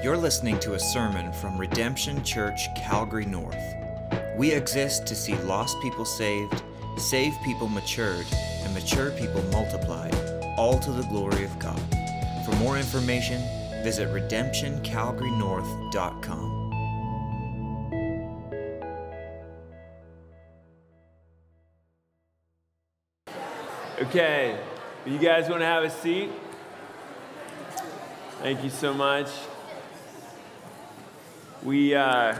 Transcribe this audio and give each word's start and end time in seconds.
You're 0.00 0.16
listening 0.16 0.60
to 0.60 0.74
a 0.74 0.78
sermon 0.78 1.32
from 1.32 1.58
Redemption 1.58 2.22
Church, 2.22 2.72
Calgary 2.76 3.26
North. 3.26 3.60
We 4.36 4.52
exist 4.52 5.08
to 5.08 5.16
see 5.16 5.34
lost 5.38 5.76
people 5.82 6.04
saved, 6.04 6.62
saved 6.96 7.42
people 7.42 7.66
matured, 7.66 8.24
and 8.62 8.72
mature 8.72 9.10
people 9.10 9.42
multiplied, 9.50 10.14
all 10.56 10.78
to 10.78 10.92
the 10.92 11.02
glory 11.08 11.42
of 11.42 11.58
God. 11.58 11.82
For 12.44 12.52
more 12.58 12.78
information, 12.78 13.42
visit 13.82 14.08
redemptioncalgarynorth.com. 14.10 16.54
Okay, 24.00 24.56
you 25.04 25.18
guys 25.18 25.48
want 25.48 25.60
to 25.60 25.66
have 25.66 25.82
a 25.82 25.90
seat? 25.90 26.30
Thank 28.40 28.62
you 28.62 28.70
so 28.70 28.94
much. 28.94 29.26
We, 31.68 31.94
uh, 31.94 32.34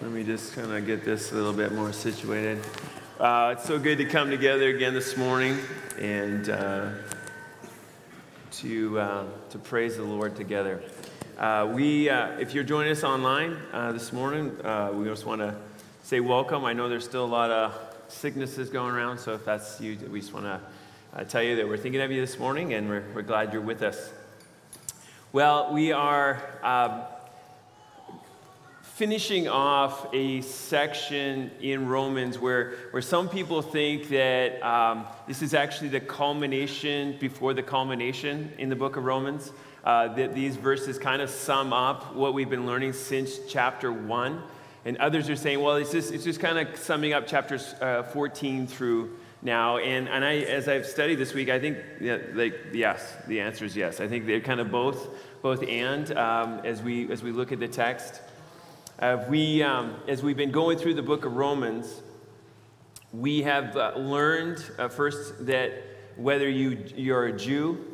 let 0.00 0.10
me 0.10 0.24
just 0.24 0.56
kind 0.56 0.72
of 0.72 0.84
get 0.84 1.04
this 1.04 1.30
a 1.30 1.36
little 1.36 1.52
bit 1.52 1.70
more 1.70 1.92
situated. 1.92 2.58
Uh, 3.20 3.54
it's 3.56 3.64
so 3.64 3.78
good 3.78 3.96
to 3.98 4.04
come 4.04 4.28
together 4.28 4.70
again 4.70 4.92
this 4.92 5.16
morning 5.16 5.56
and 6.00 6.50
uh, 6.50 6.88
to, 8.54 8.98
uh, 8.98 9.24
to 9.50 9.58
praise 9.58 9.98
the 9.98 10.02
Lord 10.02 10.34
together. 10.34 10.82
Uh, 11.38 11.70
we, 11.72 12.10
uh, 12.10 12.30
if 12.40 12.54
you're 12.54 12.64
joining 12.64 12.90
us 12.90 13.04
online 13.04 13.56
this 13.92 14.12
morning, 14.12 14.48
we 14.98 15.04
just 15.04 15.24
want 15.24 15.40
to 15.40 15.54
say 16.02 16.18
welcome. 16.18 16.64
I 16.64 16.72
know 16.72 16.88
there's 16.88 17.04
still 17.04 17.24
a 17.24 17.26
lot 17.26 17.52
of 17.52 17.72
sicknesses 18.08 18.68
going 18.68 18.92
around, 18.92 19.18
so 19.18 19.34
if 19.34 19.44
that's 19.44 19.80
you, 19.80 19.96
we 20.10 20.18
just 20.18 20.34
want 20.34 20.46
to 20.46 21.24
tell 21.26 21.40
you 21.44 21.54
that 21.54 21.68
we're 21.68 21.78
thinking 21.78 22.00
of 22.00 22.10
you 22.10 22.20
this 22.20 22.36
morning 22.36 22.74
and 22.74 22.88
we're, 22.88 23.04
we're 23.14 23.22
glad 23.22 23.52
you're 23.52 23.62
with 23.62 23.82
us. 23.82 24.10
Well, 25.32 25.72
we 25.72 25.92
are 25.92 26.42
finishing 29.02 29.48
off 29.48 30.06
a 30.12 30.40
section 30.42 31.50
in 31.60 31.88
Romans 31.88 32.38
where, 32.38 32.74
where 32.92 33.02
some 33.02 33.28
people 33.28 33.60
think 33.60 34.08
that 34.08 34.62
um, 34.62 35.04
this 35.26 35.42
is 35.42 35.54
actually 35.54 35.88
the 35.88 35.98
culmination 35.98 37.16
before 37.18 37.52
the 37.52 37.64
culmination 37.64 38.52
in 38.58 38.68
the 38.68 38.76
book 38.76 38.94
of 38.94 39.02
Romans. 39.02 39.50
Uh, 39.82 40.06
that 40.14 40.36
these 40.36 40.54
verses 40.54 41.00
kind 41.00 41.20
of 41.20 41.28
sum 41.28 41.72
up 41.72 42.14
what 42.14 42.32
we've 42.32 42.48
been 42.48 42.64
learning 42.64 42.92
since 42.92 43.40
chapter 43.48 43.92
1. 43.92 44.40
And 44.84 44.96
others 44.98 45.28
are 45.28 45.34
saying, 45.34 45.58
well, 45.58 45.74
it's 45.74 45.90
just, 45.90 46.12
it's 46.12 46.22
just 46.22 46.38
kind 46.38 46.56
of 46.56 46.78
summing 46.78 47.12
up 47.12 47.26
chapters 47.26 47.74
uh, 47.80 48.04
14 48.04 48.68
through 48.68 49.16
now. 49.42 49.78
And, 49.78 50.08
and 50.08 50.24
I, 50.24 50.36
as 50.42 50.68
I've 50.68 50.86
studied 50.86 51.16
this 51.16 51.34
week, 51.34 51.48
I 51.48 51.58
think, 51.58 51.78
yeah, 52.00 52.18
like, 52.34 52.54
yes, 52.72 53.16
the 53.26 53.40
answer 53.40 53.64
is 53.64 53.74
yes. 53.74 54.00
I 54.00 54.06
think 54.06 54.26
they're 54.26 54.38
kind 54.38 54.60
of 54.60 54.70
both, 54.70 55.08
both 55.42 55.64
and 55.64 56.16
um, 56.16 56.60
as, 56.64 56.80
we, 56.82 57.10
as 57.10 57.24
we 57.24 57.32
look 57.32 57.50
at 57.50 57.58
the 57.58 57.66
text. 57.66 58.20
Uh, 58.98 59.24
we, 59.28 59.62
um, 59.62 59.96
as 60.06 60.22
we've 60.22 60.36
been 60.36 60.50
going 60.52 60.76
through 60.76 60.94
the 60.94 61.02
book 61.02 61.24
of 61.24 61.34
Romans, 61.34 62.02
we 63.12 63.42
have 63.42 63.76
uh, 63.76 63.94
learned 63.96 64.64
uh, 64.78 64.88
first 64.88 65.46
that 65.46 65.72
whether 66.16 66.48
you, 66.48 66.84
you're 66.94 67.26
a 67.26 67.32
Jew 67.32 67.84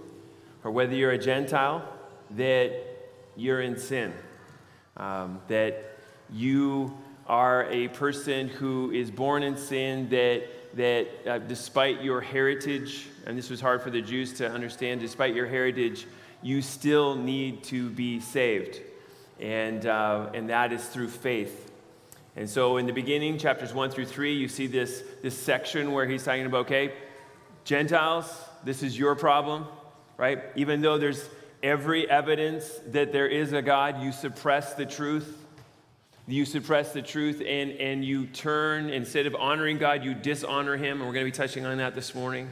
or 0.64 0.70
whether 0.70 0.94
you're 0.94 1.12
a 1.12 1.18
Gentile, 1.18 1.88
that 2.32 2.72
you're 3.36 3.60
in 3.62 3.78
sin. 3.78 4.12
Um, 4.96 5.40
that 5.46 5.98
you 6.32 6.98
are 7.28 7.70
a 7.70 7.88
person 7.88 8.48
who 8.48 8.90
is 8.90 9.10
born 9.10 9.44
in 9.44 9.56
sin, 9.56 10.08
that, 10.08 10.77
that 10.77 11.08
uh, 11.27 11.38
despite 11.38 12.02
your 12.02 12.20
heritage, 12.20 13.06
and 13.24 13.38
this 13.38 13.48
was 13.48 13.60
hard 13.60 13.83
for 13.83 13.90
the 13.90 14.02
Jews 14.02 14.33
to 14.34 14.50
understand, 14.50 15.00
despite 15.00 15.34
your 15.34 15.46
heritage, 15.46 16.06
you 16.42 16.60
still 16.60 17.14
need 17.14 17.62
to 17.64 17.88
be 17.90 18.18
saved 18.18 18.80
and, 19.41 19.86
uh, 19.86 20.31
and 20.34 20.50
that 20.50 20.72
is 20.72 20.86
through 20.86 21.08
faith. 21.08 21.70
And 22.36 22.48
so 22.48 22.77
in 22.77 22.86
the 22.86 22.92
beginning, 22.92 23.39
chapters 23.39 23.73
1 23.73 23.90
through 23.90 24.07
3, 24.07 24.33
you 24.35 24.48
see 24.48 24.67
this, 24.67 25.02
this 25.23 25.36
section 25.36 25.92
where 25.92 26.07
he's 26.07 26.24
talking 26.24 26.46
about, 26.46 26.67
okay, 26.67 26.92
Gentiles, 27.64 28.33
this 28.64 28.83
is 28.83 28.98
your 28.98 29.14
problem, 29.14 29.67
right? 30.17 30.40
Even 30.55 30.80
though 30.80 30.98
there's 30.98 31.29
every 31.62 32.08
evidence 32.08 32.80
that 32.89 33.12
there 33.12 33.27
is 33.27 33.52
a 33.52 33.61
God, 33.61 34.02
you 34.02 34.12
suppress 34.12 34.74
the 34.74 34.86
truth. 34.86 35.36
You 36.29 36.45
suppress 36.45 36.92
the 36.92 37.02
truth 37.02 37.42
and, 37.45 37.73
and 37.73 38.05
you 38.05 38.27
turn, 38.27 38.91
instead 38.91 39.27
of 39.27 39.35
honoring 39.35 39.79
God, 39.79 40.05
you 40.05 40.14
dishonor 40.14 40.77
him. 40.77 40.98
And 40.98 41.07
we're 41.08 41.14
going 41.14 41.27
to 41.27 41.33
be 41.33 41.36
touching 41.36 41.64
on 41.64 41.79
that 41.79 41.95
this 41.95 42.14
morning. 42.14 42.51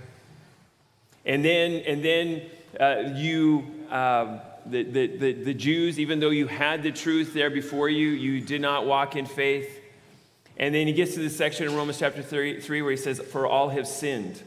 And 1.25 1.44
then, 1.44 1.83
and 1.87 2.05
then 2.05 2.43
uh, 2.81 3.12
you. 3.15 3.66
Uh, 3.91 4.39
the, 4.71 4.82
the, 4.82 5.06
the, 5.06 5.32
the 5.32 5.54
Jews, 5.54 5.99
even 5.99 6.21
though 6.21 6.31
you 6.31 6.47
had 6.47 6.82
the 6.82 6.93
truth 6.93 7.34
there 7.34 7.50
before 7.50 7.88
you, 7.88 8.09
you 8.09 8.41
did 8.41 8.60
not 8.60 8.87
walk 8.87 9.16
in 9.16 9.27
faith. 9.27 9.81
And 10.56 10.75
then 10.75 10.87
he 10.87 10.93
gets 10.93 11.15
to 11.15 11.21
this 11.21 11.37
section 11.37 11.69
in 11.69 11.75
Romans 11.75 11.99
chapter 11.99 12.22
3, 12.22 12.60
3 12.60 12.82
where 12.82 12.91
he 12.91 12.97
says, 12.97 13.21
For 13.21 13.47
all 13.47 13.69
have 13.69 13.87
sinned 13.87 14.43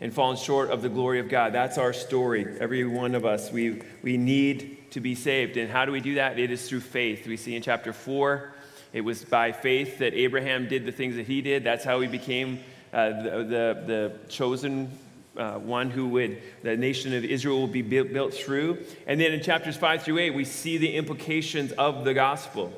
and 0.00 0.12
fallen 0.12 0.36
short 0.36 0.70
of 0.70 0.82
the 0.82 0.88
glory 0.88 1.20
of 1.20 1.28
God. 1.28 1.52
That's 1.52 1.78
our 1.78 1.92
story. 1.92 2.46
Every 2.60 2.84
one 2.84 3.14
of 3.14 3.24
us, 3.24 3.50
we, 3.50 3.82
we 4.02 4.16
need 4.16 4.90
to 4.92 5.00
be 5.00 5.14
saved. 5.14 5.56
And 5.56 5.70
how 5.70 5.84
do 5.84 5.92
we 5.92 6.00
do 6.00 6.14
that? 6.16 6.38
It 6.38 6.50
is 6.50 6.68
through 6.68 6.80
faith. 6.80 7.26
We 7.26 7.36
see 7.36 7.54
in 7.54 7.62
chapter 7.62 7.92
4, 7.92 8.52
it 8.92 9.02
was 9.02 9.24
by 9.24 9.52
faith 9.52 9.98
that 9.98 10.14
Abraham 10.14 10.68
did 10.68 10.86
the 10.86 10.92
things 10.92 11.16
that 11.16 11.26
he 11.26 11.42
did. 11.42 11.64
That's 11.64 11.84
how 11.84 12.00
he 12.00 12.08
became 12.08 12.60
uh, 12.92 13.08
the, 13.22 13.30
the, 13.30 13.82
the 13.86 14.12
chosen 14.28 14.90
uh, 15.38 15.58
one 15.58 15.90
who 15.90 16.08
would, 16.08 16.42
the 16.62 16.76
nation 16.76 17.14
of 17.14 17.24
Israel 17.24 17.60
will 17.60 17.66
be 17.66 17.82
built, 17.82 18.12
built 18.12 18.34
through. 18.34 18.78
And 19.06 19.20
then 19.20 19.32
in 19.32 19.42
chapters 19.42 19.76
5 19.76 20.02
through 20.02 20.18
8, 20.18 20.34
we 20.34 20.44
see 20.44 20.78
the 20.78 20.94
implications 20.94 21.72
of 21.72 22.04
the 22.04 22.14
gospel 22.14 22.72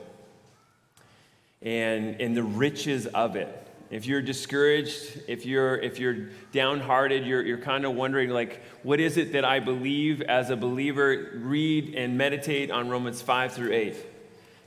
and, 1.62 2.20
and 2.20 2.36
the 2.36 2.42
riches 2.42 3.06
of 3.06 3.36
it. 3.36 3.56
If 3.90 4.06
you're 4.06 4.22
discouraged, 4.22 5.22
if 5.26 5.44
you're, 5.44 5.76
if 5.76 5.98
you're 5.98 6.28
downhearted, 6.52 7.26
you're, 7.26 7.42
you're 7.42 7.58
kind 7.58 7.84
of 7.84 7.94
wondering, 7.96 8.30
like, 8.30 8.62
what 8.84 9.00
is 9.00 9.16
it 9.16 9.32
that 9.32 9.44
I 9.44 9.58
believe 9.58 10.22
as 10.22 10.50
a 10.50 10.56
believer? 10.56 11.30
Read 11.34 11.94
and 11.96 12.16
meditate 12.16 12.70
on 12.70 12.88
Romans 12.88 13.20
5 13.20 13.52
through 13.52 13.72
8. 13.72 13.96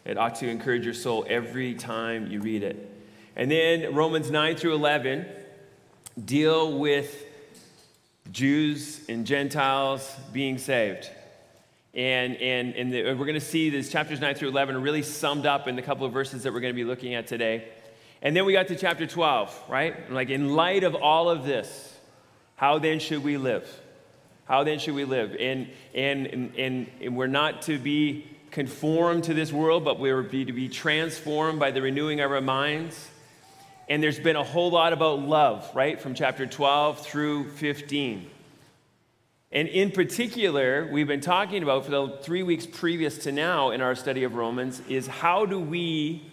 It 0.06 0.18
ought 0.18 0.36
to 0.36 0.50
encourage 0.50 0.84
your 0.84 0.94
soul 0.94 1.26
every 1.30 1.74
time 1.74 2.30
you 2.30 2.42
read 2.42 2.64
it. 2.64 2.90
And 3.38 3.50
then 3.50 3.96
Romans 3.96 4.30
9 4.30 4.58
through 4.58 4.76
11 4.76 5.26
deal 6.26 6.78
with 6.78 7.26
Jews 8.34 9.00
and 9.08 9.28
Gentiles 9.28 10.14
being 10.34 10.58
saved. 10.58 11.08
And, 11.94 12.36
and, 12.38 12.76
and 12.76 12.92
the, 12.92 13.04
we're 13.14 13.26
going 13.26 13.36
to 13.36 13.40
see 13.40 13.70
these 13.70 13.92
chapters 13.92 14.20
9 14.20 14.34
through 14.34 14.50
11 14.50 14.76
are 14.76 14.80
really 14.80 15.04
summed 15.04 15.46
up 15.46 15.68
in 15.68 15.76
the 15.76 15.84
couple 15.84 16.08
of 16.08 16.12
verses 16.12 16.42
that 16.42 16.52
we're 16.52 16.60
going 16.60 16.74
to 16.74 16.76
be 16.76 16.84
looking 16.84 17.14
at 17.14 17.28
today. 17.28 17.68
And 18.24 18.36
then 18.36 18.46
we 18.46 18.54
got 18.54 18.70
to 18.70 18.76
chapter 18.76 19.06
12, 19.06 19.66
right? 19.70 20.12
Like, 20.12 20.32
in 20.32 20.56
light 20.56 20.84
of 20.84 20.96
all 20.96 21.30
of 21.30 21.46
this, 21.46 21.96
how 22.56 22.80
then 22.80 23.00
should 23.00 23.24
we 23.24 23.38
live? 23.38 23.70
How 24.46 24.64
then 24.64 24.80
should 24.80 24.96
we 24.96 25.06
live? 25.06 25.36
And, 25.40 25.70
and, 25.94 26.26
and, 26.58 26.90
and 27.00 27.16
we're 27.16 27.28
not 27.28 27.62
to 27.64 27.78
be 27.78 28.26
conformed 28.50 29.26
to 29.26 29.36
this 29.36 29.54
world, 29.54 29.86
but 29.86 30.00
we're 30.00 30.24
to 30.24 30.54
be 30.54 30.70
transformed 30.70 31.60
by 31.60 31.70
the 31.70 31.84
renewing 31.84 32.20
of 32.20 32.32
our 32.32 32.42
minds. 32.42 33.10
And 33.90 34.02
there's 34.02 34.20
been 34.20 34.36
a 34.36 34.44
whole 34.44 34.72
lot 34.72 34.94
about 34.94 35.20
love, 35.20 35.70
right, 35.76 36.00
from 36.00 36.14
chapter 36.14 36.46
12 36.46 37.06
through 37.06 37.50
15. 37.52 38.30
And 39.52 39.68
in 39.68 39.92
particular, 39.92 40.90
we've 40.92 41.08
been 41.08 41.22
talking 41.22 41.62
about 41.62 41.86
for 41.86 41.92
the 41.92 42.18
three 42.22 42.44
weeks 42.44 42.66
previous 42.66 43.20
to 43.20 43.32
now 43.32 43.70
in 43.70 43.82
our 43.82 43.94
study 43.94 44.24
of 44.24 44.34
Romans 44.34 44.82
is 44.90 45.06
how 45.06 45.46
do 45.46 45.60
we, 45.60 46.24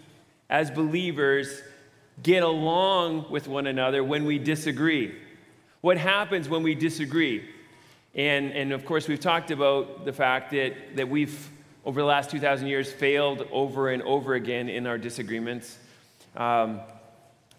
as 0.49 0.71
believers, 0.71 1.61
get 2.22 2.43
along 2.43 3.31
with 3.31 3.47
one 3.47 3.67
another 3.67 4.03
when 4.03 4.25
we 4.25 4.38
disagree? 4.38 5.15
What 5.81 5.99
happens 5.99 6.49
when 6.49 6.62
we 6.62 6.75
disagree? 6.75 7.44
And, 8.15 8.53
and 8.53 8.72
of 8.72 8.84
course, 8.84 9.06
we've 9.06 9.21
talked 9.21 9.50
about 9.50 10.05
the 10.05 10.12
fact 10.12 10.50
that, 10.53 10.96
that 10.96 11.08
we've, 11.08 11.50
over 11.85 12.00
the 12.00 12.06
last 12.06 12.31
2,000 12.31 12.69
years, 12.69 12.91
failed 12.91 13.46
over 13.53 13.91
and 13.91 14.03
over 14.03 14.35
again 14.35 14.69
in 14.69 14.87
our 14.87 14.99
disagreements. 14.99 15.79
Um, 16.37 16.81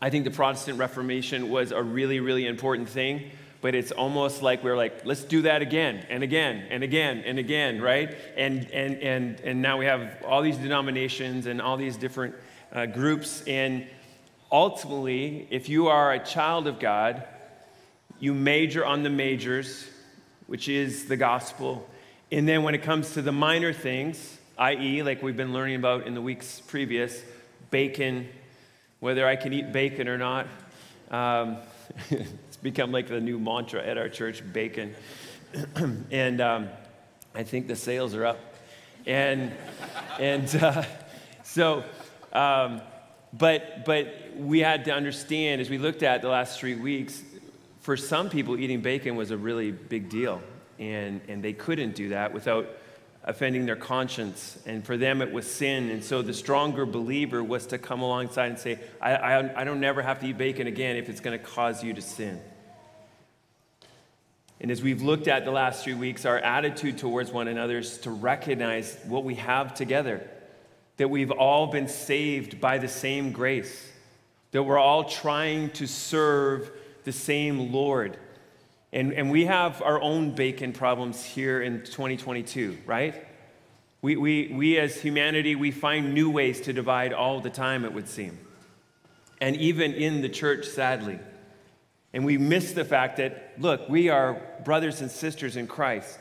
I 0.03 0.09
think 0.09 0.25
the 0.25 0.31
Protestant 0.31 0.80
Reformation 0.80 1.50
was 1.50 1.71
a 1.71 1.81
really, 1.81 2.19
really 2.19 2.48
important 2.48 2.89
thing, 2.89 3.30
but 3.62 3.75
it's 3.75 3.92
almost 3.92 4.42
like 4.42 4.63
we're 4.63 4.75
like, 4.75 5.06
let's 5.06 5.24
do 5.24 5.44
that 5.44 5.62
again 5.62 6.03
and 6.09 6.24
again 6.24 6.65
and 6.71 6.83
again 6.83 7.21
and 7.24 7.38
again, 7.38 7.80
right? 7.80 8.18
And, 8.36 8.68
and, 8.71 8.98
and, 8.98 9.39
and 9.42 9.62
now 9.62 9.77
we 9.77 9.86
have 9.86 10.24
all 10.27 10.42
these 10.42 10.57
denominations 10.57 11.45
and 11.45 11.62
all 11.62 11.77
these 11.77 11.98
different 11.98 12.33
uh, 12.74 12.88
groups. 12.88 13.44
And 13.45 13.86
ultimately, 14.51 15.48
if 15.51 15.69
you 15.69 15.89
are 15.89 16.12
a 16.12 16.19
child 16.19 16.65
of 16.65 16.80
God, 16.80 17.24
you 18.19 18.33
major 18.33 18.83
on 18.83 19.03
the 19.03 19.12
majors, 19.12 19.88
which 20.48 20.68
is 20.68 21.06
the 21.06 21.18
gospel. 21.18 21.88
And 22.31 22.48
then 22.48 22.63
when 22.63 22.74
it 22.74 22.81
comes 22.81 23.13
to 23.13 23.21
the 23.21 23.31
minor 23.31 23.71
things, 23.71 24.39
i.e., 24.57 25.03
like 25.03 25.21
we've 25.21 25.38
been 25.38 25.53
learning 25.53 25.75
about 25.75 26.07
in 26.07 26.15
the 26.15 26.21
weeks 26.21 26.59
previous, 26.59 27.21
bacon, 27.69 28.30
whether 29.01 29.27
I 29.27 29.36
can 29.36 29.51
eat 29.51 29.74
bacon 29.74 30.07
or 30.07 30.18
not. 30.18 30.48
Um, 31.09 31.57
it's 32.09 32.57
become 32.57 32.94
like 32.94 33.09
the 33.09 33.19
new 33.19 33.38
mantra 33.38 33.83
at 33.83 33.98
our 33.98 34.07
church 34.07 34.42
bacon. 34.53 34.95
and 36.12 36.39
um, 36.39 36.69
I 37.36 37.44
think 37.44 37.68
the 37.68 37.75
sales 37.75 38.15
are 38.15 38.25
up. 38.25 38.39
And, 39.06 39.51
and 40.19 40.56
uh, 40.56 40.83
so, 41.44 41.83
um, 42.31 42.81
but, 43.33 43.86
but 43.86 44.38
we 44.38 44.59
had 44.59 44.86
to 44.86 44.92
understand 44.92 45.62
as 45.62 45.69
we 45.69 45.80
looked 45.80 46.03
at 46.03 46.21
the 46.21 46.30
last 46.30 46.59
three 46.59 46.75
weeks, 46.75 47.24
for 47.80 47.98
some 47.98 48.30
people, 48.30 48.56
eating 48.56 48.81
bacon 48.81 49.15
was 49.15 49.31
a 49.31 49.38
really 49.38 49.71
big 49.71 50.09
deal. 50.09 50.44
And, 50.77 51.21
and 51.27 51.44
they 51.44 51.53
couldn't 51.53 51.95
do 51.95 52.09
that 52.09 52.33
without 52.33 52.69
offending 53.24 53.66
their 53.66 53.76
conscience. 53.76 54.58
And 54.66 54.86
for 54.86 54.98
them, 54.98 55.22
it 55.22 55.32
was 55.32 55.50
sin. 55.50 55.90
And 55.90 56.04
so 56.04 56.22
the 56.22 56.34
stronger 56.34 56.86
believer 56.86 57.44
was 57.44 57.68
to 57.68 57.78
come 57.78 58.02
alongside 58.02 58.48
and 58.48 58.60
say, 58.60 58.80
I, 59.00 59.16
I, 59.16 59.62
I 59.62 59.64
don't 59.64 59.80
never 59.80 60.02
have 60.02 60.20
to 60.22 60.28
eat 60.28 60.38
bacon 60.38 60.68
again 60.68 60.96
if 60.96 61.10
it's 61.10 61.20
going 61.20 61.38
to 61.38 61.46
cause 61.46 61.84
you 61.84 61.94
to 61.94 62.02
sin. 62.02 62.40
And 64.60 64.70
as 64.70 64.84
we've 64.84 65.02
looked 65.02 65.28
at 65.28 65.44
the 65.44 65.52
last 65.52 65.84
three 65.84 65.96
weeks, 65.96 66.26
our 66.26 66.38
attitude 66.38 67.00
towards 67.00 67.32
one 67.32 67.48
another 67.48 67.80
is 67.80 67.98
to 68.00 68.12
recognize 68.12 68.96
what 69.06 69.24
we 69.24 69.36
have 69.36 69.74
together 69.74 70.28
that 70.98 71.08
we've 71.08 71.32
all 71.32 71.66
been 71.66 71.88
saved 71.88 72.62
by 72.62 72.78
the 72.78 72.88
same 72.88 73.32
grace, 73.32 73.92
that 74.52 74.62
we're 74.62 74.78
all 74.78 75.06
trying 75.06 75.72
to 75.72 75.88
serve 75.88 76.72
the 77.06 77.12
same 77.12 77.72
Lord. 77.72 78.18
And, 78.94 79.14
and 79.14 79.32
we 79.32 79.46
have 79.46 79.82
our 79.82 80.02
own 80.02 80.32
bacon 80.32 80.74
problems 80.74 81.24
here 81.24 81.62
in 81.62 81.80
2022, 81.80 82.78
right? 82.86 83.26
We, 84.02 84.18
we, 84.18 84.48
we 84.54 84.78
as 84.78 85.00
humanity, 85.00 85.56
we 85.56 85.72
find 85.72 86.14
new 86.14 86.30
ways 86.30 86.62
to 86.62 86.74
divide 86.74 87.14
all 87.14 87.40
the 87.40 87.50
time, 87.50 87.86
it 87.86 87.94
would 87.94 88.10
seem. 88.10 88.38
And 89.40 89.56
even 89.56 89.94
in 89.94 90.22
the 90.22 90.30
church, 90.30 90.66
sadly. 90.66 91.20
And 92.14 92.26
we 92.26 92.38
miss 92.38 92.74
the 92.74 92.84
fact 92.84 93.18
that, 93.18 93.54
look, 93.58 93.88
we 93.88 94.10
are 94.10 94.42
brothers 94.66 95.02
and 95.02 95.10
sisters 95.10 95.56
in 95.56 95.68
Christ. 95.68 96.20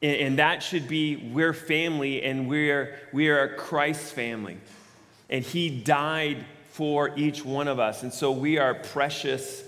And, 0.00 0.16
and 0.16 0.38
that 0.38 0.62
should 0.62 0.88
be, 0.88 1.16
we're 1.16 1.52
family 1.52 2.22
and 2.22 2.48
we're, 2.48 2.98
we 3.12 3.28
are 3.28 3.54
Christ's 3.56 4.12
family. 4.12 4.56
And 5.28 5.44
He 5.44 5.68
died 5.68 6.46
for 6.70 7.12
each 7.16 7.44
one 7.44 7.68
of 7.68 7.78
us. 7.78 8.02
And 8.02 8.12
so 8.12 8.32
we 8.32 8.58
are 8.58 8.74
precious 8.74 9.62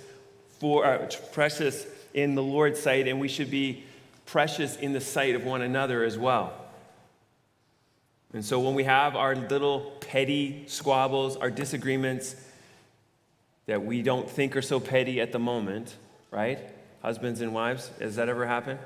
for 0.58 0.84
uh, 0.84 1.08
precious 1.32 1.86
in 2.14 2.34
the 2.34 2.42
Lord's 2.42 2.80
sight, 2.80 3.06
and 3.08 3.20
we 3.20 3.28
should 3.28 3.50
be 3.50 3.84
precious 4.24 4.76
in 4.76 4.92
the 4.92 5.00
sight 5.00 5.34
of 5.34 5.44
one 5.44 5.62
another 5.62 6.02
as 6.02 6.18
well. 6.18 6.52
And 8.32 8.44
so 8.44 8.60
when 8.60 8.74
we 8.74 8.84
have 8.84 9.16
our 9.16 9.36
little 9.36 9.92
petty 10.00 10.64
squabbles, 10.66 11.36
our 11.36 11.50
disagreements 11.50 12.36
that 13.66 13.84
we 13.84 14.02
don't 14.02 14.28
think 14.28 14.56
are 14.56 14.62
so 14.62 14.80
petty 14.80 15.20
at 15.20 15.32
the 15.32 15.38
moment, 15.38 15.94
right? 16.30 16.58
Husbands 17.02 17.40
and 17.40 17.54
wives, 17.54 17.90
has 18.00 18.16
that 18.16 18.28
ever 18.28 18.46
happened? 18.46 18.80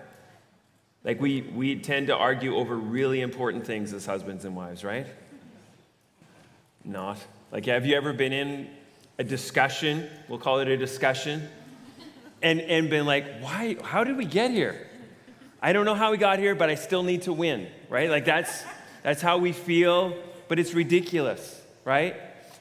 Like 1.05 1.21
we, 1.21 1.43
we 1.43 1.77
tend 1.77 2.09
to 2.09 2.17
argue 2.17 2.57
over 2.57 2.77
really 2.77 3.21
important 3.23 3.67
things 3.67 3.93
as 3.93 4.05
husbands 4.05 4.45
and 4.45 4.55
wives, 4.55 4.85
right? 4.85 5.07
Not. 6.85 7.19
Like, 7.51 7.67
have 7.67 7.87
you 7.87 7.97
ever 7.97 8.13
been 8.13 8.33
in 8.33 8.69
a 9.19 9.25
discussion? 9.25 10.09
We'll 10.29 10.39
call 10.39 10.61
it 10.61 10.69
a 10.69 10.77
discussion 10.77 11.49
and, 12.43 12.61
and 12.61 12.91
been 12.91 13.07
like, 13.07 13.41
why, 13.41 13.77
how 13.83 14.05
did 14.05 14.17
we 14.17 14.25
get 14.25 14.51
here? 14.51 14.87
I 15.63 15.73
don't 15.73 15.85
know 15.85 15.95
how 15.95 16.11
we 16.11 16.17
got 16.17 16.39
here, 16.39 16.55
but 16.55 16.71
I 16.71 16.75
still 16.75 17.03
need 17.03 17.23
to 17.23 17.33
win, 17.33 17.69
right? 17.89 18.09
Like 18.09 18.25
that's, 18.25 18.65
that's 19.03 19.21
how 19.21 19.39
we 19.39 19.53
feel, 19.53 20.17
but 20.49 20.59
it's 20.59 20.73
ridiculous, 20.73 21.61
right? 21.85 22.17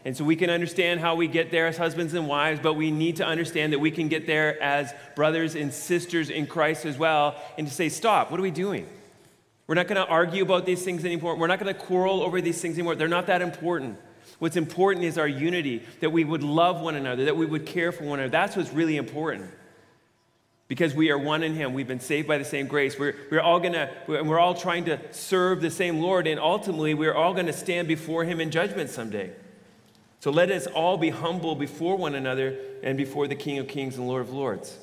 And 0.06 0.16
so 0.16 0.24
we 0.24 0.36
can 0.36 0.50
understand 0.50 1.00
how 1.00 1.16
we 1.16 1.28
get 1.28 1.52
there 1.52 1.68
as 1.68 1.78
husbands 1.78 2.14
and 2.14 2.28
wives, 2.28 2.60
but 2.62 2.74
we 2.74 2.92
need 2.92 3.18
to 3.18 3.26
understand 3.26 3.74
that 3.74 3.80
we 3.80 3.92
can 3.92 4.08
get 4.08 4.28
there 4.28 4.62
as 4.62 4.94
brothers 5.16 5.56
and 5.56 5.74
sisters 5.74 6.30
in 6.30 6.48
Christ 6.48 6.86
as 6.86 6.98
well, 6.98 7.36
and 7.58 7.68
to 7.68 7.74
say, 7.74 7.90
stop, 7.90 8.32
what 8.32 8.40
are 8.40 8.44
we 8.44 8.52
doing? 8.52 8.88
We're 9.68 9.75
not 9.75 9.88
going 9.88 10.04
to 10.04 10.10
argue 10.10 10.42
about 10.42 10.66
these 10.66 10.84
things 10.84 11.06
anymore. 11.06 11.36
We're 11.36 11.48
not 11.48 11.60
going 11.60 11.74
to 11.74 11.80
quarrel 11.80 12.22
over 12.22 12.42
these 12.42 12.60
things 12.60 12.75
anymore. 12.75 12.96
They're 12.96 13.08
not 13.08 13.28
that 13.28 13.42
important. 13.42 13.98
What's 14.40 14.56
important 14.56 15.06
is 15.06 15.18
our 15.18 15.28
unity, 15.28 15.86
that 16.00 16.12
we 16.12 16.24
would 16.24 16.44
love 16.44 16.82
one 16.82 16.96
another, 16.96 17.25
that 17.25 17.38
we 17.38 17.46
would 17.46 17.66
care 17.66 17.92
for 17.92 18.06
one 18.06 18.20
another. 18.20 18.32
That's 18.32 18.56
what's 18.56 18.74
really 18.74 18.98
important 18.98 19.52
because 20.69 20.94
we 20.94 21.10
are 21.10 21.18
one 21.18 21.42
in 21.44 21.56
him. 21.56 21.74
We've 21.74 21.88
been 21.88 22.00
saved 22.00 22.27
by 22.27 22.38
the 22.38 22.45
same 22.45 22.68
grace. 22.68 22.98
We're, 22.98 23.16
we're 23.30 23.42
all 23.42 23.60
gonna 23.60 23.89
we're 24.07 24.39
all 24.39 24.54
trying 24.54 24.86
to 24.86 25.00
serve 25.12 25.62
the 25.62 25.71
same 25.71 26.00
lord 26.00 26.27
and 26.27 26.39
ultimately 26.39 26.94
we're 26.94 27.13
all 27.13 27.33
gonna 27.33 27.51
stand 27.51 27.89
before 27.89 28.24
him 28.24 28.39
in 28.39 28.51
judgment 28.51 28.89
someday. 28.89 29.31
So 30.21 30.31
let 30.31 30.51
us 30.51 30.68
all 30.68 30.98
be 30.98 31.10
humble 31.10 31.56
before 31.56 31.98
one 31.98 32.13
another 32.13 32.57
and 32.83 32.98
before 32.98 33.27
the 33.27 33.36
king 33.36 33.57
of 33.57 33.68
kings 33.68 33.98
and 33.98 34.07
lord 34.07 34.21
of 34.21 34.31
lords. 34.31 34.77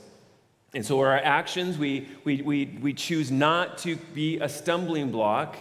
And 0.75 0.85
so 0.85 1.01
our 1.01 1.17
actions 1.17 1.79
we 1.79 2.09
we 2.25 2.43
we, 2.43 2.79
we 2.83 2.93
choose 2.93 3.31
not 3.31 3.79
to 3.79 3.95
be 3.97 4.39
a 4.41 4.49
stumbling 4.49 5.13
block 5.13 5.57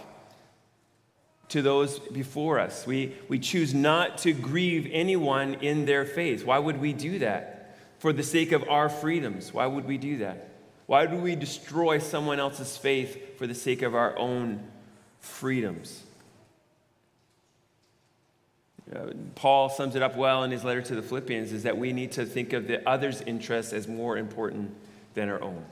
to 1.50 1.62
those 1.62 2.00
before 2.00 2.58
us. 2.58 2.84
We 2.84 3.14
we 3.28 3.38
choose 3.38 3.72
not 3.72 4.18
to 4.18 4.32
grieve 4.32 4.90
anyone 4.90 5.54
in 5.54 5.84
their 5.84 6.04
faith. 6.04 6.44
Why 6.44 6.58
would 6.58 6.80
we 6.80 6.92
do 6.92 7.20
that 7.20 7.55
for 7.98 8.12
the 8.12 8.22
sake 8.22 8.52
of 8.52 8.68
our 8.68 8.88
freedoms. 8.88 9.52
Why 9.52 9.66
would 9.66 9.86
we 9.86 9.98
do 9.98 10.18
that? 10.18 10.50
Why 10.86 11.04
would 11.04 11.22
we 11.22 11.34
destroy 11.34 11.98
someone 11.98 12.38
else's 12.38 12.76
faith 12.76 13.38
for 13.38 13.46
the 13.46 13.54
sake 13.54 13.82
of 13.82 13.94
our 13.94 14.16
own 14.18 14.60
freedoms? 15.18 16.02
Uh, 18.94 19.08
Paul 19.34 19.68
sums 19.68 19.96
it 19.96 20.02
up 20.02 20.16
well 20.16 20.44
in 20.44 20.52
his 20.52 20.62
letter 20.62 20.80
to 20.82 20.94
the 20.94 21.02
Philippians 21.02 21.52
is 21.52 21.64
that 21.64 21.76
we 21.76 21.92
need 21.92 22.12
to 22.12 22.24
think 22.24 22.52
of 22.52 22.68
the 22.68 22.88
other's 22.88 23.20
interests 23.22 23.72
as 23.72 23.88
more 23.88 24.16
important 24.16 24.72
than 25.14 25.28
our 25.28 25.42
own. 25.42 25.64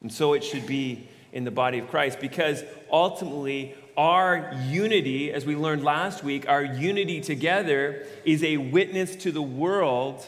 And 0.00 0.10
so 0.10 0.32
it 0.32 0.42
should 0.42 0.66
be 0.66 1.06
in 1.32 1.44
the 1.44 1.50
body 1.50 1.78
of 1.78 1.88
Christ 1.88 2.18
because 2.18 2.64
ultimately 2.90 3.74
our 3.96 4.52
unity, 4.68 5.32
as 5.32 5.44
we 5.44 5.54
learned 5.54 5.84
last 5.84 6.24
week, 6.24 6.48
our 6.48 6.64
unity 6.64 7.20
together 7.20 8.06
is 8.24 8.42
a 8.42 8.56
witness 8.56 9.16
to 9.16 9.32
the 9.32 9.42
world 9.42 10.26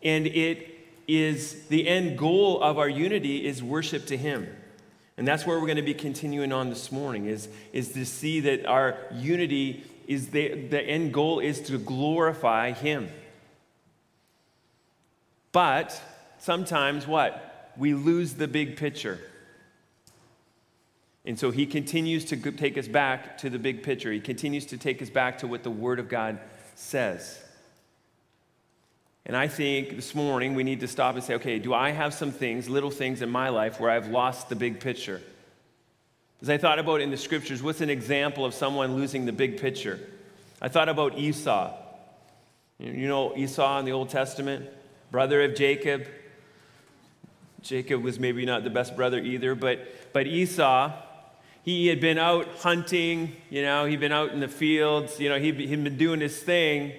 and 0.00 0.28
it 0.28 0.73
is 1.06 1.66
the 1.68 1.86
end 1.86 2.18
goal 2.18 2.62
of 2.62 2.78
our 2.78 2.88
unity 2.88 3.46
is 3.46 3.62
worship 3.62 4.06
to 4.06 4.16
him. 4.16 4.48
And 5.16 5.28
that's 5.28 5.46
where 5.46 5.58
we're 5.58 5.66
going 5.66 5.76
to 5.76 5.82
be 5.82 5.94
continuing 5.94 6.52
on 6.52 6.70
this 6.70 6.90
morning 6.90 7.26
is, 7.26 7.48
is 7.72 7.92
to 7.92 8.04
see 8.04 8.40
that 8.40 8.66
our 8.66 8.96
unity 9.12 9.84
is 10.08 10.28
the, 10.28 10.66
the 10.66 10.80
end 10.80 11.12
goal 11.12 11.40
is 11.40 11.60
to 11.62 11.78
glorify 11.78 12.72
him. 12.72 13.08
But 15.52 16.00
sometimes 16.38 17.06
what? 17.06 17.72
We 17.76 17.94
lose 17.94 18.34
the 18.34 18.48
big 18.48 18.76
picture. 18.76 19.20
And 21.24 21.38
so 21.38 21.50
he 21.50 21.64
continues 21.64 22.24
to 22.26 22.36
take 22.52 22.76
us 22.76 22.88
back 22.88 23.38
to 23.38 23.50
the 23.50 23.58
big 23.58 23.82
picture. 23.82 24.12
He 24.12 24.20
continues 24.20 24.66
to 24.66 24.76
take 24.76 25.00
us 25.00 25.10
back 25.10 25.38
to 25.38 25.46
what 25.46 25.62
the 25.62 25.70
word 25.70 25.98
of 25.98 26.08
god 26.08 26.38
says 26.74 27.43
and 29.26 29.36
I 29.36 29.48
think 29.48 29.96
this 29.96 30.14
morning 30.14 30.54
we 30.54 30.64
need 30.64 30.80
to 30.80 30.88
stop 30.88 31.14
and 31.14 31.24
say, 31.24 31.34
okay, 31.34 31.58
do 31.58 31.72
I 31.72 31.90
have 31.90 32.12
some 32.12 32.30
things, 32.30 32.68
little 32.68 32.90
things 32.90 33.22
in 33.22 33.30
my 33.30 33.48
life 33.48 33.80
where 33.80 33.90
I've 33.90 34.08
lost 34.08 34.50
the 34.50 34.56
big 34.56 34.80
picture? 34.80 35.22
As 36.42 36.50
I 36.50 36.58
thought 36.58 36.78
about 36.78 37.00
in 37.00 37.10
the 37.10 37.16
scriptures, 37.16 37.62
what's 37.62 37.80
an 37.80 37.88
example 37.88 38.44
of 38.44 38.52
someone 38.52 38.96
losing 38.96 39.24
the 39.24 39.32
big 39.32 39.58
picture? 39.58 39.98
I 40.60 40.68
thought 40.68 40.90
about 40.90 41.16
Esau. 41.16 41.72
You 42.78 43.08
know 43.08 43.34
Esau 43.34 43.78
in 43.78 43.86
the 43.86 43.92
Old 43.92 44.10
Testament, 44.10 44.68
brother 45.10 45.42
of 45.42 45.54
Jacob. 45.54 46.06
Jacob 47.62 48.02
was 48.02 48.18
maybe 48.18 48.44
not 48.44 48.62
the 48.62 48.68
best 48.68 48.94
brother 48.94 49.18
either, 49.18 49.54
but, 49.54 50.12
but 50.12 50.26
Esau, 50.26 50.92
he 51.62 51.86
had 51.86 51.98
been 51.98 52.18
out 52.18 52.46
hunting, 52.58 53.34
you 53.48 53.62
know, 53.62 53.86
he'd 53.86 54.00
been 54.00 54.12
out 54.12 54.32
in 54.32 54.40
the 54.40 54.48
fields, 54.48 55.18
you 55.18 55.30
know, 55.30 55.38
he'd, 55.38 55.58
he'd 55.58 55.82
been 55.82 55.96
doing 55.96 56.20
his 56.20 56.38
thing. 56.38 56.92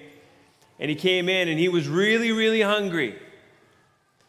And 0.78 0.90
he 0.90 0.96
came 0.96 1.28
in 1.28 1.48
and 1.48 1.58
he 1.58 1.68
was 1.68 1.88
really, 1.88 2.32
really 2.32 2.60
hungry. 2.60 3.18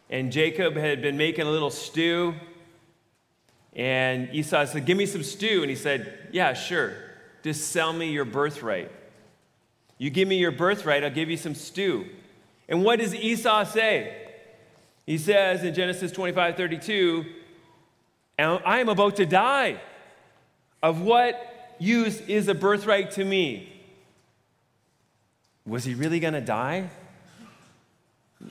And 0.09 0.31
Jacob 0.31 0.75
had 0.75 1.01
been 1.01 1.17
making 1.17 1.45
a 1.45 1.51
little 1.51 1.69
stew. 1.69 2.35
And 3.75 4.33
Esau 4.33 4.65
said, 4.65 4.85
Give 4.85 4.97
me 4.97 5.05
some 5.05 5.23
stew. 5.23 5.61
And 5.61 5.69
he 5.69 5.75
said, 5.75 6.29
Yeah, 6.31 6.53
sure. 6.53 6.93
Just 7.43 7.71
sell 7.71 7.93
me 7.93 8.11
your 8.11 8.25
birthright. 8.25 8.91
You 9.97 10.09
give 10.09 10.27
me 10.27 10.37
your 10.37 10.51
birthright, 10.51 11.03
I'll 11.03 11.09
give 11.09 11.29
you 11.29 11.37
some 11.37 11.55
stew. 11.55 12.05
And 12.69 12.83
what 12.83 12.99
does 12.99 13.15
Esau 13.15 13.63
say? 13.63 14.27
He 15.05 15.17
says 15.17 15.63
in 15.63 15.73
Genesis 15.73 16.11
25 16.11 16.55
32, 16.55 17.25
I 18.37 18.79
am 18.79 18.89
about 18.89 19.15
to 19.15 19.25
die. 19.25 19.79
Of 20.83 21.01
what 21.01 21.75
use 21.79 22.21
is 22.21 22.47
a 22.47 22.53
birthright 22.53 23.11
to 23.11 23.25
me? 23.25 23.76
Was 25.67 25.83
he 25.83 25.93
really 25.93 26.21
going 26.21 26.33
to 26.33 26.41
die? 26.41 26.89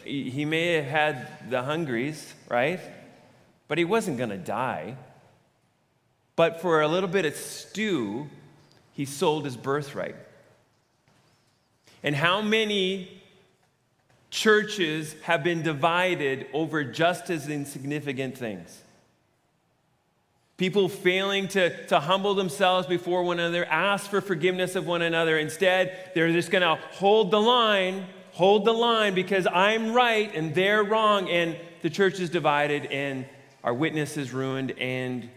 He 0.04 0.44
may 0.44 0.74
have 0.74 0.84
had 0.84 1.50
the 1.50 1.62
hungries, 1.62 2.34
right? 2.48 2.80
But 3.68 3.78
he 3.78 3.84
wasn't 3.84 4.18
going 4.18 4.30
to 4.30 4.36
die. 4.36 4.96
But 6.36 6.60
for 6.60 6.82
a 6.82 6.88
little 6.88 7.08
bit 7.08 7.24
of 7.24 7.34
stew, 7.34 8.28
he 8.92 9.06
sold 9.06 9.46
his 9.46 9.56
birthright. 9.56 10.16
And 12.02 12.14
how 12.14 12.42
many 12.42 13.22
churches 14.30 15.14
have 15.22 15.42
been 15.42 15.62
divided 15.62 16.46
over 16.52 16.84
just 16.84 17.30
as 17.30 17.48
insignificant 17.48 18.36
things? 18.36 18.82
People 20.56 20.88
failing 20.88 21.48
to, 21.48 21.86
to 21.88 22.00
humble 22.00 22.34
themselves 22.34 22.86
before 22.86 23.22
one 23.22 23.38
another, 23.38 23.66
ask 23.66 24.08
for 24.08 24.22
forgiveness 24.22 24.74
of 24.74 24.86
one 24.86 25.02
another. 25.02 25.38
Instead, 25.38 26.10
they're 26.14 26.32
just 26.32 26.50
going 26.50 26.62
to 26.62 26.82
hold 26.92 27.30
the 27.30 27.40
line, 27.40 28.06
hold 28.32 28.64
the 28.64 28.72
line 28.72 29.14
because 29.14 29.46
I'm 29.46 29.92
right 29.92 30.34
and 30.34 30.54
they're 30.54 30.82
wrong. 30.82 31.28
And 31.28 31.58
the 31.82 31.90
church 31.90 32.20
is 32.20 32.30
divided 32.30 32.86
and 32.86 33.26
our 33.62 33.74
witness 33.74 34.16
is 34.16 34.32
ruined 34.32 34.70
and 34.78 35.28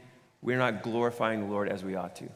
we're 0.42 0.58
not 0.58 0.84
glorifying 0.84 1.42
the 1.42 1.48
Lord 1.48 1.68
as 1.68 1.84
we 1.84 1.96
ought 1.96 2.16
to. 2.18 2.30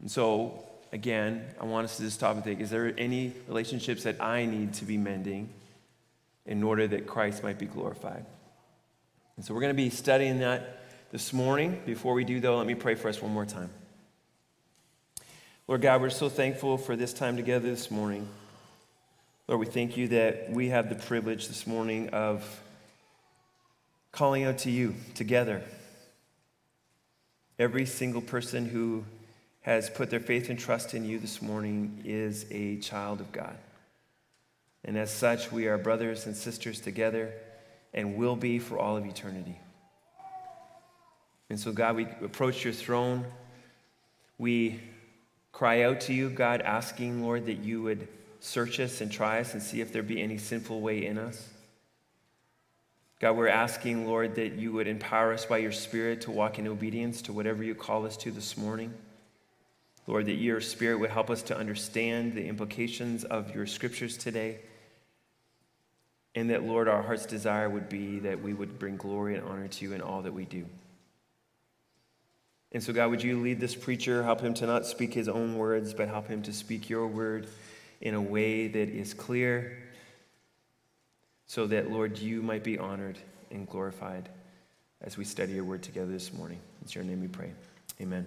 And 0.00 0.08
so, 0.08 0.64
again, 0.92 1.44
I 1.60 1.64
want 1.64 1.86
us 1.86 1.96
to 1.96 2.04
just 2.04 2.16
stop 2.16 2.36
and 2.36 2.44
think 2.44 2.60
is 2.60 2.70
there 2.70 2.94
any 2.96 3.32
relationships 3.48 4.04
that 4.04 4.22
I 4.22 4.46
need 4.46 4.74
to 4.74 4.84
be 4.84 4.96
mending 4.96 5.48
in 6.46 6.62
order 6.62 6.86
that 6.86 7.08
Christ 7.08 7.42
might 7.42 7.58
be 7.58 7.66
glorified? 7.66 8.24
And 9.36 9.44
so 9.44 9.52
we're 9.52 9.60
going 9.60 9.74
to 9.74 9.82
be 9.82 9.90
studying 9.90 10.38
that 10.38 10.79
this 11.10 11.32
morning. 11.32 11.80
Before 11.84 12.14
we 12.14 12.24
do, 12.24 12.38
though, 12.38 12.56
let 12.56 12.66
me 12.66 12.74
pray 12.74 12.94
for 12.94 13.08
us 13.08 13.20
one 13.20 13.32
more 13.32 13.46
time. 13.46 13.70
Lord 15.66 15.82
God, 15.82 16.00
we're 16.00 16.10
so 16.10 16.28
thankful 16.28 16.78
for 16.78 16.94
this 16.94 17.12
time 17.12 17.36
together 17.36 17.68
this 17.68 17.90
morning. 17.90 18.28
Lord, 19.48 19.60
we 19.60 19.66
thank 19.66 19.96
you 19.96 20.08
that 20.08 20.50
we 20.50 20.68
have 20.68 20.88
the 20.88 20.94
privilege 20.94 21.48
this 21.48 21.66
morning 21.66 22.10
of 22.10 22.60
calling 24.12 24.44
out 24.44 24.58
to 24.58 24.70
you 24.70 24.94
together. 25.14 25.62
Every 27.58 27.86
single 27.86 28.22
person 28.22 28.66
who 28.66 29.04
has 29.62 29.90
put 29.90 30.10
their 30.10 30.20
faith 30.20 30.48
and 30.48 30.58
trust 30.58 30.94
in 30.94 31.04
you 31.04 31.18
this 31.18 31.42
morning 31.42 32.02
is 32.04 32.46
a 32.50 32.78
child 32.78 33.20
of 33.20 33.32
God. 33.32 33.56
And 34.84 34.96
as 34.96 35.12
such, 35.12 35.50
we 35.52 35.66
are 35.66 35.76
brothers 35.76 36.26
and 36.26 36.36
sisters 36.36 36.80
together 36.80 37.32
and 37.92 38.16
will 38.16 38.36
be 38.36 38.60
for 38.60 38.78
all 38.78 38.96
of 38.96 39.04
eternity. 39.04 39.58
And 41.50 41.58
so, 41.58 41.72
God, 41.72 41.96
we 41.96 42.04
approach 42.22 42.64
your 42.64 42.72
throne. 42.72 43.24
We 44.38 44.80
cry 45.52 45.82
out 45.82 46.00
to 46.02 46.14
you, 46.14 46.30
God, 46.30 46.62
asking, 46.62 47.22
Lord, 47.22 47.46
that 47.46 47.58
you 47.58 47.82
would 47.82 48.08
search 48.38 48.80
us 48.80 49.00
and 49.00 49.10
try 49.12 49.40
us 49.40 49.52
and 49.52 49.62
see 49.62 49.80
if 49.80 49.92
there 49.92 50.02
be 50.02 50.22
any 50.22 50.38
sinful 50.38 50.80
way 50.80 51.04
in 51.04 51.18
us. 51.18 51.48
God, 53.20 53.36
we're 53.36 53.48
asking, 53.48 54.06
Lord, 54.06 54.36
that 54.36 54.52
you 54.52 54.72
would 54.72 54.86
empower 54.86 55.34
us 55.34 55.44
by 55.44 55.58
your 55.58 55.72
Spirit 55.72 56.22
to 56.22 56.30
walk 56.30 56.58
in 56.58 56.66
obedience 56.66 57.20
to 57.22 57.32
whatever 57.34 57.62
you 57.62 57.74
call 57.74 58.06
us 58.06 58.16
to 58.18 58.30
this 58.30 58.56
morning. 58.56 58.94
Lord, 60.06 60.26
that 60.26 60.36
your 60.36 60.60
Spirit 60.62 61.00
would 61.00 61.10
help 61.10 61.28
us 61.28 61.42
to 61.42 61.56
understand 61.56 62.32
the 62.32 62.46
implications 62.46 63.24
of 63.24 63.54
your 63.54 63.66
scriptures 63.66 64.16
today. 64.16 64.60
And 66.34 66.48
that, 66.48 66.62
Lord, 66.62 66.88
our 66.88 67.02
heart's 67.02 67.26
desire 67.26 67.68
would 67.68 67.88
be 67.88 68.20
that 68.20 68.40
we 68.40 68.54
would 68.54 68.78
bring 68.78 68.96
glory 68.96 69.34
and 69.34 69.46
honor 69.46 69.68
to 69.68 69.84
you 69.84 69.92
in 69.92 70.00
all 70.00 70.22
that 70.22 70.32
we 70.32 70.44
do. 70.44 70.64
And 72.72 72.82
so, 72.82 72.92
God, 72.92 73.10
would 73.10 73.22
you 73.22 73.40
lead 73.40 73.58
this 73.58 73.74
preacher, 73.74 74.22
help 74.22 74.40
him 74.40 74.54
to 74.54 74.66
not 74.66 74.86
speak 74.86 75.12
his 75.12 75.28
own 75.28 75.56
words, 75.56 75.92
but 75.92 76.08
help 76.08 76.28
him 76.28 76.42
to 76.42 76.52
speak 76.52 76.88
your 76.88 77.06
word 77.06 77.48
in 78.00 78.14
a 78.14 78.20
way 78.20 78.68
that 78.68 78.88
is 78.88 79.12
clear, 79.12 79.76
so 81.46 81.66
that, 81.66 81.90
Lord, 81.90 82.18
you 82.18 82.42
might 82.42 82.62
be 82.62 82.78
honored 82.78 83.18
and 83.50 83.68
glorified 83.68 84.28
as 85.02 85.18
we 85.18 85.24
study 85.24 85.52
your 85.52 85.64
word 85.64 85.82
together 85.82 86.10
this 86.12 86.32
morning. 86.32 86.60
It's 86.82 86.94
your 86.94 87.02
name 87.02 87.20
we 87.20 87.28
pray. 87.28 87.50
Amen. 88.00 88.26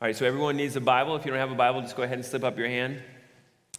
All 0.00 0.08
right, 0.08 0.16
so 0.16 0.26
everyone 0.26 0.56
needs 0.56 0.74
a 0.76 0.80
Bible. 0.80 1.14
If 1.16 1.24
you 1.24 1.30
don't 1.30 1.40
have 1.40 1.52
a 1.52 1.54
Bible, 1.54 1.82
just 1.82 1.96
go 1.96 2.02
ahead 2.02 2.16
and 2.16 2.26
slip 2.26 2.44
up 2.44 2.56
your 2.56 2.68
hand. 2.68 3.02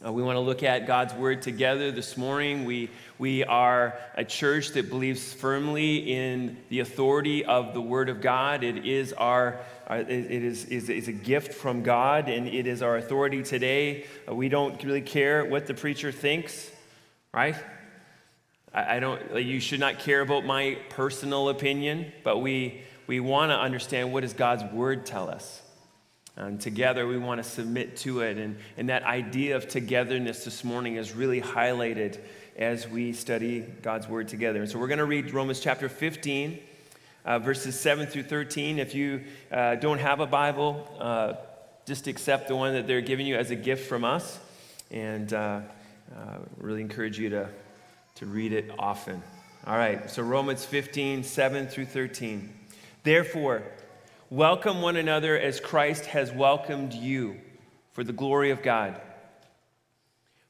Uh, 0.03 0.11
we 0.11 0.21
want 0.21 0.35
to 0.35 0.41
look 0.41 0.61
at 0.61 0.85
God's 0.85 1.13
Word 1.13 1.41
together 1.41 1.89
this 1.89 2.17
morning. 2.17 2.65
We, 2.65 2.89
we 3.17 3.45
are 3.45 3.97
a 4.15 4.25
church 4.25 4.71
that 4.71 4.89
believes 4.89 5.33
firmly 5.33 6.11
in 6.11 6.57
the 6.67 6.81
authority 6.81 7.45
of 7.45 7.73
the 7.73 7.79
Word 7.79 8.09
of 8.09 8.19
God. 8.19 8.65
It 8.65 8.85
is, 8.85 9.13
our, 9.13 9.57
uh, 9.89 10.03
it 10.05 10.09
is, 10.09 10.65
is, 10.65 10.89
is 10.89 11.07
a 11.07 11.13
gift 11.13 11.53
from 11.53 11.81
God, 11.81 12.27
and 12.27 12.45
it 12.45 12.67
is 12.67 12.81
our 12.81 12.97
authority 12.97 13.41
today. 13.41 14.05
Uh, 14.29 14.35
we 14.35 14.49
don't 14.49 14.83
really 14.83 15.01
care 15.01 15.45
what 15.45 15.65
the 15.65 15.73
preacher 15.73 16.11
thinks, 16.11 16.69
right? 17.33 17.55
I, 18.73 18.97
I 18.97 18.99
don't, 18.99 19.37
you 19.37 19.61
should 19.61 19.79
not 19.79 19.99
care 19.99 20.19
about 20.19 20.43
my 20.43 20.77
personal 20.89 21.47
opinion, 21.47 22.11
but 22.21 22.39
we, 22.39 22.81
we 23.07 23.21
want 23.21 23.51
to 23.51 23.57
understand 23.57 24.11
what 24.11 24.21
does 24.21 24.33
God's 24.33 24.65
Word 24.73 25.05
tell 25.05 25.29
us. 25.29 25.61
And 26.37 26.59
together 26.59 27.07
we 27.07 27.17
want 27.17 27.41
to 27.41 27.49
submit 27.49 27.97
to 27.97 28.21
it. 28.21 28.37
And, 28.37 28.57
and 28.77 28.89
that 28.89 29.03
idea 29.03 29.55
of 29.55 29.67
togetherness 29.67 30.43
this 30.43 30.63
morning 30.63 30.95
is 30.95 31.13
really 31.13 31.41
highlighted 31.41 32.19
as 32.57 32.87
we 32.87 33.13
study 33.13 33.61
God's 33.81 34.07
word 34.07 34.27
together. 34.27 34.61
And 34.61 34.69
so 34.69 34.77
we're 34.79 34.87
going 34.87 34.99
to 34.99 35.05
read 35.05 35.33
Romans 35.33 35.59
chapter 35.59 35.87
15, 35.87 36.59
uh, 37.25 37.39
verses 37.39 37.79
7 37.79 38.07
through 38.07 38.23
13. 38.23 38.79
If 38.79 38.93
you 38.93 39.23
uh, 39.51 39.75
don't 39.75 39.99
have 39.99 40.19
a 40.19 40.27
Bible, 40.27 40.87
uh, 40.99 41.33
just 41.85 42.07
accept 42.07 42.47
the 42.47 42.55
one 42.55 42.73
that 42.73 42.87
they're 42.87 43.01
giving 43.01 43.27
you 43.27 43.35
as 43.35 43.51
a 43.51 43.55
gift 43.55 43.87
from 43.87 44.03
us. 44.03 44.39
And 44.91 45.31
uh, 45.33 45.61
uh, 46.15 46.37
really 46.57 46.81
encourage 46.81 47.17
you 47.17 47.29
to, 47.29 47.49
to 48.15 48.25
read 48.25 48.53
it 48.53 48.71
often. 48.77 49.21
All 49.65 49.77
right, 49.77 50.09
so 50.09 50.21
Romans 50.21 50.63
15, 50.63 51.23
7 51.23 51.67
through 51.67 51.87
13. 51.87 52.53
Therefore, 53.03 53.63
Welcome 54.31 54.81
one 54.81 54.95
another 54.95 55.37
as 55.37 55.59
Christ 55.59 56.07
has 56.07 56.31
welcomed 56.31 56.95
you 56.95 57.39
for 57.91 58.03
the 58.03 58.11
glory 58.11 58.49
of 58.49 58.63
God. 58.63 58.99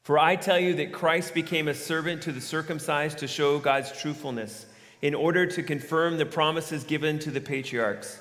For 0.00 0.18
I 0.18 0.36
tell 0.36 0.58
you 0.58 0.76
that 0.76 0.94
Christ 0.94 1.34
became 1.34 1.68
a 1.68 1.74
servant 1.74 2.22
to 2.22 2.32
the 2.32 2.40
circumcised 2.40 3.18
to 3.18 3.28
show 3.28 3.58
God's 3.58 3.92
truthfulness, 3.92 4.64
in 5.02 5.14
order 5.14 5.44
to 5.44 5.62
confirm 5.62 6.16
the 6.16 6.24
promises 6.24 6.84
given 6.84 7.18
to 7.18 7.30
the 7.30 7.42
patriarchs, 7.42 8.18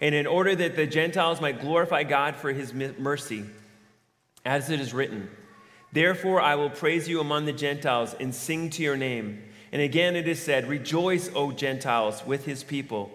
and 0.00 0.12
in 0.12 0.26
order 0.26 0.56
that 0.56 0.74
the 0.74 0.88
Gentiles 0.88 1.40
might 1.40 1.60
glorify 1.60 2.02
God 2.02 2.34
for 2.34 2.52
his 2.52 2.74
mercy. 2.74 3.44
As 4.44 4.70
it 4.70 4.80
is 4.80 4.92
written, 4.92 5.30
Therefore 5.92 6.40
I 6.40 6.56
will 6.56 6.70
praise 6.70 7.08
you 7.08 7.20
among 7.20 7.44
the 7.44 7.52
Gentiles 7.52 8.16
and 8.18 8.34
sing 8.34 8.70
to 8.70 8.82
your 8.82 8.96
name. 8.96 9.40
And 9.70 9.80
again 9.80 10.16
it 10.16 10.26
is 10.26 10.42
said, 10.42 10.68
Rejoice, 10.68 11.30
O 11.32 11.52
Gentiles, 11.52 12.26
with 12.26 12.44
his 12.44 12.64
people. 12.64 13.12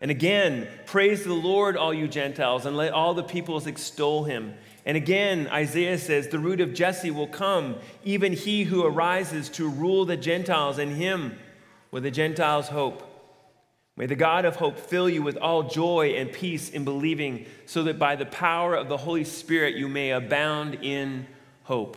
And 0.00 0.10
again, 0.10 0.68
praise 0.86 1.24
the 1.24 1.34
Lord, 1.34 1.76
all 1.76 1.92
you 1.92 2.06
Gentiles, 2.06 2.66
and 2.66 2.76
let 2.76 2.92
all 2.92 3.14
the 3.14 3.22
peoples 3.22 3.66
extol 3.66 4.24
him. 4.24 4.54
And 4.86 4.96
again, 4.96 5.48
Isaiah 5.48 5.98
says, 5.98 6.28
The 6.28 6.38
root 6.38 6.60
of 6.60 6.72
Jesse 6.72 7.10
will 7.10 7.26
come, 7.26 7.76
even 8.04 8.32
he 8.32 8.64
who 8.64 8.84
arises 8.84 9.48
to 9.50 9.68
rule 9.68 10.04
the 10.04 10.16
Gentiles, 10.16 10.78
and 10.78 10.96
him 10.96 11.36
with 11.90 12.04
the 12.04 12.10
Gentiles' 12.10 12.68
hope. 12.68 13.04
May 13.96 14.06
the 14.06 14.14
God 14.14 14.44
of 14.44 14.56
hope 14.56 14.78
fill 14.78 15.08
you 15.08 15.22
with 15.22 15.36
all 15.36 15.64
joy 15.64 16.10
and 16.10 16.32
peace 16.32 16.70
in 16.70 16.84
believing, 16.84 17.46
so 17.66 17.82
that 17.82 17.98
by 17.98 18.14
the 18.14 18.26
power 18.26 18.76
of 18.76 18.88
the 18.88 18.96
Holy 18.96 19.24
Spirit 19.24 19.74
you 19.74 19.88
may 19.88 20.12
abound 20.12 20.76
in 20.76 21.26
hope. 21.64 21.96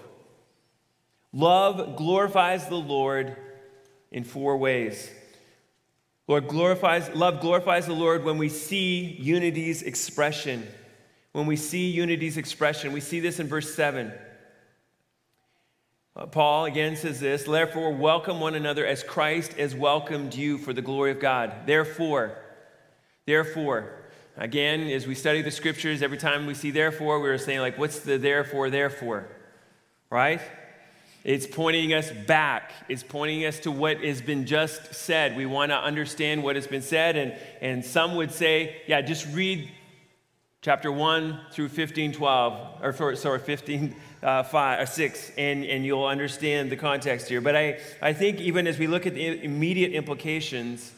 Love 1.31 1.95
glorifies 1.95 2.67
the 2.67 2.75
Lord 2.75 3.37
in 4.11 4.23
four 4.23 4.57
ways. 4.57 5.11
Lord 6.31 6.47
glorifies, 6.47 7.13
love 7.13 7.41
glorifies 7.41 7.87
the 7.87 7.93
Lord 7.93 8.23
when 8.23 8.37
we 8.37 8.47
see 8.47 9.01
unity's 9.19 9.81
expression. 9.81 10.65
When 11.33 11.45
we 11.45 11.57
see 11.57 11.89
unity's 11.89 12.37
expression, 12.37 12.93
we 12.93 13.01
see 13.01 13.19
this 13.19 13.41
in 13.41 13.49
verse 13.49 13.75
7. 13.75 14.13
Uh, 16.15 16.27
Paul 16.27 16.63
again 16.63 16.95
says 16.95 17.19
this, 17.19 17.43
therefore 17.43 17.91
welcome 17.91 18.39
one 18.39 18.55
another 18.55 18.85
as 18.85 19.03
Christ 19.03 19.51
has 19.55 19.75
welcomed 19.75 20.33
you 20.33 20.57
for 20.57 20.71
the 20.71 20.81
glory 20.81 21.11
of 21.11 21.19
God. 21.19 21.51
Therefore, 21.65 22.37
therefore, 23.25 23.91
again, 24.37 24.87
as 24.87 25.05
we 25.05 25.15
study 25.15 25.41
the 25.41 25.51
scriptures, 25.51 26.01
every 26.01 26.17
time 26.17 26.45
we 26.45 26.53
see 26.53 26.71
therefore, 26.71 27.19
we're 27.19 27.37
saying, 27.39 27.59
like, 27.59 27.77
what's 27.77 27.99
the 27.99 28.17
therefore, 28.17 28.69
therefore? 28.69 29.27
Right? 30.09 30.39
It's 31.23 31.45
pointing 31.45 31.93
us 31.93 32.11
back. 32.11 32.71
It's 32.89 33.03
pointing 33.03 33.45
us 33.45 33.59
to 33.59 33.71
what 33.71 34.03
has 34.03 34.21
been 34.21 34.45
just 34.45 34.95
said. 34.95 35.37
We 35.37 35.45
want 35.45 35.71
to 35.71 35.77
understand 35.77 36.43
what 36.43 36.55
has 36.55 36.65
been 36.65 36.81
said. 36.81 37.15
And, 37.15 37.35
and 37.61 37.85
some 37.85 38.15
would 38.15 38.31
say, 38.31 38.77
yeah, 38.87 39.01
just 39.01 39.27
read 39.33 39.69
chapter 40.61 40.91
1 40.91 41.39
through 41.51 41.69
15, 41.69 42.13
12, 42.13 42.83
or 42.83 43.15
sorry, 43.15 43.39
15, 43.39 43.95
uh, 44.23 44.43
5, 44.43 44.79
or 44.79 44.85
6, 44.87 45.31
and, 45.37 45.63
and 45.63 45.85
you'll 45.85 46.05
understand 46.05 46.71
the 46.71 46.75
context 46.75 47.29
here. 47.29 47.41
But 47.41 47.55
I, 47.55 47.79
I 48.01 48.13
think 48.13 48.39
even 48.39 48.65
as 48.65 48.79
we 48.79 48.87
look 48.87 49.05
at 49.05 49.13
the 49.13 49.43
immediate 49.43 49.91
implications, 49.91 50.91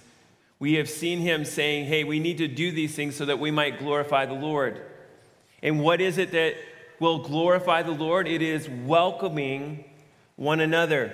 we 0.58 0.76
have 0.76 0.90
seen 0.90 1.20
him 1.20 1.44
saying, 1.44 1.86
hey, 1.86 2.06
we 2.06 2.20
need 2.20 2.38
to 2.38 2.48
do 2.48 2.72
these 2.72 2.96
things 2.96 3.18
so 3.18 3.26
that 3.26 3.40
we 3.40 3.52
might 3.52 3.78
glorify 3.78 4.26
the 4.26 4.34
Lord. 4.34 4.82
And 5.62 5.82
what 5.82 6.00
is 6.00 6.18
it 6.18 6.32
that 6.32 6.56
will 7.00 7.20
glorify 7.20 7.84
the 7.84 7.92
Lord? 7.92 8.28
It 8.28 8.42
is 8.42 8.70
welcoming 8.70 9.84
one 10.36 10.60
another. 10.60 11.14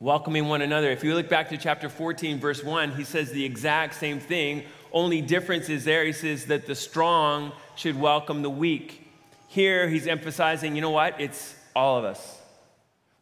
Welcoming 0.00 0.48
one 0.48 0.62
another. 0.62 0.90
If 0.90 1.04
you 1.04 1.14
look 1.14 1.28
back 1.28 1.50
to 1.50 1.56
chapter 1.56 1.88
14, 1.88 2.40
verse 2.40 2.62
1, 2.62 2.92
he 2.92 3.04
says 3.04 3.30
the 3.30 3.44
exact 3.44 3.94
same 3.94 4.18
thing. 4.18 4.64
Only 4.92 5.20
difference 5.20 5.68
is 5.68 5.84
there. 5.84 6.04
He 6.04 6.12
says 6.12 6.46
that 6.46 6.66
the 6.66 6.74
strong 6.74 7.52
should 7.76 7.98
welcome 7.98 8.42
the 8.42 8.50
weak. 8.50 9.06
Here, 9.48 9.88
he's 9.88 10.06
emphasizing, 10.06 10.74
you 10.74 10.82
know 10.82 10.90
what? 10.90 11.20
It's 11.20 11.54
all 11.74 11.98
of 11.98 12.04
us. 12.04 12.38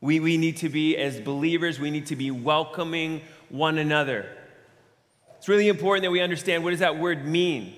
We, 0.00 0.20
we 0.20 0.38
need 0.38 0.56
to 0.58 0.68
be, 0.68 0.96
as 0.96 1.20
believers, 1.20 1.78
we 1.78 1.90
need 1.90 2.06
to 2.06 2.16
be 2.16 2.30
welcoming 2.30 3.20
one 3.50 3.76
another. 3.76 4.26
It's 5.36 5.48
really 5.48 5.68
important 5.68 6.04
that 6.04 6.10
we 6.10 6.20
understand 6.20 6.64
what 6.64 6.70
does 6.70 6.80
that 6.80 6.98
word 6.98 7.26
mean. 7.26 7.74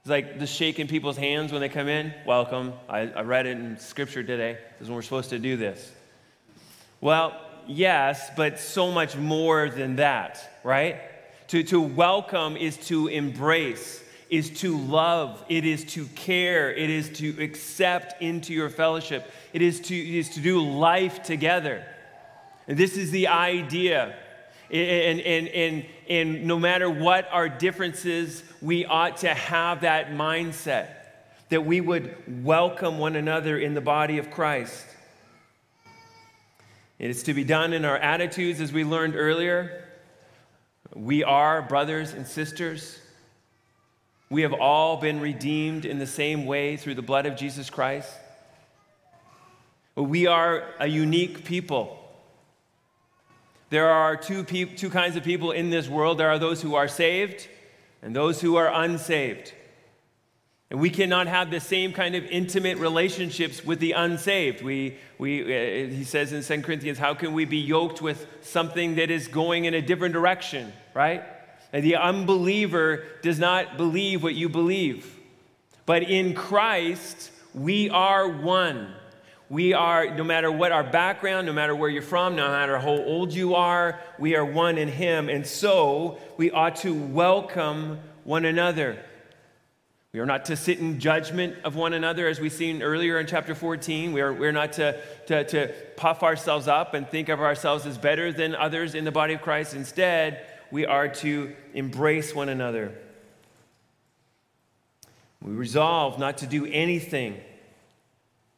It's 0.00 0.10
like 0.10 0.38
the 0.38 0.46
shaking 0.46 0.88
people's 0.88 1.16
hands 1.16 1.52
when 1.52 1.60
they 1.60 1.68
come 1.68 1.88
in. 1.88 2.12
Welcome. 2.26 2.72
I, 2.88 3.00
I 3.00 3.20
read 3.22 3.46
it 3.46 3.58
in 3.58 3.78
scripture 3.78 4.22
today. 4.22 4.54
This 4.78 4.82
is 4.82 4.88
when 4.88 4.96
we're 4.96 5.02
supposed 5.02 5.30
to 5.30 5.38
do 5.38 5.56
this. 5.56 5.92
Well, 7.02 7.36
yes, 7.66 8.30
but 8.36 8.60
so 8.60 8.92
much 8.92 9.16
more 9.16 9.68
than 9.68 9.96
that, 9.96 10.60
right? 10.62 11.00
To, 11.48 11.64
to 11.64 11.80
welcome 11.80 12.56
is 12.56 12.76
to 12.86 13.08
embrace, 13.08 14.00
is 14.30 14.50
to 14.60 14.78
love, 14.78 15.44
it 15.48 15.64
is 15.64 15.84
to 15.94 16.06
care, 16.14 16.72
it 16.72 16.88
is 16.88 17.08
to 17.18 17.42
accept 17.42 18.22
into 18.22 18.54
your 18.54 18.70
fellowship, 18.70 19.28
it 19.52 19.62
is 19.62 19.80
to, 19.80 19.96
it 19.96 20.14
is 20.14 20.28
to 20.30 20.40
do 20.40 20.62
life 20.62 21.24
together. 21.24 21.84
And 22.68 22.78
this 22.78 22.96
is 22.96 23.10
the 23.10 23.26
idea. 23.26 24.14
And, 24.70 25.20
and, 25.20 25.48
and, 25.48 25.86
and 26.08 26.44
no 26.46 26.60
matter 26.60 26.88
what 26.88 27.26
our 27.32 27.48
differences, 27.48 28.44
we 28.60 28.84
ought 28.84 29.16
to 29.18 29.34
have 29.34 29.80
that 29.80 30.12
mindset 30.12 30.86
that 31.48 31.66
we 31.66 31.80
would 31.80 32.44
welcome 32.44 32.98
one 32.98 33.16
another 33.16 33.58
in 33.58 33.74
the 33.74 33.80
body 33.80 34.18
of 34.18 34.30
Christ. 34.30 34.86
It 37.02 37.10
is 37.10 37.24
to 37.24 37.34
be 37.34 37.42
done 37.42 37.72
in 37.72 37.84
our 37.84 37.96
attitudes, 37.96 38.60
as 38.60 38.72
we 38.72 38.84
learned 38.84 39.16
earlier. 39.16 39.82
We 40.94 41.24
are 41.24 41.60
brothers 41.60 42.12
and 42.12 42.24
sisters. 42.24 42.96
We 44.30 44.42
have 44.42 44.52
all 44.52 44.98
been 44.98 45.18
redeemed 45.18 45.84
in 45.84 45.98
the 45.98 46.06
same 46.06 46.46
way 46.46 46.76
through 46.76 46.94
the 46.94 47.02
blood 47.02 47.26
of 47.26 47.34
Jesus 47.34 47.70
Christ. 47.70 48.08
We 49.96 50.28
are 50.28 50.62
a 50.78 50.86
unique 50.86 51.44
people. 51.44 51.98
There 53.70 53.90
are 53.90 54.14
two, 54.14 54.44
pe- 54.44 54.76
two 54.76 54.88
kinds 54.88 55.16
of 55.16 55.24
people 55.24 55.50
in 55.50 55.70
this 55.70 55.88
world 55.88 56.18
there 56.18 56.30
are 56.30 56.38
those 56.38 56.62
who 56.62 56.76
are 56.76 56.86
saved 56.86 57.48
and 58.00 58.14
those 58.14 58.40
who 58.40 58.54
are 58.54 58.72
unsaved. 58.72 59.52
And 60.72 60.80
we 60.80 60.88
cannot 60.88 61.26
have 61.26 61.50
the 61.50 61.60
same 61.60 61.92
kind 61.92 62.14
of 62.14 62.24
intimate 62.24 62.78
relationships 62.78 63.62
with 63.62 63.78
the 63.78 63.92
unsaved. 63.92 64.62
We, 64.62 64.96
we, 65.18 65.42
uh, 65.42 65.94
he 65.94 66.02
says 66.02 66.32
in 66.32 66.42
2 66.42 66.64
Corinthians, 66.64 66.96
how 66.96 67.12
can 67.12 67.34
we 67.34 67.44
be 67.44 67.58
yoked 67.58 68.00
with 68.00 68.26
something 68.40 68.94
that 68.94 69.10
is 69.10 69.28
going 69.28 69.66
in 69.66 69.74
a 69.74 69.82
different 69.82 70.14
direction, 70.14 70.72
right? 70.94 71.24
And 71.74 71.84
the 71.84 71.96
unbeliever 71.96 73.04
does 73.20 73.38
not 73.38 73.76
believe 73.76 74.22
what 74.22 74.34
you 74.34 74.48
believe. 74.48 75.14
But 75.84 76.04
in 76.04 76.32
Christ, 76.32 77.32
we 77.52 77.90
are 77.90 78.26
one. 78.26 78.94
We 79.50 79.74
are, 79.74 80.14
no 80.14 80.24
matter 80.24 80.50
what 80.50 80.72
our 80.72 80.84
background, 80.84 81.46
no 81.46 81.52
matter 81.52 81.76
where 81.76 81.90
you're 81.90 82.00
from, 82.00 82.34
no 82.34 82.48
matter 82.48 82.78
how 82.78 82.96
old 82.96 83.34
you 83.34 83.56
are, 83.56 84.00
we 84.18 84.36
are 84.36 84.44
one 84.46 84.78
in 84.78 84.88
Him. 84.88 85.28
And 85.28 85.46
so 85.46 86.16
we 86.38 86.50
ought 86.50 86.76
to 86.76 86.94
welcome 86.94 88.00
one 88.24 88.46
another. 88.46 89.04
We 90.12 90.20
are 90.20 90.26
not 90.26 90.44
to 90.46 90.56
sit 90.56 90.78
in 90.78 91.00
judgment 91.00 91.56
of 91.64 91.74
one 91.74 91.94
another, 91.94 92.28
as 92.28 92.38
we've 92.38 92.52
seen 92.52 92.82
earlier 92.82 93.18
in 93.18 93.26
chapter 93.26 93.54
14. 93.54 94.12
We 94.12 94.20
are, 94.20 94.30
we're 94.30 94.52
not 94.52 94.74
to, 94.74 95.00
to, 95.28 95.44
to 95.44 95.74
puff 95.96 96.22
ourselves 96.22 96.68
up 96.68 96.92
and 96.92 97.08
think 97.08 97.30
of 97.30 97.40
ourselves 97.40 97.86
as 97.86 97.96
better 97.96 98.30
than 98.30 98.54
others 98.54 98.94
in 98.94 99.04
the 99.04 99.10
body 99.10 99.32
of 99.32 99.40
Christ. 99.40 99.72
Instead, 99.72 100.44
we 100.70 100.84
are 100.84 101.08
to 101.08 101.54
embrace 101.72 102.34
one 102.34 102.50
another. 102.50 102.92
We 105.40 105.54
resolve 105.54 106.18
not 106.18 106.38
to 106.38 106.46
do 106.46 106.66
anything 106.66 107.40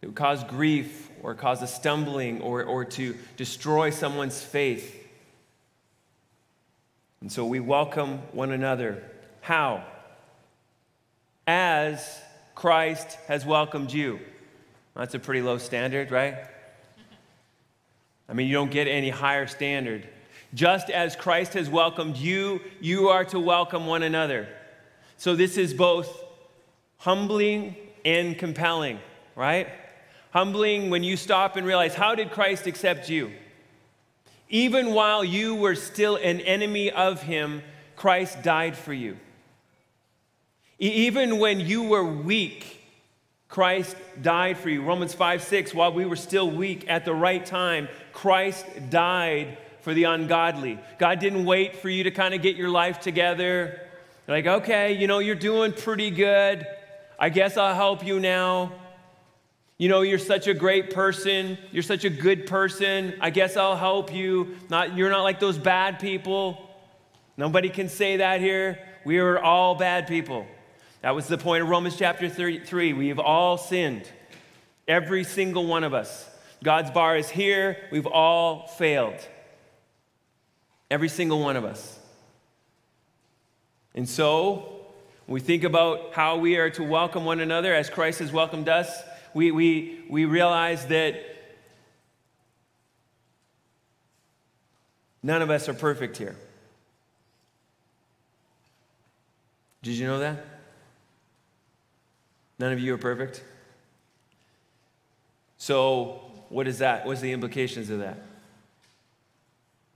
that 0.01 0.09
would 0.09 0.17
cause 0.17 0.43
grief 0.43 1.09
or 1.23 1.37
cause 1.37 1.63
a 1.63 1.69
stumbling 1.69 2.43
or, 2.43 2.65
or 2.65 2.85
to 2.85 3.17
destroy 3.37 3.91
someone's 3.91 4.43
faith. 4.43 5.07
And 7.21 7.31
so 7.31 7.47
we 7.47 7.61
welcome 7.61 8.19
one 8.33 8.51
another. 8.51 9.05
How? 9.41 9.85
As 11.47 12.21
Christ 12.55 13.19
has 13.27 13.45
welcomed 13.45 13.93
you. 13.93 14.21
That's 14.95 15.15
a 15.15 15.19
pretty 15.19 15.43
low 15.43 15.59
standard, 15.59 16.11
right? 16.11 16.37
I 18.29 18.33
mean, 18.33 18.47
you 18.47 18.55
don't 18.55 18.71
get 18.71 18.87
any 18.87 19.11
higher 19.11 19.47
standard. 19.47 20.09
Just 20.55 20.89
as 20.89 21.17
Christ 21.17 21.55
has 21.55 21.69
welcomed 21.69 22.17
you, 22.17 22.61
you 22.81 23.09
are 23.09 23.25
to 23.27 23.41
welcome 23.41 23.87
one 23.87 24.03
another. 24.03 24.49
So 25.17 25.35
this 25.35 25.59
is 25.59 25.75
both 25.75 26.25
humbling 26.99 27.77
and 28.05 28.39
compelling, 28.39 29.01
right? 29.35 29.69
Humbling 30.33 30.91
when 30.91 31.03
you 31.03 31.17
stop 31.17 31.57
and 31.57 31.67
realize, 31.67 31.95
how 31.95 32.15
did 32.15 32.31
Christ 32.31 32.67
accept 32.67 33.09
you? 33.09 33.33
Even 34.49 34.95
while 34.95 35.25
you 35.25 35.55
were 35.55 35.75
still 35.75 36.17
an 36.17 36.41
enemy 36.41 36.91
of 36.91 37.23
him, 37.23 37.63
Christ 37.97 38.43
died 38.43 38.77
for 38.77 38.93
you. 38.93 39.17
Even 40.79 41.39
when 41.39 41.61
you 41.61 41.85
were 41.85 42.05
weak, 42.05 42.81
Christ 43.49 43.97
died 44.21 44.59
for 44.59 44.69
you. 44.69 44.83
Romans 44.83 45.15
5 45.15 45.43
6, 45.43 45.75
while 45.75 45.93
we 45.93 46.05
were 46.05 46.17
still 46.17 46.51
weak 46.51 46.87
at 46.89 47.05
the 47.05 47.15
right 47.15 47.45
time, 47.45 47.89
Christ 48.13 48.67
died 48.91 49.59
for 49.83 49.95
the 49.95 50.05
ungodly. 50.05 50.79
God 50.99 51.21
didn't 51.21 51.45
wait 51.45 51.77
for 51.77 51.89
you 51.89 52.05
to 52.05 52.11
kind 52.11 52.35
of 52.35 52.43
get 52.43 52.57
your 52.57 52.71
life 52.71 53.01
together. 53.01 53.81
Like, 54.27 54.47
okay, 54.47 54.95
you 54.95 55.07
know, 55.07 55.19
you're 55.19 55.35
doing 55.35 55.73
pretty 55.73 56.11
good. 56.11 56.67
I 57.19 57.29
guess 57.29 57.57
I'll 57.57 57.75
help 57.75 58.05
you 58.05 58.19
now. 58.19 58.73
You 59.77 59.89
know, 59.89 60.01
you're 60.01 60.19
such 60.19 60.47
a 60.47 60.55
great 60.55 60.95
person. 60.95 61.59
You're 61.71 61.83
such 61.83 62.05
a 62.05 62.11
good 62.11 62.47
person. 62.47 63.15
I 63.21 63.31
guess 63.31 63.57
I'll 63.57 63.77
help 63.77 64.13
you. 64.13 64.57
Not, 64.71 64.97
you're 64.97 65.11
not 65.11 65.23
like 65.23 65.41
those 65.41 65.59
bad 65.59 66.01
people. 66.01 66.71
Nobody 67.37 67.69
can 67.69 67.89
say 67.89 68.17
that 68.19 68.41
here. 68.41 68.79
We 69.05 69.19
are 69.19 69.39
all 69.39 69.75
bad 69.75 70.07
people. 70.07 70.47
That 71.05 71.15
was 71.15 71.29
the 71.29 71.37
point 71.37 71.63
of 71.63 71.69
Romans 71.69 71.99
chapter 71.99 72.31
3. 72.31 72.95
We 72.95 73.09
have 73.09 73.19
all 73.19 73.59
sinned. 73.59 74.11
Every 74.89 75.23
single 75.23 75.67
one 75.67 75.85
of 75.85 75.93
us. 75.93 76.27
God's 76.63 76.91
bar 76.91 77.19
is 77.19 77.29
here. 77.29 77.77
We've 77.93 78.07
all 78.07 78.69
failed. 78.69 79.19
Every 80.91 81.11
single 81.11 81.41
one 81.41 81.57
of 81.57 81.65
us. 81.67 81.99
And 83.95 84.09
so, 84.09 84.81
when 85.27 85.35
we 85.35 85.41
think 85.41 85.63
about 85.63 86.15
how 86.15 86.39
we 86.39 86.57
are 86.57 86.71
to 86.71 86.83
welcome 86.83 87.27
one 87.27 87.41
another 87.41 87.75
as 87.75 87.91
Christ 87.91 88.21
has 88.21 88.33
welcomed 88.33 88.71
us, 88.71 89.03
we, 89.35 89.51
we, 89.51 90.07
we 90.09 90.25
realize 90.25 90.87
that 90.87 91.17
none 95.23 95.43
of 95.43 95.51
us 95.51 95.69
are 95.69 95.75
perfect 95.75 96.17
here. 96.17 96.37
Did 99.83 99.97
you 99.97 100.07
know 100.07 100.21
that? 100.21 100.54
None 102.59 102.73
of 102.73 102.79
you 102.79 102.95
are 102.95 102.99
perfect? 102.99 103.43
So, 105.59 106.21
what 106.49 106.69
is 106.69 106.79
that? 106.79 107.07
What's 107.07 107.21
the 107.21 107.33
implications 107.33 107.91
of 107.91 108.01
that? 108.01 108.19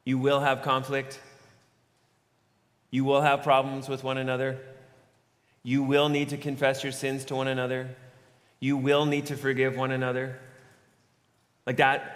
You 0.04 0.18
will 0.18 0.40
have 0.40 0.62
conflict. 0.62 1.20
You 2.90 3.04
will 3.04 3.20
have 3.20 3.42
problems 3.42 3.88
with 3.88 4.02
one 4.02 4.18
another. 4.18 4.58
You 5.62 5.82
will 5.82 6.08
need 6.08 6.30
to 6.30 6.38
confess 6.38 6.82
your 6.82 6.92
sins 6.92 7.24
to 7.26 7.34
one 7.34 7.48
another. 7.48 7.94
You 8.60 8.76
will 8.76 9.04
need 9.04 9.26
to 9.26 9.36
forgive 9.36 9.76
one 9.76 9.90
another. 9.90 10.38
Like 11.66 11.76
that. 11.76 12.14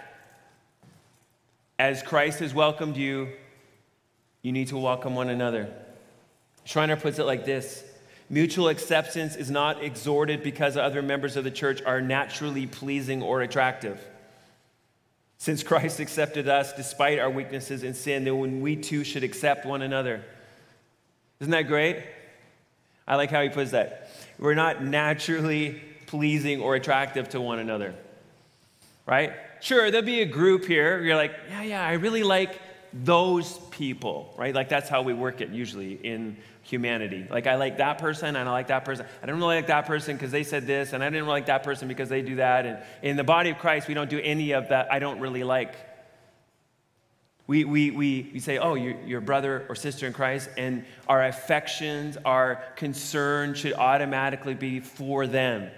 As 1.77 2.01
Christ 2.01 2.39
has 2.39 2.53
welcomed 2.53 2.97
you, 2.97 3.29
you 4.41 4.51
need 4.51 4.69
to 4.69 4.77
welcome 4.77 5.15
one 5.15 5.29
another. 5.29 5.71
Schreiner 6.65 6.95
puts 6.95 7.19
it 7.19 7.25
like 7.25 7.45
this 7.45 7.83
Mutual 8.29 8.69
acceptance 8.69 9.35
is 9.35 9.51
not 9.51 9.83
exhorted 9.83 10.43
because 10.43 10.77
other 10.77 11.01
members 11.01 11.35
of 11.35 11.43
the 11.43 11.51
church 11.51 11.81
are 11.83 12.01
naturally 12.01 12.65
pleasing 12.65 13.21
or 13.21 13.41
attractive. 13.41 13.99
Since 15.37 15.61
Christ 15.61 15.99
accepted 15.99 16.47
us 16.47 16.73
despite 16.73 17.19
our 17.19 17.29
weaknesses 17.29 17.83
and 17.83 17.95
sin, 17.95 18.23
then 18.23 18.61
we 18.61 18.75
too 18.77 19.03
should 19.03 19.23
accept 19.23 19.65
one 19.65 19.81
another. 19.81 20.23
Isn't 21.41 21.51
that 21.51 21.67
great? 21.67 22.03
I 23.05 23.17
like 23.17 23.29
how 23.29 23.41
he 23.41 23.49
puts 23.49 23.71
that. 23.71 24.09
We're 24.39 24.53
not 24.53 24.83
naturally 24.83 25.81
pleasing 26.07 26.61
or 26.61 26.75
attractive 26.75 27.27
to 27.29 27.41
one 27.41 27.59
another. 27.59 27.93
Right? 29.05 29.33
Sure, 29.59 29.91
there'll 29.91 30.05
be 30.05 30.21
a 30.21 30.25
group 30.25 30.63
here. 30.65 31.01
You're 31.01 31.17
like, 31.17 31.33
yeah, 31.49 31.63
yeah, 31.63 31.85
I 31.85 31.93
really 31.93 32.23
like 32.23 32.59
those 32.93 33.57
people, 33.71 34.33
right? 34.37 34.53
Like 34.53 34.69
that's 34.69 34.87
how 34.87 35.01
we 35.01 35.13
work 35.13 35.41
it 35.41 35.49
usually 35.49 35.93
in 35.93 36.37
humanity. 36.73 37.27
Like 37.29 37.45
I 37.45 37.55
like 37.55 37.77
that 37.77 37.99
person 37.99 38.35
and 38.35 38.49
I 38.49 38.51
like 38.51 38.67
that 38.67 38.83
person. 38.83 39.05
I 39.21 39.27
don't 39.27 39.37
really 39.37 39.55
like 39.55 39.67
that 39.67 39.85
person 39.85 40.15
because 40.15 40.31
they 40.31 40.43
said 40.43 40.65
this, 40.65 40.91
and 40.91 41.03
I 41.03 41.07
didn't 41.07 41.25
really 41.25 41.39
like 41.39 41.45
that 41.45 41.63
person 41.63 41.87
because 41.87 42.09
they 42.09 42.23
do 42.23 42.37
that. 42.37 42.65
And 42.65 42.79
in 43.03 43.15
the 43.15 43.23
body 43.23 43.51
of 43.51 43.59
Christ, 43.59 43.87
we 43.87 43.93
don't 43.93 44.09
do 44.09 44.19
any 44.19 44.53
of 44.53 44.69
that 44.69 44.91
I 44.91 44.97
don't 44.97 45.19
really 45.19 45.43
like. 45.43 45.75
We, 47.45 47.63
we, 47.65 47.91
we, 47.91 48.31
we 48.33 48.39
say, 48.39 48.57
oh, 48.57 48.73
you're, 48.73 48.99
you're 49.05 49.19
a 49.19 49.21
brother 49.21 49.65
or 49.69 49.75
sister 49.75 50.07
in 50.07 50.13
Christ, 50.13 50.49
and 50.57 50.85
our 51.07 51.23
affections, 51.23 52.17
our 52.25 52.63
concern 52.75 53.53
should 53.53 53.73
automatically 53.73 54.55
be 54.55 54.79
for 54.79 55.27
them. 55.27 55.69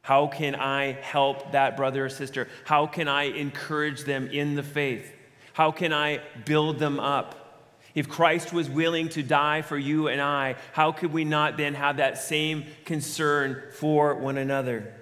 How 0.00 0.28
can 0.28 0.54
I 0.54 0.92
help 0.92 1.52
that 1.52 1.76
brother 1.76 2.06
or 2.06 2.08
sister? 2.08 2.48
How 2.64 2.86
can 2.86 3.08
I 3.08 3.24
encourage 3.24 4.04
them 4.04 4.28
in 4.28 4.54
the 4.54 4.62
faith? 4.62 5.12
How 5.52 5.72
can 5.72 5.92
I 5.92 6.20
build 6.46 6.78
them 6.78 6.98
up? 7.00 7.39
If 7.94 8.08
Christ 8.08 8.52
was 8.52 8.70
willing 8.70 9.08
to 9.10 9.22
die 9.22 9.62
for 9.62 9.76
you 9.76 10.08
and 10.08 10.20
I, 10.20 10.56
how 10.72 10.92
could 10.92 11.12
we 11.12 11.24
not 11.24 11.56
then 11.56 11.74
have 11.74 11.96
that 11.96 12.18
same 12.18 12.64
concern 12.84 13.62
for 13.72 14.14
one 14.14 14.38
another? 14.38 14.94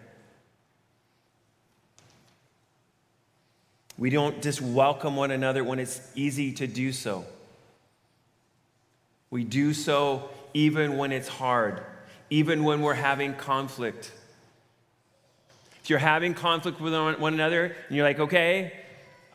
We 3.99 4.11
don't 4.11 4.41
just 4.43 4.63
welcome 4.63 5.17
one 5.17 5.31
another 5.31 5.65
when 5.65 5.79
it's 5.79 6.01
easy 6.15 6.53
to 6.53 6.67
do 6.67 6.93
so. 6.93 7.25
We 9.31 9.45
do 9.45 9.75
so 9.75 10.31
even 10.55 10.97
when 10.97 11.13
it's 11.13 11.29
hard, 11.29 11.83
even 12.31 12.65
when 12.65 12.81
we're 12.81 12.95
having 12.95 13.35
conflict. 13.35 14.13
If 15.83 15.91
you're 15.91 15.99
having 15.99 16.33
conflict 16.33 16.81
with 16.81 16.95
one 16.95 17.35
another 17.35 17.77
and 17.89 17.97
you're 17.97 18.07
like, 18.07 18.21
okay, 18.21 18.73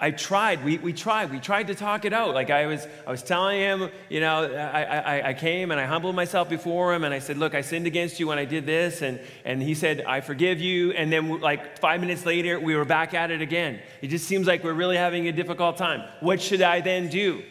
I 0.04 0.12
tried. 0.12 0.66
We, 0.66 0.80
we 0.80 0.92
tried. 0.92 1.32
We 1.32 1.40
tried 1.40 1.68
to 1.68 1.76
talk 1.76 2.04
it 2.04 2.12
out. 2.12 2.34
Like 2.34 2.50
I 2.50 2.66
was, 2.66 2.86
I 3.08 3.12
was 3.12 3.24
telling 3.24 3.58
him, 3.58 3.90
you 4.10 4.20
know, 4.20 4.54
I, 4.54 4.84
I, 4.84 5.30
I 5.30 5.34
came 5.34 5.72
and 5.72 5.80
I 5.80 5.86
humbled 5.86 6.14
myself 6.14 6.50
before 6.50 6.94
him 6.94 7.06
and 7.06 7.14
I 7.14 7.20
said, 7.20 7.38
look, 7.38 7.56
I 7.56 7.62
sinned 7.62 7.88
against 7.88 8.20
you 8.20 8.28
when 8.28 8.38
I 8.38 8.44
did 8.44 8.66
this. 8.66 9.02
And, 9.02 9.22
and 9.46 9.62
he 9.62 9.74
said, 9.74 10.04
I 10.06 10.20
forgive 10.20 10.60
you. 10.60 10.92
And 10.92 11.10
then 11.10 11.40
like 11.40 11.80
five 11.80 12.02
minutes 12.02 12.26
later, 12.26 12.60
we 12.60 12.76
were 12.76 12.84
back 12.84 13.14
at 13.14 13.32
it 13.32 13.42
again. 13.42 13.80
It 14.02 14.08
just 14.08 14.28
seems 14.28 14.46
like 14.46 14.62
we're 14.62 14.74
really 14.74 14.98
having 14.98 15.30
a 15.30 15.32
difficult 15.32 15.78
time. 15.78 16.04
What 16.20 16.42
should 16.42 16.62
I 16.62 16.82
then 16.82 17.08
do? 17.08 17.42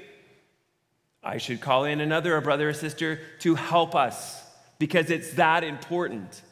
I 1.23 1.39
should 1.39 1.63
call 1.63 1.87
in 1.87 2.03
another, 2.03 2.37
a 2.37 2.43
brother 2.43 2.69
or 2.69 2.75
sister, 2.75 3.19
to 3.39 3.55
help 3.55 3.95
us 3.95 4.45
because 4.79 5.09
it's 5.09 5.33
that 5.35 5.65
important. 5.65 6.43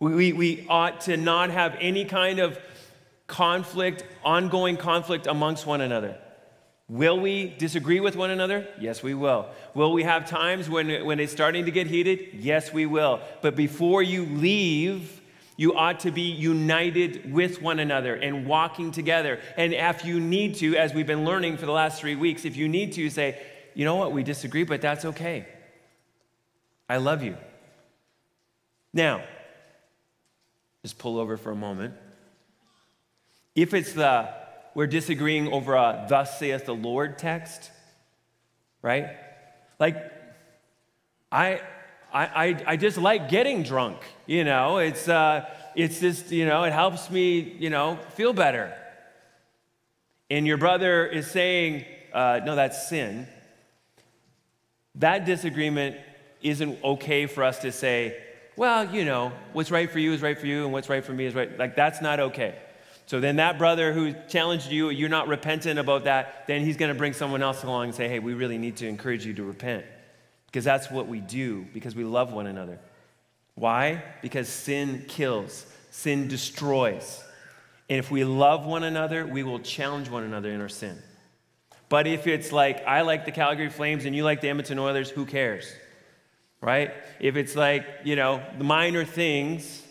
We, 0.00 0.14
we, 0.14 0.32
we 0.32 0.66
ought 0.66 1.02
to 1.02 1.18
not 1.18 1.50
have 1.50 1.76
any 1.78 2.06
kind 2.06 2.38
of 2.38 2.58
conflict, 3.28 4.04
ongoing 4.24 4.76
conflict 4.76 5.28
amongst 5.28 5.64
one 5.64 5.80
another. 5.80 6.18
Will 6.88 7.20
we 7.20 7.54
disagree 7.58 8.00
with 8.00 8.16
one 8.16 8.30
another? 8.30 8.66
Yes, 8.80 9.02
we 9.02 9.12
will. 9.12 9.46
Will 9.74 9.92
we 9.92 10.02
have 10.02 10.28
times 10.28 10.68
when, 10.70 11.04
when 11.04 11.20
it's 11.20 11.30
starting 11.30 11.66
to 11.66 11.70
get 11.70 11.86
heated? 11.86 12.30
Yes, 12.32 12.72
we 12.72 12.86
will. 12.86 13.20
But 13.42 13.54
before 13.54 14.02
you 14.02 14.24
leave, 14.24 15.20
you 15.58 15.74
ought 15.74 16.00
to 16.00 16.10
be 16.10 16.22
united 16.22 17.30
with 17.30 17.60
one 17.60 17.78
another 17.78 18.14
and 18.14 18.46
walking 18.46 18.90
together. 18.90 19.38
And 19.58 19.74
if 19.74 20.04
you 20.04 20.18
need 20.18 20.54
to, 20.56 20.76
as 20.76 20.94
we've 20.94 21.06
been 21.06 21.26
learning 21.26 21.58
for 21.58 21.66
the 21.66 21.72
last 21.72 22.00
three 22.00 22.16
weeks, 22.16 22.46
if 22.46 22.56
you 22.56 22.68
need 22.68 22.94
to 22.94 23.10
say, 23.10 23.38
you 23.74 23.84
know 23.84 23.96
what, 23.96 24.12
we 24.12 24.22
disagree, 24.22 24.64
but 24.64 24.80
that's 24.80 25.04
okay. 25.04 25.46
I 26.88 26.96
love 26.96 27.22
you. 27.22 27.36
Now, 28.94 29.22
just 30.82 30.96
pull 30.96 31.18
over 31.18 31.36
for 31.36 31.50
a 31.50 31.56
moment. 31.56 31.94
If 33.58 33.74
it's 33.74 33.92
the, 33.92 34.28
we're 34.72 34.86
disagreeing 34.86 35.52
over 35.52 35.74
a 35.74 36.06
thus 36.08 36.38
saith 36.38 36.66
the 36.66 36.76
Lord 36.76 37.18
text, 37.18 37.72
right? 38.82 39.16
Like, 39.80 39.96
I, 41.32 41.60
I, 42.14 42.62
I, 42.64 42.76
just 42.76 42.98
like 42.98 43.28
getting 43.28 43.64
drunk, 43.64 43.98
you 44.26 44.44
know? 44.44 44.78
It's, 44.78 45.08
uh, 45.08 45.44
it's 45.74 45.98
just, 45.98 46.30
you 46.30 46.46
know, 46.46 46.62
it 46.62 46.72
helps 46.72 47.10
me, 47.10 47.40
you 47.58 47.68
know, 47.68 47.98
feel 48.14 48.32
better. 48.32 48.72
And 50.30 50.46
your 50.46 50.56
brother 50.56 51.04
is 51.04 51.28
saying, 51.28 51.84
uh, 52.12 52.38
no, 52.44 52.54
that's 52.54 52.88
sin. 52.88 53.26
That 54.94 55.24
disagreement 55.24 55.96
isn't 56.42 56.84
okay 56.84 57.26
for 57.26 57.42
us 57.42 57.58
to 57.62 57.72
say, 57.72 58.22
well, 58.54 58.94
you 58.94 59.04
know, 59.04 59.32
what's 59.52 59.72
right 59.72 59.90
for 59.90 59.98
you 59.98 60.12
is 60.12 60.22
right 60.22 60.38
for 60.38 60.46
you, 60.46 60.62
and 60.62 60.72
what's 60.72 60.88
right 60.88 61.04
for 61.04 61.12
me 61.12 61.26
is 61.26 61.34
right. 61.34 61.58
Like, 61.58 61.74
that's 61.74 62.00
not 62.00 62.20
okay. 62.20 62.54
So 63.08 63.20
then 63.20 63.36
that 63.36 63.56
brother 63.56 63.94
who 63.94 64.12
challenged 64.28 64.70
you, 64.70 64.90
you're 64.90 65.08
not 65.08 65.28
repentant 65.28 65.78
about 65.78 66.04
that, 66.04 66.46
then 66.46 66.60
he's 66.60 66.76
going 66.76 66.92
to 66.92 66.94
bring 66.94 67.14
someone 67.14 67.42
else 67.42 67.62
along 67.62 67.84
and 67.84 67.94
say, 67.94 68.06
hey, 68.06 68.18
we 68.18 68.34
really 68.34 68.58
need 68.58 68.76
to 68.76 68.86
encourage 68.86 69.24
you 69.24 69.32
to 69.32 69.44
repent. 69.44 69.86
Because 70.44 70.62
that's 70.62 70.90
what 70.90 71.08
we 71.08 71.20
do, 71.20 71.66
because 71.72 71.96
we 71.96 72.04
love 72.04 72.34
one 72.34 72.46
another. 72.46 72.78
Why? 73.54 74.04
Because 74.20 74.46
sin 74.46 75.06
kills, 75.08 75.64
sin 75.90 76.28
destroys. 76.28 77.24
And 77.88 77.98
if 77.98 78.10
we 78.10 78.24
love 78.24 78.66
one 78.66 78.84
another, 78.84 79.26
we 79.26 79.42
will 79.42 79.60
challenge 79.60 80.10
one 80.10 80.24
another 80.24 80.50
in 80.50 80.60
our 80.60 80.68
sin. 80.68 80.98
But 81.88 82.06
if 82.06 82.26
it's 82.26 82.52
like, 82.52 82.86
I 82.86 83.00
like 83.00 83.24
the 83.24 83.32
Calgary 83.32 83.70
Flames 83.70 84.04
and 84.04 84.14
you 84.14 84.22
like 84.22 84.42
the 84.42 84.50
Edmonton 84.50 84.78
Oilers, 84.78 85.08
who 85.08 85.24
cares? 85.24 85.64
Right? 86.60 86.92
If 87.20 87.36
it's 87.36 87.56
like, 87.56 87.86
you 88.04 88.16
know, 88.16 88.42
the 88.58 88.64
minor 88.64 89.06
things, 89.06 89.82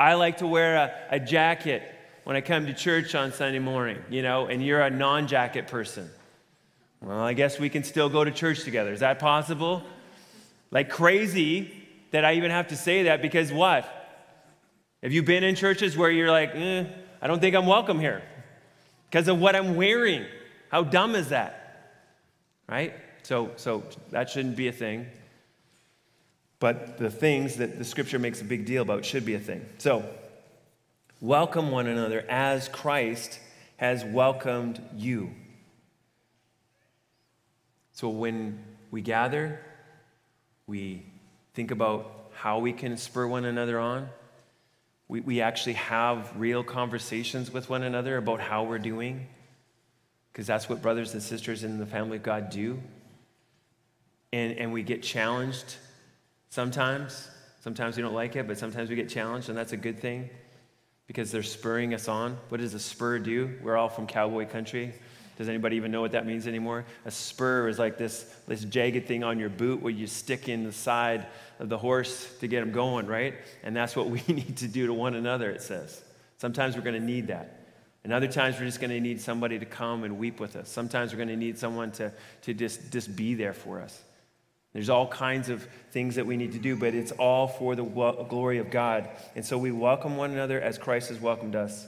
I 0.00 0.14
like 0.14 0.38
to 0.38 0.46
wear 0.46 0.76
a, 0.76 1.16
a 1.16 1.20
jacket 1.20 1.82
when 2.24 2.36
I 2.36 2.40
come 2.40 2.66
to 2.66 2.74
church 2.74 3.14
on 3.14 3.32
Sunday 3.32 3.58
morning, 3.58 3.98
you 4.08 4.22
know, 4.22 4.46
and 4.46 4.64
you're 4.64 4.80
a 4.80 4.90
non 4.90 5.26
jacket 5.26 5.66
person. 5.66 6.08
Well, 7.00 7.18
I 7.18 7.32
guess 7.32 7.58
we 7.58 7.68
can 7.68 7.82
still 7.82 8.08
go 8.08 8.22
to 8.22 8.30
church 8.30 8.62
together. 8.62 8.92
Is 8.92 9.00
that 9.00 9.18
possible? 9.18 9.82
Like 10.70 10.88
crazy 10.88 11.72
that 12.12 12.24
I 12.24 12.34
even 12.34 12.50
have 12.50 12.68
to 12.68 12.76
say 12.76 13.04
that 13.04 13.22
because 13.22 13.52
what? 13.52 13.98
Have 15.02 15.12
you 15.12 15.22
been 15.22 15.42
in 15.42 15.56
churches 15.56 15.96
where 15.96 16.10
you're 16.10 16.30
like, 16.30 16.52
eh, 16.54 16.84
I 17.20 17.26
don't 17.26 17.40
think 17.40 17.56
I'm 17.56 17.66
welcome 17.66 17.98
here 17.98 18.22
because 19.10 19.26
of 19.26 19.40
what 19.40 19.56
I'm 19.56 19.74
wearing? 19.74 20.24
How 20.68 20.84
dumb 20.84 21.16
is 21.16 21.30
that? 21.30 21.58
Right? 22.68 22.94
So, 23.24 23.50
so 23.56 23.82
that 24.10 24.30
shouldn't 24.30 24.56
be 24.56 24.68
a 24.68 24.72
thing. 24.72 25.06
But 26.60 26.98
the 26.98 27.10
things 27.10 27.56
that 27.56 27.78
the 27.78 27.84
scripture 27.84 28.20
makes 28.20 28.40
a 28.40 28.44
big 28.44 28.64
deal 28.64 28.82
about 28.82 29.04
should 29.04 29.24
be 29.24 29.34
a 29.34 29.40
thing. 29.40 29.66
So, 29.78 30.08
Welcome 31.22 31.70
one 31.70 31.86
another 31.86 32.24
as 32.28 32.66
Christ 32.66 33.38
has 33.76 34.04
welcomed 34.04 34.82
you. 34.96 35.30
So 37.92 38.08
when 38.08 38.58
we 38.90 39.02
gather, 39.02 39.60
we 40.66 41.06
think 41.54 41.70
about 41.70 42.32
how 42.34 42.58
we 42.58 42.72
can 42.72 42.96
spur 42.96 43.28
one 43.28 43.44
another 43.44 43.78
on. 43.78 44.08
We, 45.06 45.20
we 45.20 45.40
actually 45.40 45.74
have 45.74 46.28
real 46.36 46.64
conversations 46.64 47.52
with 47.52 47.70
one 47.70 47.84
another 47.84 48.16
about 48.16 48.40
how 48.40 48.64
we're 48.64 48.80
doing, 48.80 49.28
because 50.32 50.48
that's 50.48 50.68
what 50.68 50.82
brothers 50.82 51.12
and 51.12 51.22
sisters 51.22 51.62
in 51.62 51.78
the 51.78 51.86
family 51.86 52.16
of 52.16 52.24
God 52.24 52.50
do. 52.50 52.82
And, 54.32 54.58
and 54.58 54.72
we 54.72 54.82
get 54.82 55.04
challenged 55.04 55.76
sometimes. 56.48 57.28
Sometimes 57.60 57.96
we 57.96 58.02
don't 58.02 58.12
like 58.12 58.34
it, 58.34 58.48
but 58.48 58.58
sometimes 58.58 58.90
we 58.90 58.96
get 58.96 59.08
challenged, 59.08 59.50
and 59.50 59.56
that's 59.56 59.72
a 59.72 59.76
good 59.76 60.00
thing 60.00 60.28
because 61.12 61.30
they're 61.30 61.42
spurring 61.42 61.92
us 61.92 62.08
on. 62.08 62.38
What 62.48 62.62
does 62.62 62.72
a 62.72 62.78
spur 62.78 63.18
do? 63.18 63.58
We're 63.60 63.76
all 63.76 63.90
from 63.90 64.06
cowboy 64.06 64.46
country. 64.46 64.94
Does 65.36 65.46
anybody 65.46 65.76
even 65.76 65.92
know 65.92 66.00
what 66.00 66.12
that 66.12 66.24
means 66.24 66.46
anymore? 66.46 66.86
A 67.04 67.10
spur 67.10 67.68
is 67.68 67.78
like 67.78 67.98
this, 67.98 68.22
this 68.48 68.64
jagged 68.64 69.06
thing 69.06 69.22
on 69.22 69.38
your 69.38 69.50
boot 69.50 69.82
where 69.82 69.92
you 69.92 70.06
stick 70.06 70.48
in 70.48 70.64
the 70.64 70.72
side 70.72 71.26
of 71.58 71.68
the 71.68 71.76
horse 71.76 72.34
to 72.38 72.48
get 72.48 72.62
him 72.62 72.72
going, 72.72 73.06
right? 73.06 73.34
And 73.62 73.76
that's 73.76 73.94
what 73.94 74.08
we 74.10 74.22
need 74.26 74.56
to 74.56 74.68
do 74.68 74.86
to 74.86 74.94
one 74.94 75.14
another, 75.14 75.50
it 75.50 75.60
says. 75.60 76.00
Sometimes 76.38 76.76
we're 76.76 76.82
going 76.82 76.98
to 76.98 77.06
need 77.06 77.26
that. 77.26 77.60
And 78.04 78.12
other 78.14 78.26
times 78.26 78.58
we're 78.58 78.64
just 78.64 78.80
going 78.80 78.88
to 78.88 78.98
need 78.98 79.20
somebody 79.20 79.58
to 79.58 79.66
come 79.66 80.04
and 80.04 80.16
weep 80.16 80.40
with 80.40 80.56
us. 80.56 80.70
Sometimes 80.70 81.12
we're 81.12 81.18
going 81.18 81.28
to 81.28 81.36
need 81.36 81.58
someone 81.58 81.92
to, 81.92 82.10
to 82.40 82.54
just, 82.54 82.90
just 82.90 83.14
be 83.14 83.34
there 83.34 83.52
for 83.52 83.82
us. 83.82 84.02
There's 84.72 84.88
all 84.88 85.06
kinds 85.06 85.50
of 85.50 85.66
things 85.90 86.14
that 86.14 86.26
we 86.26 86.36
need 86.36 86.52
to 86.52 86.58
do, 86.58 86.76
but 86.76 86.94
it's 86.94 87.12
all 87.12 87.46
for 87.46 87.76
the 87.76 87.84
glory 87.84 88.58
of 88.58 88.70
God. 88.70 89.08
And 89.36 89.44
so 89.44 89.58
we 89.58 89.70
welcome 89.70 90.16
one 90.16 90.30
another 90.30 90.60
as 90.60 90.78
Christ 90.78 91.10
has 91.10 91.20
welcomed 91.20 91.54
us. 91.54 91.86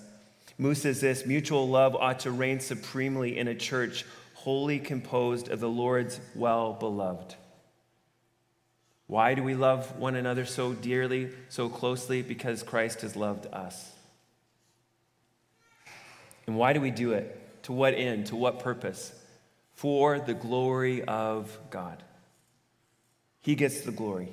Moose 0.58 0.82
says 0.82 1.00
this 1.00 1.24
mutual 1.24 1.68
love 1.68 1.96
ought 1.96 2.20
to 2.20 2.30
reign 2.30 2.60
supremely 2.60 3.38
in 3.38 3.48
a 3.48 3.54
church 3.54 4.04
wholly 4.34 4.78
composed 4.78 5.48
of 5.48 5.60
the 5.60 5.68
Lord's 5.68 6.20
well 6.34 6.74
beloved. 6.74 7.34
Why 9.06 9.34
do 9.34 9.42
we 9.42 9.54
love 9.54 9.98
one 9.98 10.14
another 10.14 10.44
so 10.44 10.72
dearly, 10.72 11.30
so 11.48 11.68
closely? 11.68 12.22
Because 12.22 12.62
Christ 12.62 13.00
has 13.00 13.16
loved 13.16 13.46
us. 13.52 13.92
And 16.46 16.56
why 16.56 16.74
do 16.74 16.80
we 16.80 16.90
do 16.90 17.12
it? 17.12 17.62
To 17.64 17.72
what 17.72 17.94
end? 17.94 18.26
To 18.26 18.36
what 18.36 18.60
purpose? 18.60 19.14
For 19.72 20.18
the 20.18 20.34
glory 20.34 21.02
of 21.02 21.58
God. 21.70 22.02
He 23.44 23.54
gets 23.54 23.82
the 23.82 23.92
glory. 23.92 24.30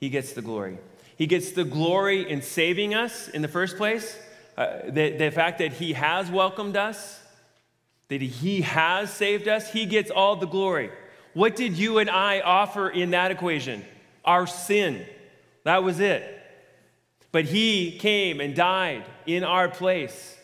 He 0.00 0.08
gets 0.08 0.32
the 0.32 0.42
glory. 0.42 0.78
He 1.16 1.28
gets 1.28 1.52
the 1.52 1.62
glory 1.64 2.28
in 2.28 2.42
saving 2.42 2.92
us 2.92 3.28
in 3.28 3.40
the 3.40 3.48
first 3.48 3.76
place. 3.76 4.18
Uh, 4.56 4.78
the, 4.88 5.16
the 5.16 5.30
fact 5.30 5.58
that 5.60 5.72
He 5.74 5.92
has 5.92 6.28
welcomed 6.28 6.76
us, 6.76 7.22
that 8.08 8.20
He 8.20 8.62
has 8.62 9.12
saved 9.12 9.46
us, 9.46 9.72
He 9.72 9.86
gets 9.86 10.10
all 10.10 10.34
the 10.34 10.46
glory. 10.46 10.90
What 11.34 11.54
did 11.54 11.78
you 11.78 11.98
and 11.98 12.10
I 12.10 12.40
offer 12.40 12.90
in 12.90 13.12
that 13.12 13.30
equation? 13.30 13.84
Our 14.24 14.48
sin. 14.48 15.06
That 15.62 15.84
was 15.84 16.00
it. 16.00 16.24
But 17.30 17.44
He 17.44 17.96
came 17.98 18.40
and 18.40 18.56
died 18.56 19.04
in 19.24 19.44
our 19.44 19.68
place. 19.68 20.36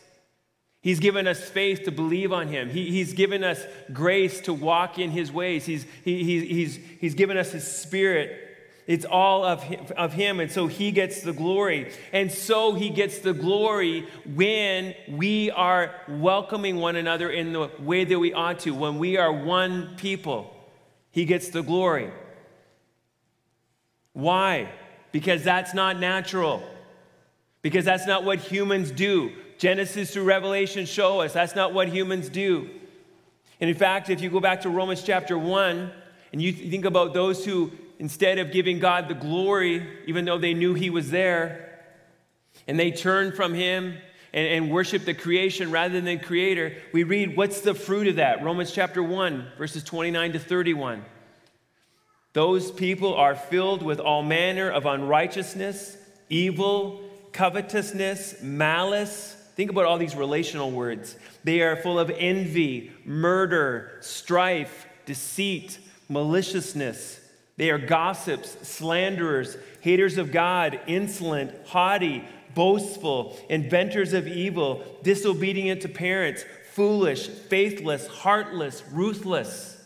He's 0.83 0.99
given 0.99 1.27
us 1.27 1.41
faith 1.41 1.85
to 1.85 1.93
believe 1.93 2.33
on 2.33 2.49
him. 2.49 2.71
He, 2.71 2.91
he's 2.91 3.13
given 3.13 3.45
us 3.45 3.63
grace 3.93 4.41
to 4.43 4.55
walk 4.55 4.99
in 4.99 5.11
his 5.11 5.31
ways. 5.31 5.67
He's, 5.67 5.85
he, 6.05 6.25
he's, 6.45 6.79
he's 6.99 7.15
given 7.15 7.37
us 7.37 7.53
his 7.53 7.71
spirit. 7.71 8.47
It's 8.87 9.05
all 9.05 9.45
of 9.45 9.63
of 9.97 10.15
him, 10.15 10.41
and 10.41 10.51
so 10.51 10.67
he 10.67 10.91
gets 10.91 11.23
the 11.23 11.33
glory. 11.33 11.93
And 12.13 12.33
so 12.33 12.75
he 12.75 12.91
gets 12.91 13.21
the 13.21 13.33
glory 13.33 14.09
when 14.27 14.97
we 15.09 15.53
are 15.53 15.95
welcoming 16.09 16.77
one 16.77 16.97
another 16.97 17.31
in 17.31 17.53
the 17.53 17.71
way 17.79 18.05
that 18.05 18.19
we 18.19 18.33
ought 18.33 18.59
to, 18.61 18.75
when 18.75 18.99
we 18.99 19.17
are 19.17 19.33
one 19.33 19.95
people. 19.97 20.57
He 21.13 21.25
gets 21.25 21.51
the 21.51 21.63
glory. 21.63 22.11
Why? 24.13 24.73
Because 25.13 25.45
that's 25.45 25.73
not 25.73 26.01
natural. 26.01 26.61
Because 27.63 27.85
that's 27.85 28.09
not 28.09 28.25
what 28.25 28.41
humans 28.41 28.91
do. 28.91 29.31
Genesis 29.61 30.15
through 30.15 30.25
Revelation 30.25 30.87
show 30.87 31.21
us 31.21 31.35
that's 31.35 31.55
not 31.55 31.75
what 31.75 31.89
humans 31.89 32.31
do. 32.31 32.71
And 33.61 33.69
in 33.69 33.77
fact, 33.77 34.09
if 34.09 34.23
you 34.23 34.31
go 34.31 34.41
back 34.41 34.63
to 34.63 34.71
Romans 34.71 35.03
chapter 35.03 35.37
1 35.37 35.93
and 36.33 36.41
you 36.41 36.51
think 36.51 36.87
about 36.87 37.13
those 37.13 37.45
who 37.45 37.71
instead 37.99 38.39
of 38.39 38.53
giving 38.53 38.79
God 38.79 39.09
the 39.09 39.15
glory, 39.15 39.87
even 40.07 40.25
though 40.25 40.39
they 40.39 40.55
knew 40.55 40.73
He 40.73 40.89
was 40.89 41.11
there, 41.11 41.79
and 42.67 42.81
they 42.81 42.91
turned 42.91 43.35
from 43.35 43.53
Him 43.53 43.99
and, 44.33 44.47
and 44.47 44.71
worshiped 44.71 45.05
the 45.05 45.13
creation 45.13 45.71
rather 45.71 46.01
than 46.01 46.21
Creator, 46.21 46.77
we 46.95 47.03
read, 47.03 47.37
What's 47.37 47.61
the 47.61 47.75
fruit 47.75 48.09
of 48.09 48.17
that? 48.17 48.43
Romans 48.43 48.73
chapter 48.73 49.03
1, 49.03 49.47
verses 49.59 49.85
29 49.85 50.33
to 50.33 50.39
31. 50.39 51.05
Those 52.33 52.71
people 52.71 53.13
are 53.13 53.35
filled 53.35 53.83
with 53.83 54.01
all 54.01 54.23
manner 54.23 54.71
of 54.71 54.87
unrighteousness, 54.87 55.99
evil, 56.31 57.03
covetousness, 57.33 58.41
malice. 58.41 59.37
Think 59.61 59.73
about 59.73 59.85
all 59.85 59.99
these 59.99 60.17
relational 60.17 60.71
words. 60.71 61.17
They 61.45 61.61
are 61.61 61.77
full 61.77 61.99
of 61.99 62.09
envy, 62.09 62.93
murder, 63.05 63.99
strife, 64.01 64.87
deceit, 65.05 65.79
maliciousness. 66.09 67.21
They 67.59 67.69
are 67.69 67.77
gossips, 67.77 68.57
slanderers, 68.67 69.59
haters 69.83 70.17
of 70.17 70.33
God, 70.33 70.81
insolent, 70.87 71.53
haughty, 71.67 72.25
boastful, 72.55 73.39
inventors 73.51 74.15
of 74.15 74.27
evil, 74.27 74.83
disobedient 75.03 75.83
to 75.83 75.91
parents, 75.91 76.43
foolish, 76.73 77.29
faithless, 77.29 78.07
heartless, 78.07 78.83
ruthless. 78.91 79.79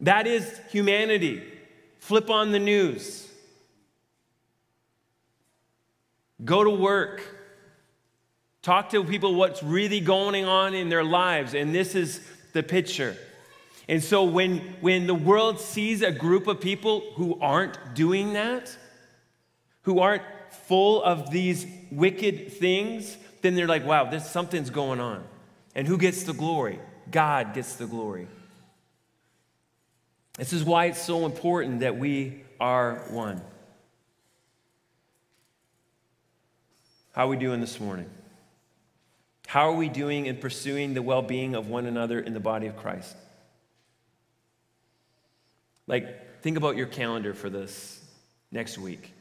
That 0.00 0.26
is 0.26 0.60
humanity. 0.70 1.42
Flip 2.00 2.28
on 2.28 2.52
the 2.52 2.58
news. 2.58 3.30
Go 6.44 6.62
to 6.64 6.70
work. 6.70 7.35
Talk 8.66 8.90
to 8.90 9.04
people 9.04 9.36
what's 9.36 9.62
really 9.62 10.00
going 10.00 10.44
on 10.44 10.74
in 10.74 10.88
their 10.88 11.04
lives. 11.04 11.54
And 11.54 11.72
this 11.72 11.94
is 11.94 12.20
the 12.52 12.64
picture. 12.64 13.16
And 13.88 14.02
so 14.02 14.24
when, 14.24 14.58
when 14.80 15.06
the 15.06 15.14
world 15.14 15.60
sees 15.60 16.02
a 16.02 16.10
group 16.10 16.48
of 16.48 16.60
people 16.60 17.12
who 17.14 17.38
aren't 17.40 17.94
doing 17.94 18.32
that, 18.32 18.76
who 19.82 20.00
aren't 20.00 20.24
full 20.50 21.00
of 21.04 21.30
these 21.30 21.64
wicked 21.92 22.54
things, 22.54 23.16
then 23.40 23.54
they're 23.54 23.68
like, 23.68 23.86
wow, 23.86 24.10
there's 24.10 24.28
something's 24.28 24.70
going 24.70 24.98
on. 24.98 25.22
And 25.76 25.86
who 25.86 25.96
gets 25.96 26.24
the 26.24 26.32
glory? 26.32 26.80
God 27.08 27.54
gets 27.54 27.76
the 27.76 27.86
glory. 27.86 28.26
This 30.38 30.52
is 30.52 30.64
why 30.64 30.86
it's 30.86 31.00
so 31.00 31.24
important 31.24 31.78
that 31.80 31.96
we 31.96 32.42
are 32.58 33.04
one. 33.10 33.40
How 37.12 37.26
are 37.26 37.28
we 37.28 37.36
doing 37.36 37.60
this 37.60 37.78
morning? 37.78 38.10
How 39.46 39.70
are 39.70 39.74
we 39.74 39.88
doing 39.88 40.26
in 40.26 40.36
pursuing 40.36 40.94
the 40.94 41.02
well 41.02 41.22
being 41.22 41.54
of 41.54 41.68
one 41.68 41.86
another 41.86 42.18
in 42.20 42.34
the 42.34 42.40
body 42.40 42.66
of 42.66 42.76
Christ? 42.76 43.16
Like, 45.86 46.42
think 46.42 46.56
about 46.56 46.76
your 46.76 46.88
calendar 46.88 47.32
for 47.32 47.48
this 47.48 48.02
next 48.50 48.76
week. 48.76 49.12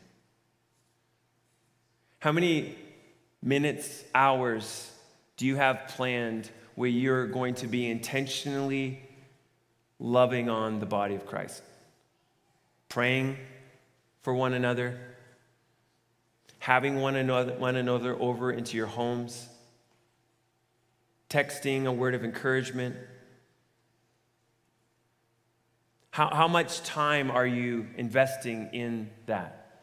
How 2.20 2.32
many 2.32 2.76
minutes, 3.44 4.04
hours 4.16 4.92
do 5.38 5.46
you 5.46 5.58
have 5.58 5.90
planned 5.90 6.50
where 6.74 6.90
you're 6.90 7.28
going 7.28 7.54
to 7.56 7.68
be 7.68 7.88
intentionally 7.88 9.02
loving 10.00 10.50
on 10.50 10.80
the 10.80 10.88
body 10.88 11.14
of 11.14 11.28
Christ? 11.28 11.62
Praying 12.90 13.38
for 14.24 14.34
one 14.34 14.54
another, 14.54 15.00
having 16.58 17.00
one 17.00 17.16
another, 17.16 17.54
one 17.54 17.76
another 17.76 18.20
over 18.20 18.52
into 18.52 18.76
your 18.76 18.88
homes, 18.88 19.48
texting 21.30 21.86
a 21.86 21.92
word 21.92 22.16
of 22.16 22.24
encouragement 22.24 22.96
how, 26.16 26.30
how 26.34 26.48
much 26.48 26.82
time 26.84 27.30
are 27.30 27.46
you 27.46 27.88
investing 27.98 28.70
in 28.72 29.10
that? 29.26 29.82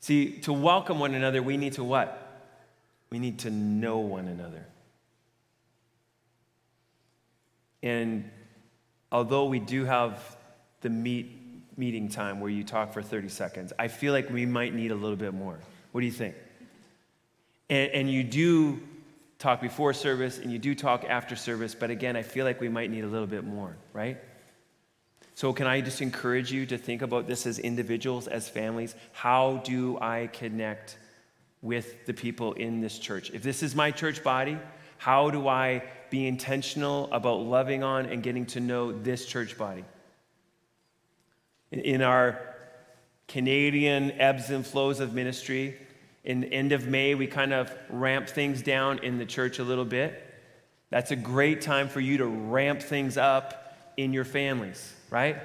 See, 0.00 0.40
to 0.40 0.52
welcome 0.52 0.98
one 0.98 1.14
another, 1.14 1.40
we 1.40 1.56
need 1.56 1.74
to 1.74 1.84
what? 1.84 2.50
We 3.10 3.20
need 3.20 3.38
to 3.38 3.50
know 3.50 3.98
one 3.98 4.26
another. 4.26 4.66
And 7.80 8.28
although 9.12 9.44
we 9.44 9.60
do 9.60 9.84
have 9.84 10.20
the 10.80 10.90
meet, 10.90 11.30
meeting 11.76 12.08
time 12.08 12.40
where 12.40 12.50
you 12.50 12.64
talk 12.64 12.92
for 12.92 13.02
30 13.02 13.28
seconds, 13.28 13.72
I 13.78 13.86
feel 13.86 14.12
like 14.12 14.30
we 14.30 14.46
might 14.46 14.74
need 14.74 14.90
a 14.90 14.96
little 14.96 15.14
bit 15.14 15.32
more. 15.32 15.60
What 15.92 16.00
do 16.00 16.06
you 16.06 16.12
think? 16.12 16.34
And, 17.68 17.90
and 17.92 18.10
you 18.10 18.22
do 18.22 18.80
talk 19.38 19.60
before 19.60 19.92
service 19.92 20.38
and 20.38 20.52
you 20.52 20.58
do 20.58 20.74
talk 20.74 21.04
after 21.04 21.36
service, 21.36 21.74
but 21.74 21.90
again, 21.90 22.16
I 22.16 22.22
feel 22.22 22.44
like 22.44 22.60
we 22.60 22.68
might 22.68 22.90
need 22.90 23.04
a 23.04 23.08
little 23.08 23.26
bit 23.26 23.44
more, 23.44 23.76
right? 23.92 24.18
So, 25.36 25.52
can 25.52 25.66
I 25.66 25.80
just 25.80 26.00
encourage 26.00 26.52
you 26.52 26.64
to 26.66 26.78
think 26.78 27.02
about 27.02 27.26
this 27.26 27.44
as 27.44 27.58
individuals, 27.58 28.28
as 28.28 28.48
families? 28.48 28.94
How 29.12 29.60
do 29.64 29.98
I 30.00 30.28
connect 30.32 30.96
with 31.60 32.06
the 32.06 32.14
people 32.14 32.52
in 32.52 32.80
this 32.80 32.98
church? 32.98 33.30
If 33.30 33.42
this 33.42 33.62
is 33.62 33.74
my 33.74 33.90
church 33.90 34.22
body, 34.22 34.58
how 34.96 35.30
do 35.30 35.48
I 35.48 35.82
be 36.08 36.28
intentional 36.28 37.12
about 37.12 37.40
loving 37.40 37.82
on 37.82 38.06
and 38.06 38.22
getting 38.22 38.46
to 38.46 38.60
know 38.60 38.92
this 38.92 39.26
church 39.26 39.58
body? 39.58 39.84
In 41.72 42.00
our 42.00 42.40
Canadian 43.26 44.12
ebbs 44.12 44.50
and 44.50 44.64
flows 44.64 45.00
of 45.00 45.14
ministry, 45.14 45.76
in 46.24 46.40
the 46.40 46.52
end 46.52 46.72
of 46.72 46.86
May, 46.86 47.14
we 47.14 47.26
kind 47.26 47.52
of 47.52 47.70
ramp 47.90 48.28
things 48.28 48.62
down 48.62 48.98
in 49.00 49.18
the 49.18 49.26
church 49.26 49.58
a 49.58 49.64
little 49.64 49.84
bit. 49.84 50.22
That's 50.88 51.10
a 51.10 51.16
great 51.16 51.60
time 51.60 51.88
for 51.88 52.00
you 52.00 52.18
to 52.18 52.26
ramp 52.26 52.80
things 52.80 53.18
up 53.18 53.76
in 53.96 54.12
your 54.12 54.24
families, 54.24 54.94
right? 55.10 55.36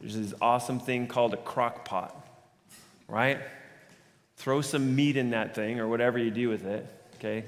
There's 0.00 0.16
this 0.16 0.34
awesome 0.40 0.78
thing 0.78 1.08
called 1.08 1.34
a 1.34 1.36
crock 1.36 1.84
pot, 1.84 2.14
right? 3.08 3.40
Throw 4.36 4.60
some 4.60 4.94
meat 4.94 5.16
in 5.16 5.30
that 5.30 5.54
thing 5.54 5.80
or 5.80 5.88
whatever 5.88 6.18
you 6.18 6.30
do 6.30 6.48
with 6.48 6.64
it, 6.64 6.86
okay? 7.16 7.44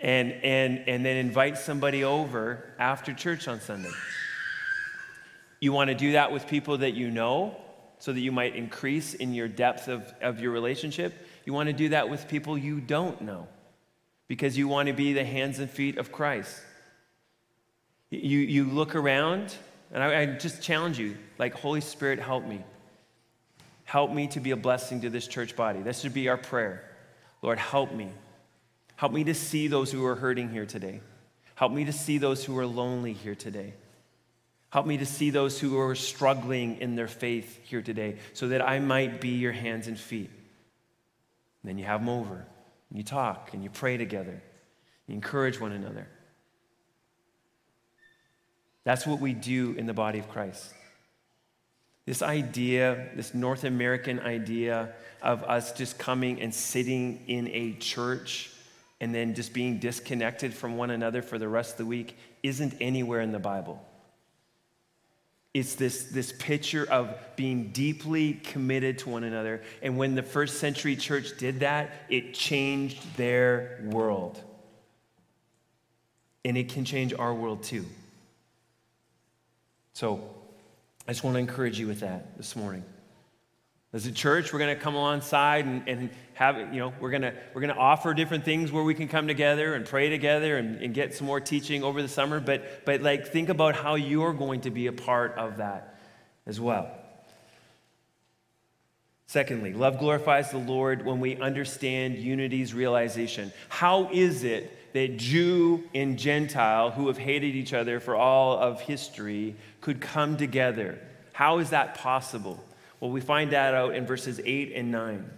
And, 0.00 0.32
and, 0.32 0.84
and 0.86 1.04
then 1.04 1.16
invite 1.16 1.58
somebody 1.58 2.04
over 2.04 2.74
after 2.78 3.12
church 3.12 3.48
on 3.48 3.60
Sunday. 3.60 3.92
You 5.60 5.72
want 5.72 5.88
to 5.88 5.94
do 5.94 6.12
that 6.12 6.32
with 6.32 6.46
people 6.46 6.78
that 6.78 6.94
you 6.94 7.10
know 7.10 7.56
so 8.04 8.12
that 8.12 8.20
you 8.20 8.30
might 8.30 8.54
increase 8.54 9.14
in 9.14 9.32
your 9.32 9.48
depth 9.48 9.88
of, 9.88 10.12
of 10.20 10.38
your 10.38 10.52
relationship. 10.52 11.26
You 11.46 11.54
want 11.54 11.68
to 11.68 11.72
do 11.72 11.88
that 11.88 12.10
with 12.10 12.28
people 12.28 12.58
you 12.58 12.78
don't 12.78 13.22
know 13.22 13.48
because 14.28 14.58
you 14.58 14.68
want 14.68 14.88
to 14.88 14.92
be 14.92 15.14
the 15.14 15.24
hands 15.24 15.58
and 15.58 15.70
feet 15.70 15.96
of 15.96 16.12
Christ. 16.12 16.60
You, 18.10 18.40
you 18.40 18.64
look 18.64 18.94
around, 18.94 19.56
and 19.90 20.02
I, 20.02 20.20
I 20.20 20.26
just 20.26 20.60
challenge 20.60 20.98
you 20.98 21.16
like, 21.38 21.54
Holy 21.54 21.80
Spirit, 21.80 22.18
help 22.18 22.44
me. 22.44 22.62
Help 23.84 24.12
me 24.12 24.26
to 24.28 24.40
be 24.40 24.50
a 24.50 24.56
blessing 24.56 25.00
to 25.00 25.08
this 25.08 25.26
church 25.26 25.56
body. 25.56 25.80
This 25.80 26.00
should 26.00 26.12
be 26.12 26.28
our 26.28 26.36
prayer. 26.36 26.84
Lord, 27.40 27.58
help 27.58 27.90
me. 27.90 28.10
Help 28.96 29.12
me 29.12 29.24
to 29.24 29.34
see 29.34 29.66
those 29.66 29.90
who 29.90 30.04
are 30.04 30.16
hurting 30.16 30.50
here 30.50 30.66
today. 30.66 31.00
Help 31.54 31.72
me 31.72 31.86
to 31.86 31.92
see 31.92 32.18
those 32.18 32.44
who 32.44 32.58
are 32.58 32.66
lonely 32.66 33.14
here 33.14 33.34
today. 33.34 33.72
Help 34.74 34.86
me 34.86 34.96
to 34.96 35.06
see 35.06 35.30
those 35.30 35.60
who 35.60 35.78
are 35.78 35.94
struggling 35.94 36.80
in 36.80 36.96
their 36.96 37.06
faith 37.06 37.60
here 37.62 37.80
today 37.80 38.16
so 38.32 38.48
that 38.48 38.60
I 38.60 38.80
might 38.80 39.20
be 39.20 39.28
your 39.28 39.52
hands 39.52 39.86
and 39.86 39.96
feet. 39.96 40.30
And 41.62 41.70
then 41.70 41.78
you 41.78 41.84
have 41.84 42.00
them 42.00 42.08
over, 42.08 42.34
and 42.34 42.98
you 42.98 43.04
talk, 43.04 43.50
and 43.54 43.62
you 43.62 43.70
pray 43.70 43.96
together, 43.96 44.42
you 45.06 45.14
encourage 45.14 45.60
one 45.60 45.70
another. 45.70 46.08
That's 48.82 49.06
what 49.06 49.20
we 49.20 49.32
do 49.32 49.76
in 49.78 49.86
the 49.86 49.94
body 49.94 50.18
of 50.18 50.28
Christ. 50.28 50.74
This 52.04 52.20
idea, 52.20 53.10
this 53.14 53.32
North 53.32 53.62
American 53.62 54.18
idea 54.18 54.92
of 55.22 55.44
us 55.44 55.72
just 55.72 56.00
coming 56.00 56.40
and 56.40 56.52
sitting 56.52 57.22
in 57.28 57.46
a 57.46 57.74
church 57.74 58.50
and 59.00 59.14
then 59.14 59.36
just 59.36 59.52
being 59.52 59.78
disconnected 59.78 60.52
from 60.52 60.76
one 60.76 60.90
another 60.90 61.22
for 61.22 61.38
the 61.38 61.46
rest 61.46 61.74
of 61.74 61.78
the 61.78 61.86
week 61.86 62.16
isn't 62.42 62.74
anywhere 62.80 63.20
in 63.20 63.30
the 63.30 63.38
Bible. 63.38 63.80
It's 65.54 65.76
this, 65.76 66.04
this 66.04 66.32
picture 66.32 66.84
of 66.90 67.16
being 67.36 67.68
deeply 67.68 68.34
committed 68.34 68.98
to 68.98 69.08
one 69.08 69.22
another. 69.22 69.62
And 69.82 69.96
when 69.96 70.16
the 70.16 70.22
first 70.22 70.58
century 70.58 70.96
church 70.96 71.38
did 71.38 71.60
that, 71.60 71.92
it 72.10 72.34
changed 72.34 73.16
their 73.16 73.78
world. 73.84 74.42
And 76.44 76.58
it 76.58 76.70
can 76.70 76.84
change 76.84 77.14
our 77.14 77.32
world 77.32 77.62
too. 77.62 77.86
So 79.92 80.28
I 81.06 81.12
just 81.12 81.22
want 81.22 81.34
to 81.34 81.40
encourage 81.40 81.78
you 81.78 81.86
with 81.86 82.00
that 82.00 82.36
this 82.36 82.56
morning. 82.56 82.84
As 83.94 84.06
a 84.06 84.12
church, 84.12 84.52
we're 84.52 84.58
going 84.58 84.76
to 84.76 84.82
come 84.82 84.96
alongside 84.96 85.66
and, 85.66 85.86
and 85.86 86.10
have, 86.34 86.74
you 86.74 86.80
know, 86.80 86.92
we're 86.98 87.10
going 87.10 87.22
to, 87.22 87.32
we're 87.54 87.60
going 87.60 87.72
to 87.72 87.78
offer 87.80 88.12
different 88.12 88.44
things 88.44 88.72
where 88.72 88.82
we 88.82 88.92
can 88.92 89.06
come 89.06 89.28
together 89.28 89.74
and 89.74 89.86
pray 89.86 90.10
together 90.10 90.56
and, 90.56 90.82
and 90.82 90.92
get 90.92 91.14
some 91.14 91.28
more 91.28 91.38
teaching 91.38 91.84
over 91.84 92.02
the 92.02 92.08
summer. 92.08 92.40
But, 92.40 92.84
but 92.84 93.02
like, 93.02 93.28
think 93.28 93.50
about 93.50 93.76
how 93.76 93.94
you're 93.94 94.32
going 94.32 94.62
to 94.62 94.72
be 94.72 94.88
a 94.88 94.92
part 94.92 95.36
of 95.36 95.58
that 95.58 95.96
as 96.44 96.60
well. 96.60 96.90
Secondly, 99.28 99.72
love 99.72 100.00
glorifies 100.00 100.50
the 100.50 100.58
Lord 100.58 101.06
when 101.06 101.20
we 101.20 101.36
understand 101.36 102.18
unity's 102.18 102.74
realization. 102.74 103.52
How 103.68 104.10
is 104.10 104.42
it 104.42 104.92
that 104.92 105.18
Jew 105.18 105.84
and 105.94 106.18
Gentile, 106.18 106.90
who 106.90 107.06
have 107.06 107.18
hated 107.18 107.54
each 107.54 107.72
other 107.72 108.00
for 108.00 108.16
all 108.16 108.58
of 108.58 108.80
history, 108.80 109.54
could 109.80 110.00
come 110.00 110.36
together? 110.36 110.98
How 111.32 111.58
is 111.58 111.70
that 111.70 111.94
possible? 111.94 112.62
Well, 113.04 113.12
we 113.12 113.20
find 113.20 113.50
that 113.50 113.74
out 113.74 113.94
in 113.94 114.06
verses 114.06 114.40
8 114.42 114.72
and 114.74 114.90
9. 114.90 115.30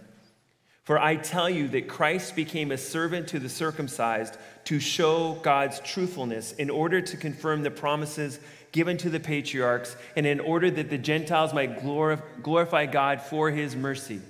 For 0.85 0.97
I 0.97 1.17
tell 1.17 1.49
you 1.49 1.67
that 1.67 1.89
Christ 1.89 2.33
became 2.33 2.71
a 2.71 2.77
servant 2.77 3.27
to 3.27 3.39
the 3.39 3.49
circumcised 3.49 4.37
to 4.63 4.79
show 4.79 5.33
God's 5.43 5.81
truthfulness 5.81 6.53
in 6.53 6.69
order 6.69 7.01
to 7.01 7.17
confirm 7.17 7.63
the 7.63 7.69
promises 7.69 8.39
given 8.71 8.95
to 8.99 9.09
the 9.09 9.19
patriarchs 9.19 9.97
and 10.15 10.25
in 10.25 10.39
order 10.39 10.71
that 10.71 10.89
the 10.89 10.97
Gentiles 10.97 11.53
might 11.53 11.83
glorify 11.83 12.85
God 12.85 13.21
for 13.21 13.51
his 13.51 13.75
mercy. 13.75 14.21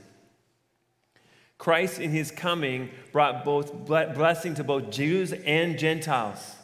Christ 1.60 2.00
in 2.00 2.10
his 2.10 2.32
coming 2.32 2.90
brought 3.12 3.46
both 3.46 3.86
blessing 3.86 4.56
to 4.56 4.64
both 4.64 4.90
Jews 4.90 5.32
and 5.32 5.78
Gentiles. 5.78 6.56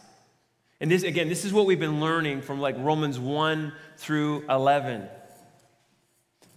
And 0.82 0.90
this 0.90 1.04
again, 1.04 1.30
this 1.30 1.46
is 1.46 1.54
what 1.54 1.68
we've 1.68 1.80
been 1.80 2.02
learning 2.02 2.42
from 2.42 2.60
like 2.60 2.76
Romans 2.80 3.20
1 3.20 3.74
through 3.98 4.46
11. 4.50 5.08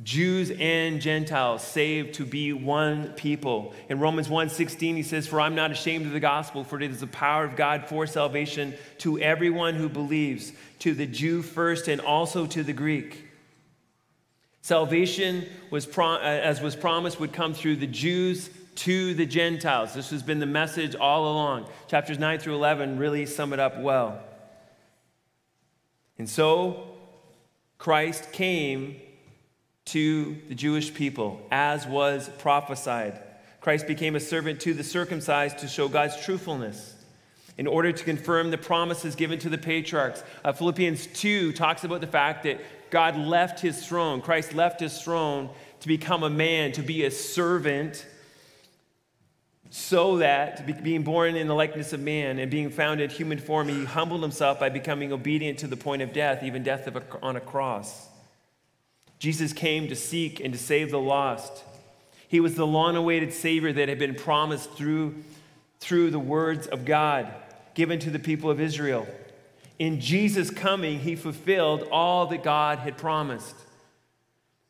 Jews 0.02 0.50
and 0.50 1.00
Gentiles 1.00 1.62
saved 1.62 2.14
to 2.14 2.26
be 2.26 2.52
one 2.52 3.12
people. 3.14 3.72
In 3.88 3.98
Romans 3.98 4.28
1:16 4.28 4.94
he 4.94 5.02
says, 5.02 5.26
"For 5.26 5.40
I'm 5.40 5.54
not 5.54 5.70
ashamed 5.70 6.04
of 6.06 6.12
the 6.12 6.20
gospel, 6.20 6.64
for 6.64 6.76
it 6.76 6.90
is 6.90 7.00
the 7.00 7.06
power 7.06 7.44
of 7.44 7.56
God 7.56 7.88
for 7.88 8.06
salvation 8.06 8.74
to 8.98 9.18
everyone 9.18 9.74
who 9.74 9.88
believes, 9.88 10.52
to 10.80 10.92
the 10.92 11.06
Jew 11.06 11.40
first 11.40 11.88
and 11.88 12.00
also 12.00 12.46
to 12.46 12.62
the 12.62 12.74
Greek." 12.74 13.24
Salvation 14.60 15.46
was 15.70 15.86
uh, 15.96 16.18
as 16.18 16.60
was 16.60 16.76
promised 16.76 17.18
would 17.18 17.32
come 17.32 17.54
through 17.54 17.76
the 17.76 17.86
Jews 17.86 18.50
to 18.74 19.14
the 19.14 19.24
Gentiles. 19.24 19.94
This 19.94 20.10
has 20.10 20.22
been 20.22 20.40
the 20.40 20.44
message 20.46 20.94
all 20.94 21.32
along. 21.32 21.68
Chapters 21.88 22.18
9 22.18 22.38
through 22.38 22.56
11 22.56 22.98
really 22.98 23.24
sum 23.24 23.52
it 23.52 23.60
up 23.60 23.80
well. 23.80 24.20
And 26.18 26.28
so 26.28 26.88
Christ 27.78 28.32
came 28.32 29.00
to 29.86 30.36
the 30.48 30.54
Jewish 30.54 30.92
people, 30.92 31.40
as 31.50 31.86
was 31.86 32.28
prophesied. 32.38 33.20
Christ 33.60 33.86
became 33.86 34.14
a 34.14 34.20
servant 34.20 34.60
to 34.60 34.74
the 34.74 34.84
circumcised 34.84 35.58
to 35.58 35.68
show 35.68 35.88
God's 35.88 36.20
truthfulness 36.24 36.94
in 37.58 37.66
order 37.66 37.90
to 37.90 38.04
confirm 38.04 38.50
the 38.50 38.58
promises 38.58 39.14
given 39.14 39.38
to 39.38 39.48
the 39.48 39.58
patriarchs. 39.58 40.22
Uh, 40.44 40.52
Philippians 40.52 41.06
2 41.08 41.52
talks 41.52 41.84
about 41.84 42.00
the 42.00 42.06
fact 42.06 42.44
that 42.44 42.60
God 42.90 43.16
left 43.16 43.60
his 43.60 43.84
throne, 43.84 44.20
Christ 44.20 44.54
left 44.54 44.80
his 44.80 45.00
throne 45.00 45.50
to 45.80 45.88
become 45.88 46.22
a 46.22 46.30
man, 46.30 46.72
to 46.72 46.82
be 46.82 47.04
a 47.04 47.10
servant, 47.10 48.06
so 49.70 50.18
that, 50.18 50.82
being 50.82 51.02
born 51.02 51.34
in 51.34 51.48
the 51.48 51.54
likeness 51.54 51.92
of 51.92 52.00
man 52.00 52.38
and 52.38 52.50
being 52.50 52.70
found 52.70 53.00
in 53.00 53.10
human 53.10 53.38
form, 53.38 53.68
he 53.68 53.84
humbled 53.84 54.22
himself 54.22 54.60
by 54.60 54.68
becoming 54.68 55.12
obedient 55.12 55.58
to 55.58 55.66
the 55.66 55.76
point 55.76 56.02
of 56.02 56.12
death, 56.12 56.42
even 56.42 56.62
death 56.62 56.86
a, 56.86 57.02
on 57.22 57.36
a 57.36 57.40
cross. 57.40 58.08
Jesus 59.26 59.52
came 59.52 59.88
to 59.88 59.96
seek 59.96 60.38
and 60.38 60.52
to 60.52 60.58
save 60.58 60.92
the 60.92 61.00
lost. 61.00 61.64
He 62.28 62.38
was 62.38 62.54
the 62.54 62.64
long 62.64 62.94
awaited 62.94 63.32
Savior 63.32 63.72
that 63.72 63.88
had 63.88 63.98
been 63.98 64.14
promised 64.14 64.70
through, 64.74 65.16
through 65.80 66.12
the 66.12 66.20
words 66.20 66.68
of 66.68 66.84
God 66.84 67.34
given 67.74 67.98
to 67.98 68.10
the 68.10 68.20
people 68.20 68.52
of 68.52 68.60
Israel. 68.60 69.04
In 69.80 70.00
Jesus' 70.00 70.48
coming, 70.48 71.00
he 71.00 71.16
fulfilled 71.16 71.88
all 71.90 72.28
that 72.28 72.44
God 72.44 72.78
had 72.78 72.96
promised. 72.96 73.56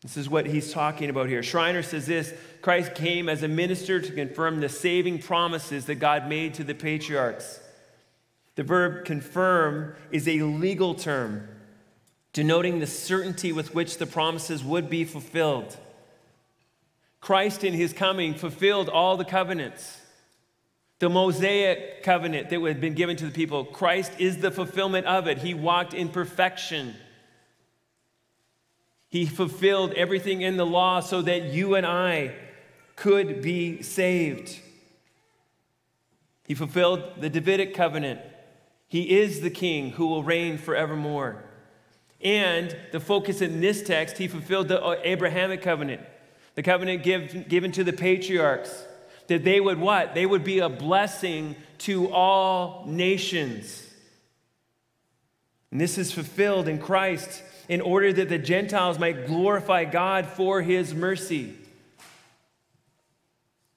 This 0.00 0.16
is 0.16 0.26
what 0.26 0.46
he's 0.46 0.72
talking 0.72 1.10
about 1.10 1.28
here. 1.28 1.42
Schreiner 1.42 1.82
says 1.82 2.06
this 2.06 2.32
Christ 2.62 2.94
came 2.94 3.28
as 3.28 3.42
a 3.42 3.48
minister 3.48 4.00
to 4.00 4.10
confirm 4.10 4.60
the 4.60 4.70
saving 4.70 5.18
promises 5.18 5.84
that 5.84 5.96
God 5.96 6.30
made 6.30 6.54
to 6.54 6.64
the 6.64 6.74
patriarchs. 6.74 7.60
The 8.54 8.62
verb 8.62 9.04
confirm 9.04 9.96
is 10.10 10.26
a 10.26 10.40
legal 10.40 10.94
term 10.94 11.46
denoting 12.36 12.80
the 12.80 12.86
certainty 12.86 13.50
with 13.50 13.74
which 13.74 13.96
the 13.96 14.04
promises 14.04 14.62
would 14.62 14.90
be 14.90 15.06
fulfilled. 15.06 15.74
Christ, 17.18 17.64
in 17.64 17.72
his 17.72 17.94
coming, 17.94 18.34
fulfilled 18.34 18.90
all 18.90 19.16
the 19.16 19.24
covenants. 19.24 20.02
The 20.98 21.08
Mosaic 21.08 22.02
covenant 22.02 22.50
that 22.50 22.60
had 22.60 22.78
been 22.78 22.92
given 22.92 23.16
to 23.16 23.24
the 23.24 23.32
people, 23.32 23.64
Christ 23.64 24.12
is 24.18 24.36
the 24.36 24.50
fulfillment 24.50 25.06
of 25.06 25.26
it. 25.26 25.38
He 25.38 25.54
walked 25.54 25.94
in 25.94 26.10
perfection. 26.10 26.94
He 29.08 29.24
fulfilled 29.24 29.94
everything 29.94 30.42
in 30.42 30.58
the 30.58 30.66
law 30.66 31.00
so 31.00 31.22
that 31.22 31.44
you 31.44 31.74
and 31.74 31.86
I 31.86 32.34
could 32.96 33.40
be 33.40 33.80
saved. 33.80 34.60
He 36.46 36.54
fulfilled 36.54 37.02
the 37.18 37.30
Davidic 37.30 37.72
covenant. 37.72 38.20
He 38.88 39.18
is 39.20 39.40
the 39.40 39.48
king 39.48 39.92
who 39.92 40.08
will 40.08 40.22
reign 40.22 40.58
forevermore. 40.58 41.45
And 42.20 42.76
the 42.92 43.00
focus 43.00 43.40
in 43.40 43.60
this 43.60 43.82
text, 43.82 44.18
he 44.18 44.28
fulfilled 44.28 44.68
the 44.68 44.82
uh, 44.82 44.96
Abrahamic 45.02 45.62
covenant, 45.62 46.00
the 46.54 46.62
covenant 46.62 47.02
give, 47.02 47.48
given 47.48 47.72
to 47.72 47.84
the 47.84 47.92
patriarchs, 47.92 48.84
that 49.26 49.44
they 49.44 49.60
would 49.60 49.78
what? 49.78 50.14
They 50.14 50.26
would 50.26 50.44
be 50.44 50.60
a 50.60 50.68
blessing 50.68 51.56
to 51.78 52.10
all 52.10 52.84
nations. 52.86 53.82
And 55.70 55.80
this 55.80 55.98
is 55.98 56.12
fulfilled 56.12 56.68
in 56.68 56.78
Christ 56.78 57.42
in 57.68 57.80
order 57.80 58.12
that 58.12 58.28
the 58.28 58.38
Gentiles 58.38 58.98
might 58.98 59.26
glorify 59.26 59.84
God 59.84 60.26
for 60.26 60.62
his 60.62 60.94
mercy. 60.94 61.54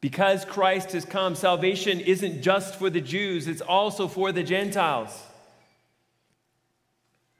Because 0.01 0.45
Christ 0.45 0.93
has 0.93 1.03
come, 1.03 1.35
salvation 1.35 1.99
isn't 1.99 2.41
just 2.41 2.75
for 2.75 2.89
the 2.89 3.01
Jews, 3.01 3.47
it's 3.47 3.61
also 3.61 4.07
for 4.07 4.31
the 4.31 4.43
Gentiles. 4.43 5.11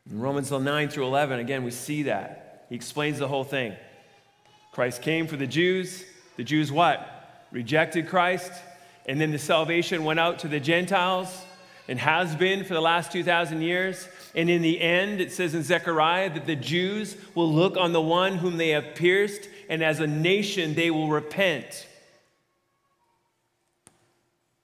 In 0.09 0.19
Romans 0.19 0.51
9 0.51 0.89
through 0.89 1.05
11, 1.05 1.39
again, 1.39 1.63
we 1.63 1.71
see 1.71 2.03
that. 2.03 2.65
He 2.69 2.75
explains 2.75 3.19
the 3.19 3.27
whole 3.27 3.43
thing. 3.43 3.73
Christ 4.71 5.01
came 5.01 5.27
for 5.27 5.37
the 5.37 5.47
Jews. 5.47 6.03
The 6.37 6.43
Jews 6.43 6.71
what? 6.71 7.45
Rejected 7.51 8.07
Christ. 8.07 8.51
And 9.05 9.19
then 9.19 9.31
the 9.31 9.39
salvation 9.39 10.03
went 10.03 10.19
out 10.19 10.39
to 10.39 10.47
the 10.47 10.59
Gentiles 10.59 11.45
and 11.87 11.99
has 11.99 12.35
been 12.35 12.63
for 12.63 12.73
the 12.73 12.81
last 12.81 13.11
2,000 13.11 13.61
years. 13.61 14.07
And 14.35 14.49
in 14.49 14.61
the 14.61 14.79
end, 14.79 15.21
it 15.21 15.31
says 15.31 15.55
in 15.55 15.63
Zechariah 15.63 16.33
that 16.33 16.45
the 16.45 16.55
Jews 16.55 17.17
will 17.33 17.51
look 17.51 17.77
on 17.77 17.93
the 17.93 18.01
one 18.01 18.37
whom 18.37 18.57
they 18.57 18.69
have 18.69 18.95
pierced, 18.95 19.49
and 19.69 19.83
as 19.83 19.99
a 19.99 20.07
nation, 20.07 20.75
they 20.75 20.91
will 20.91 21.09
repent. 21.09 21.87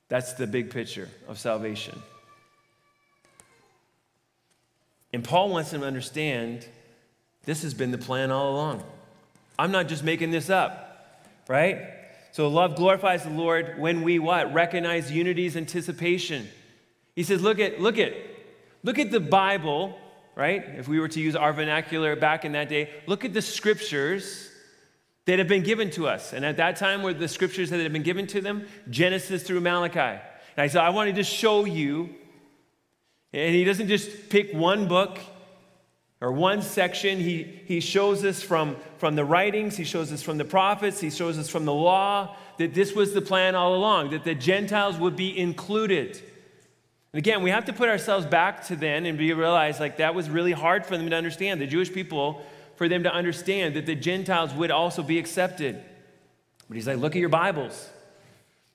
That's 0.07 0.33
the 0.33 0.45
big 0.45 0.69
picture 0.69 1.09
of 1.27 1.39
salvation. 1.39 2.01
And 5.15 5.23
Paul 5.23 5.47
wants 5.47 5.71
them 5.71 5.79
to 5.79 5.87
understand 5.87 6.67
this 7.45 7.63
has 7.63 7.73
been 7.73 7.91
the 7.91 7.97
plan 7.97 8.31
all 8.31 8.51
along. 8.51 8.83
I'm 9.57 9.71
not 9.71 9.87
just 9.87 10.03
making 10.03 10.31
this 10.31 10.49
up, 10.49 11.23
right? 11.47 11.87
So 12.33 12.49
love 12.49 12.75
glorifies 12.75 13.23
the 13.23 13.29
Lord 13.29 13.79
when 13.79 14.01
we 14.01 14.19
what? 14.19 14.53
Recognize 14.53 15.09
unity's 15.13 15.55
anticipation. 15.55 16.49
He 17.15 17.23
says, 17.23 17.41
look 17.41 17.59
at, 17.59 17.79
look 17.79 17.97
at, 17.97 18.13
look 18.83 18.99
at 18.99 19.09
the 19.09 19.21
Bible, 19.21 19.97
right? 20.35 20.61
If 20.77 20.89
we 20.89 20.99
were 20.99 21.07
to 21.07 21.21
use 21.21 21.37
our 21.37 21.53
vernacular 21.53 22.17
back 22.17 22.43
in 22.43 22.51
that 22.51 22.67
day, 22.67 22.89
look 23.07 23.23
at 23.23 23.33
the 23.33 23.41
scriptures 23.41 24.51
that 25.27 25.39
have 25.39 25.47
been 25.47 25.63
given 25.63 25.91
to 25.91 26.09
us. 26.09 26.33
And 26.33 26.43
at 26.43 26.57
that 26.57 26.75
time 26.75 27.03
were 27.03 27.13
the 27.13 27.29
scriptures 27.29 27.69
that 27.69 27.79
had 27.79 27.93
been 27.93 28.03
given 28.03 28.27
to 28.27 28.41
them, 28.41 28.67
Genesis 28.89 29.43
through 29.43 29.61
Malachi. 29.61 29.97
And 30.57 30.57
I 30.57 30.67
said, 30.67 30.81
I 30.81 30.89
want 30.89 31.15
to 31.15 31.23
show 31.23 31.63
you 31.63 32.13
and 33.35 33.53
he 33.53 33.65
doesn't 33.65 33.89
just 33.89 34.29
pick 34.29 34.53
one 34.53 34.87
book 34.87 35.19
or 36.21 36.31
one 36.31 36.61
section. 36.61 37.19
He, 37.19 37.43
he 37.65 37.81
shows 37.81 38.23
us 38.23 38.41
from, 38.41 38.77
from 38.97 39.15
the 39.15 39.25
writings, 39.25 39.75
he 39.75 39.83
shows 39.83 40.13
us 40.13 40.21
from 40.21 40.37
the 40.37 40.45
prophets, 40.45 41.01
he 41.01 41.09
shows 41.09 41.37
us 41.37 41.49
from 41.49 41.65
the 41.65 41.73
law 41.73 42.37
that 42.57 42.73
this 42.73 42.93
was 42.93 43.13
the 43.13 43.21
plan 43.21 43.53
all 43.53 43.75
along, 43.75 44.11
that 44.11 44.23
the 44.23 44.35
Gentiles 44.35 44.97
would 44.97 45.17
be 45.17 45.37
included. 45.37 46.11
And 47.11 47.19
again, 47.19 47.43
we 47.43 47.49
have 47.49 47.65
to 47.65 47.73
put 47.73 47.89
ourselves 47.89 48.25
back 48.25 48.65
to 48.67 48.75
then 48.77 49.05
and 49.05 49.17
be 49.17 49.33
realize 49.33 49.81
like 49.81 49.97
that 49.97 50.15
was 50.15 50.29
really 50.29 50.53
hard 50.53 50.85
for 50.85 50.97
them 50.97 51.09
to 51.09 51.15
understand. 51.17 51.59
The 51.59 51.67
Jewish 51.67 51.91
people, 51.91 52.41
for 52.77 52.87
them 52.87 53.03
to 53.03 53.13
understand 53.13 53.75
that 53.75 53.85
the 53.85 53.95
Gentiles 53.95 54.53
would 54.53 54.71
also 54.71 55.03
be 55.03 55.19
accepted. 55.19 55.83
But 56.69 56.75
he's 56.75 56.87
like, 56.87 56.99
look 56.99 57.17
at 57.17 57.19
your 57.19 57.27
Bibles. 57.27 57.89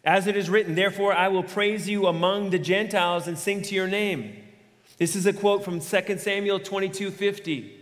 As 0.05 0.27
it 0.27 0.37
is 0.37 0.51
written, 0.51 0.75
therefore 0.75 1.15
I 1.15 1.29
will 1.29 1.43
praise 1.43 1.89
you 1.89 2.07
among 2.07 2.51
the 2.51 2.59
Gentiles 2.59 3.27
and 3.27 3.39
sing 3.39 3.63
to 3.63 3.75
your 3.75 3.89
name. 3.89 4.40
This 5.01 5.17
is 5.17 5.25
a 5.25 5.33
quote 5.33 5.65
from 5.65 5.81
2 5.81 6.19
Samuel 6.19 6.61
22 6.61 7.11
50. 7.11 7.75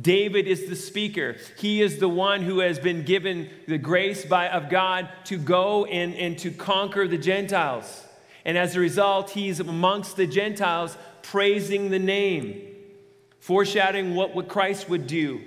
David 0.00 0.46
is 0.46 0.68
the 0.68 0.76
speaker. 0.76 1.36
He 1.58 1.82
is 1.82 1.98
the 1.98 2.08
one 2.08 2.42
who 2.42 2.60
has 2.60 2.78
been 2.78 3.02
given 3.02 3.50
the 3.66 3.76
grace 3.76 4.24
by, 4.24 4.48
of 4.48 4.70
God 4.70 5.08
to 5.24 5.36
go 5.36 5.84
and, 5.84 6.14
and 6.14 6.38
to 6.38 6.52
conquer 6.52 7.08
the 7.08 7.18
Gentiles. 7.18 8.06
And 8.44 8.56
as 8.56 8.76
a 8.76 8.80
result, 8.80 9.30
he's 9.30 9.58
amongst 9.58 10.16
the 10.16 10.28
Gentiles 10.28 10.96
praising 11.22 11.90
the 11.90 11.98
name, 11.98 12.68
foreshadowing 13.40 14.14
what, 14.14 14.32
what 14.32 14.46
Christ 14.46 14.88
would 14.88 15.08
do 15.08 15.40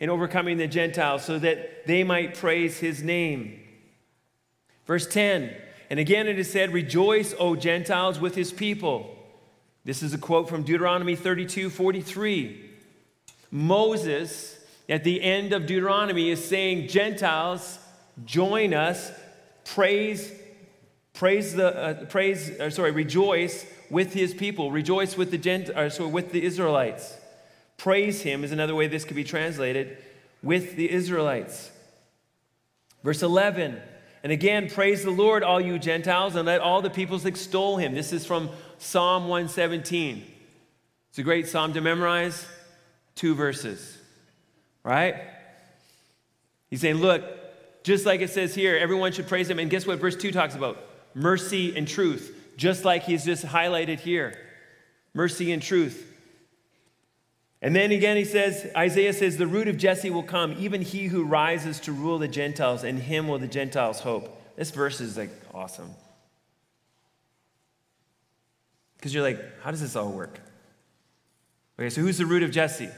in 0.00 0.08
overcoming 0.08 0.56
the 0.56 0.66
Gentiles 0.66 1.26
so 1.26 1.38
that 1.40 1.86
they 1.86 2.04
might 2.04 2.38
praise 2.38 2.78
his 2.78 3.02
name. 3.02 3.60
Verse 4.86 5.06
10 5.06 5.54
And 5.90 6.00
again 6.00 6.26
it 6.26 6.38
is 6.38 6.50
said, 6.50 6.72
Rejoice, 6.72 7.34
O 7.38 7.54
Gentiles, 7.54 8.18
with 8.18 8.34
his 8.34 8.50
people. 8.50 9.11
This 9.84 10.02
is 10.02 10.14
a 10.14 10.18
quote 10.18 10.48
from 10.48 10.62
Deuteronomy 10.62 11.16
32 11.16 11.70
43. 11.70 12.70
Moses, 13.50 14.58
at 14.88 15.04
the 15.04 15.22
end 15.22 15.52
of 15.52 15.66
Deuteronomy, 15.66 16.30
is 16.30 16.42
saying, 16.42 16.88
Gentiles, 16.88 17.78
join 18.24 18.72
us, 18.72 19.10
praise, 19.64 20.32
praise 21.12 21.54
the, 21.54 21.76
uh, 21.76 22.04
praise, 22.06 22.50
uh, 22.60 22.70
sorry, 22.70 22.92
rejoice 22.92 23.66
with 23.90 24.14
his 24.14 24.32
people, 24.32 24.70
rejoice 24.70 25.16
with 25.16 25.30
the 25.30 25.38
Gent, 25.38 25.68
uh, 25.70 25.90
sorry, 25.90 26.10
with 26.10 26.32
the 26.32 26.44
Israelites. 26.44 27.16
Praise 27.76 28.22
him 28.22 28.44
is 28.44 28.52
another 28.52 28.74
way 28.74 28.86
this 28.86 29.04
could 29.04 29.16
be 29.16 29.24
translated 29.24 29.98
with 30.42 30.76
the 30.76 30.90
Israelites. 30.90 31.70
Verse 33.02 33.22
11, 33.22 33.80
and 34.22 34.32
again, 34.32 34.70
praise 34.70 35.02
the 35.02 35.10
Lord, 35.10 35.42
all 35.42 35.60
you 35.60 35.78
Gentiles, 35.78 36.36
and 36.36 36.46
let 36.46 36.60
all 36.60 36.80
the 36.82 36.90
peoples 36.90 37.24
extol 37.26 37.76
him. 37.76 37.94
This 37.94 38.12
is 38.12 38.24
from 38.24 38.50
Psalm 38.78 39.28
117. 39.28 40.24
It's 41.10 41.18
a 41.18 41.22
great 41.22 41.48
psalm 41.48 41.72
to 41.74 41.80
memorize 41.80 42.46
two 43.14 43.34
verses, 43.34 43.98
right? 44.84 45.16
He's 46.70 46.80
saying, 46.80 46.96
look, 46.96 47.22
just 47.82 48.06
like 48.06 48.20
it 48.20 48.30
says 48.30 48.54
here, 48.54 48.76
everyone 48.76 49.12
should 49.12 49.28
praise 49.28 49.50
him. 49.50 49.58
And 49.58 49.68
guess 49.68 49.86
what 49.86 49.98
verse 49.98 50.16
2 50.16 50.30
talks 50.32 50.54
about? 50.54 50.78
Mercy 51.14 51.76
and 51.76 51.86
truth, 51.86 52.54
just 52.56 52.84
like 52.84 53.02
he's 53.02 53.24
just 53.24 53.44
highlighted 53.44 54.00
here. 54.00 54.38
Mercy 55.14 55.52
and 55.52 55.60
truth. 55.60 56.11
And 57.62 57.76
then 57.76 57.92
again, 57.92 58.16
he 58.16 58.24
says, 58.24 58.66
Isaiah 58.76 59.12
says, 59.12 59.36
the 59.36 59.46
root 59.46 59.68
of 59.68 59.78
Jesse 59.78 60.10
will 60.10 60.24
come, 60.24 60.56
even 60.58 60.82
he 60.82 61.06
who 61.06 61.22
rises 61.22 61.78
to 61.80 61.92
rule 61.92 62.18
the 62.18 62.26
Gentiles, 62.26 62.82
and 62.82 62.98
him 62.98 63.28
will 63.28 63.38
the 63.38 63.46
Gentiles 63.46 64.00
hope. 64.00 64.56
This 64.56 64.72
verse 64.72 65.00
is 65.00 65.16
like 65.16 65.30
awesome. 65.54 65.90
Because 68.96 69.14
you're 69.14 69.22
like, 69.22 69.40
how 69.62 69.70
does 69.70 69.80
this 69.80 69.94
all 69.94 70.10
work? 70.10 70.40
Okay, 71.78 71.88
so 71.88 72.00
who's 72.00 72.18
the 72.18 72.26
root 72.26 72.42
of 72.42 72.50
Jesse? 72.50 72.90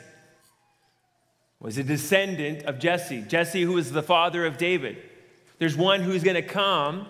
Was 1.61 1.79
a 1.79 1.83
descendant 1.83 2.65
of 2.65 2.79
Jesse. 2.79 3.23
Jesse, 3.23 3.63
who 3.63 3.73
was 3.73 3.93
the 3.93 4.03
father 4.03 4.45
of 4.47 4.59
David. 4.59 4.97
There's 5.59 5.77
one 5.77 6.01
who's 6.01 6.23
going 6.23 6.35
to 6.35 6.43
come 6.43 7.07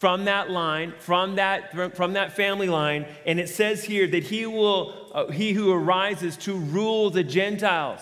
from 0.00 0.24
that 0.24 0.50
line, 0.50 0.94
from 0.98 1.34
that, 1.34 1.94
from 1.94 2.14
that 2.14 2.32
family 2.32 2.68
line, 2.68 3.04
and 3.26 3.38
it 3.38 3.50
says 3.50 3.84
here 3.84 4.06
that 4.06 4.22
he 4.22 4.46
will, 4.46 4.94
uh, 5.12 5.26
he 5.26 5.52
who 5.52 5.70
arises 5.70 6.38
to 6.38 6.56
rule 6.56 7.10
the 7.10 7.22
Gentiles. 7.22 8.00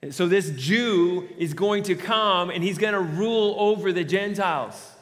And 0.00 0.14
so 0.14 0.26
this 0.26 0.48
Jew 0.56 1.28
is 1.36 1.52
going 1.52 1.82
to 1.84 1.94
come 1.94 2.48
and 2.48 2.64
he's 2.64 2.78
going 2.78 2.94
to 2.94 3.00
rule 3.00 3.54
over 3.58 3.92
the 3.92 4.02
Gentiles. 4.02 4.92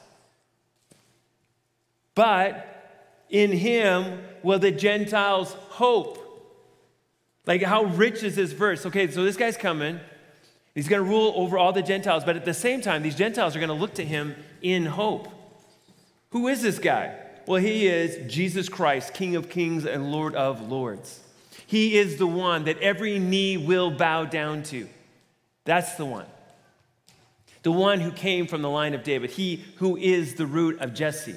But 2.16 3.22
in 3.30 3.52
him 3.52 4.24
will 4.42 4.58
the 4.58 4.72
Gentiles 4.72 5.52
hope. 5.68 6.18
Like, 7.46 7.62
how 7.62 7.84
rich 7.84 8.24
is 8.24 8.34
this 8.34 8.50
verse? 8.50 8.84
Okay, 8.86 9.08
so 9.08 9.22
this 9.22 9.36
guy's 9.36 9.56
coming. 9.56 10.00
He's 10.74 10.88
going 10.88 11.04
to 11.04 11.08
rule 11.08 11.32
over 11.36 11.56
all 11.56 11.72
the 11.72 11.80
Gentiles, 11.80 12.24
but 12.24 12.34
at 12.34 12.44
the 12.44 12.54
same 12.54 12.80
time, 12.80 13.04
these 13.04 13.14
Gentiles 13.14 13.54
are 13.54 13.60
going 13.60 13.68
to 13.68 13.74
look 13.74 13.94
to 13.94 14.04
him 14.04 14.34
in 14.62 14.86
hope. 14.86 15.28
Who 16.30 16.48
is 16.48 16.62
this 16.62 16.78
guy? 16.78 17.14
Well, 17.46 17.60
he 17.60 17.86
is 17.86 18.32
Jesus 18.32 18.68
Christ, 18.68 19.14
King 19.14 19.36
of 19.36 19.48
kings 19.48 19.84
and 19.84 20.10
Lord 20.10 20.34
of 20.34 20.68
lords. 20.68 21.20
He 21.66 21.96
is 21.96 22.16
the 22.16 22.26
one 22.26 22.64
that 22.64 22.78
every 22.78 23.18
knee 23.18 23.56
will 23.56 23.90
bow 23.90 24.24
down 24.24 24.62
to. 24.64 24.88
That's 25.64 25.94
the 25.94 26.04
one. 26.04 26.26
The 27.62 27.72
one 27.72 28.00
who 28.00 28.12
came 28.12 28.46
from 28.46 28.62
the 28.62 28.70
line 28.70 28.94
of 28.94 29.02
David. 29.02 29.30
He 29.30 29.64
who 29.76 29.96
is 29.96 30.34
the 30.34 30.46
root 30.46 30.80
of 30.80 30.94
Jesse. 30.94 31.36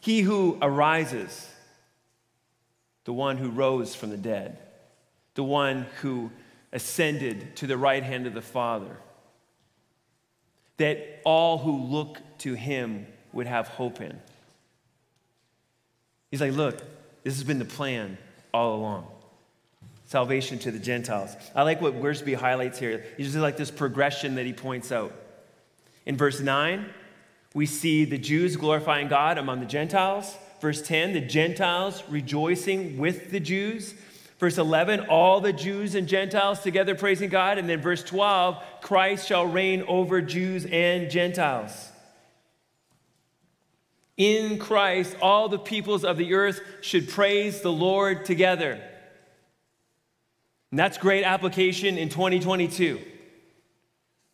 He 0.00 0.20
who 0.20 0.58
arises. 0.62 1.48
The 3.04 3.12
one 3.12 3.36
who 3.36 3.50
rose 3.50 3.94
from 3.94 4.10
the 4.10 4.16
dead 4.16 4.58
the 5.38 5.44
one 5.44 5.86
who 6.00 6.32
ascended 6.72 7.54
to 7.54 7.68
the 7.68 7.76
right 7.76 8.02
hand 8.02 8.26
of 8.26 8.34
the 8.34 8.42
Father, 8.42 8.96
that 10.78 11.20
all 11.22 11.58
who 11.58 11.80
look 11.80 12.18
to 12.38 12.54
him 12.54 13.06
would 13.32 13.46
have 13.46 13.68
hope 13.68 14.00
in. 14.00 14.18
He's 16.30 16.40
like, 16.40 16.52
look, 16.52 16.82
this 17.24 17.34
has 17.34 17.44
been 17.44 17.58
the 17.58 17.64
plan 17.64 18.18
all 18.52 18.74
along. 18.76 19.06
Salvation 20.06 20.58
to 20.60 20.70
the 20.70 20.78
Gentiles. 20.78 21.36
I 21.54 21.62
like 21.62 21.80
what 21.80 21.94
Wiersbe 21.94 22.34
highlights 22.34 22.78
here. 22.78 23.04
He's 23.16 23.26
just 23.26 23.38
like 23.38 23.56
this 23.56 23.70
progression 23.70 24.36
that 24.36 24.46
he 24.46 24.52
points 24.52 24.90
out. 24.90 25.12
In 26.06 26.16
verse 26.16 26.40
9, 26.40 26.86
we 27.54 27.66
see 27.66 28.04
the 28.04 28.18
Jews 28.18 28.56
glorifying 28.56 29.08
God 29.08 29.36
among 29.36 29.60
the 29.60 29.66
Gentiles. 29.66 30.36
Verse 30.60 30.80
10, 30.82 31.12
the 31.12 31.20
Gentiles 31.20 32.02
rejoicing 32.08 32.98
with 32.98 33.30
the 33.30 33.40
Jews. 33.40 33.94
Verse 34.38 34.56
11, 34.56 35.00
all 35.08 35.40
the 35.40 35.52
Jews 35.52 35.94
and 35.94 36.08
Gentiles 36.08 36.60
together 36.60 36.94
praising 36.94 37.28
God. 37.28 37.58
And 37.58 37.68
then 37.68 37.80
verse 37.80 38.02
12, 38.02 38.62
Christ 38.80 39.26
shall 39.26 39.46
reign 39.46 39.82
over 39.88 40.22
Jews 40.22 40.66
and 40.66 41.10
Gentiles. 41.10 41.87
In 44.18 44.58
Christ, 44.58 45.16
all 45.22 45.48
the 45.48 45.58
peoples 45.58 46.04
of 46.04 46.16
the 46.16 46.34
earth 46.34 46.60
should 46.82 47.08
praise 47.08 47.62
the 47.62 47.72
Lord 47.72 48.24
together. 48.24 48.82
And 50.70 50.78
that's 50.78 50.98
great 50.98 51.24
application 51.24 51.96
in 51.96 52.08
2022. 52.08 53.00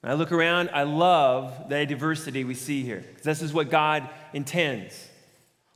When 0.01 0.11
I 0.11 0.15
look 0.15 0.33
around, 0.33 0.71
I 0.73 0.83
love 0.83 1.69
the 1.69 1.87
diversity 1.87 2.45
we 2.45 2.55
see 2.55 2.83
here. 2.83 3.05
This 3.23 3.43
is 3.43 3.53
what 3.53 3.71
God 3.71 4.09
intends. 4.33 5.09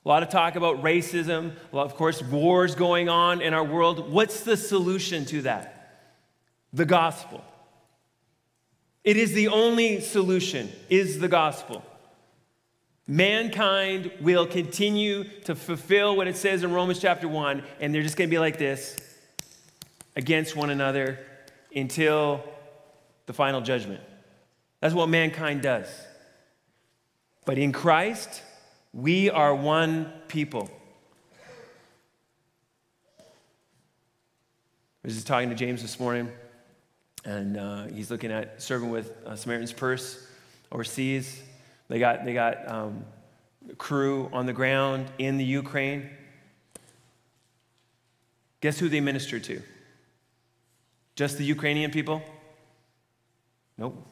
A 0.05 0.09
lot 0.09 0.23
of 0.23 0.31
talk 0.31 0.57
about 0.57 0.83
racism, 0.83 1.53
lot, 1.71 1.85
of 1.85 1.95
course, 1.95 2.23
wars 2.23 2.75
going 2.75 3.11
on 3.11 3.43
in 3.43 3.53
our 3.53 3.65
world. 3.65 4.11
What's 4.11 4.41
the 4.41 4.57
solution 4.57 5.27
to 5.27 5.43
that? 5.43 6.01
The 6.73 6.87
gospel. 6.87 7.45
It 9.05 9.17
is 9.17 9.33
the 9.33 9.49
only 9.49 10.01
solution, 10.01 10.71
is 10.89 11.19
the 11.19 11.29
gospel. 11.29 11.83
Mankind 13.11 14.13
will 14.21 14.47
continue 14.47 15.25
to 15.45 15.55
fulfill 15.55 16.15
what 16.15 16.29
it 16.29 16.37
says 16.37 16.63
in 16.63 16.73
Romans 16.73 17.01
chapter 17.01 17.27
1, 17.27 17.63
and 17.81 17.95
they're 17.95 18.03
just 18.03 18.19
going 18.19 18.29
to 18.29 18.31
be 18.31 18.39
like 18.39 18.59
this 18.59 18.99
against 20.15 20.55
one 20.55 20.69
another 20.69 21.19
until 21.75 22.45
the 23.25 23.33
final 23.33 23.63
judgment. 23.63 24.03
That's 24.81 24.95
what 24.95 25.09
mankind 25.09 25.63
does. 25.63 25.89
But 27.47 27.57
in 27.57 27.73
Christ, 27.73 28.43
we 28.93 29.31
are 29.31 29.55
one 29.55 30.13
people. 30.29 30.71
I 33.19 33.25
was 35.03 35.15
just 35.15 35.27
talking 35.27 35.49
to 35.49 35.55
James 35.55 35.81
this 35.81 35.99
morning, 35.99 36.31
and 37.25 37.57
uh, 37.57 37.87
he's 37.87 38.11
looking 38.11 38.31
at 38.31 38.61
serving 38.61 38.91
with 38.91 39.15
uh, 39.25 39.35
Samaritan's 39.35 39.73
Purse 39.73 40.27
overseas. 40.71 41.41
They 41.89 41.99
got, 41.99 42.25
they 42.25 42.35
got 42.35 42.69
um, 42.69 43.05
crew 43.79 44.29
on 44.33 44.47
the 44.47 44.53
ground 44.53 45.07
in 45.19 45.39
the 45.39 45.45
Ukraine. 45.45 46.11
Guess 48.61 48.79
who 48.79 48.89
they 48.89 49.01
ministered 49.01 49.45
to? 49.45 49.63
Just 51.15 51.39
the 51.39 51.45
Ukrainian 51.45 51.91
people? 51.91 52.23
Nope. 53.77 54.07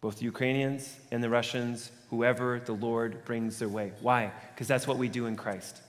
Both 0.00 0.18
the 0.18 0.24
Ukrainians 0.24 0.94
and 1.10 1.22
the 1.22 1.30
Russians 1.30 1.90
whoever 2.10 2.60
the 2.60 2.72
Lord 2.72 3.24
brings 3.24 3.58
their 3.58 3.68
way. 3.68 3.92
Why? 4.00 4.32
Because 4.54 4.68
that's 4.68 4.86
what 4.86 4.98
we 4.98 5.08
do 5.08 5.26
in 5.26 5.36
Christ. 5.36 5.80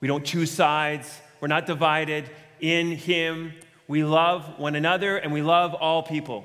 We 0.00 0.08
don't 0.08 0.24
choose 0.24 0.50
sides, 0.50 1.20
we're 1.40 1.48
not 1.48 1.66
divided. 1.66 2.28
In 2.60 2.92
Him, 2.92 3.52
we 3.86 4.02
love 4.02 4.58
one 4.58 4.74
another 4.74 5.18
and 5.18 5.32
we 5.32 5.42
love 5.42 5.74
all 5.74 6.02
people. 6.02 6.44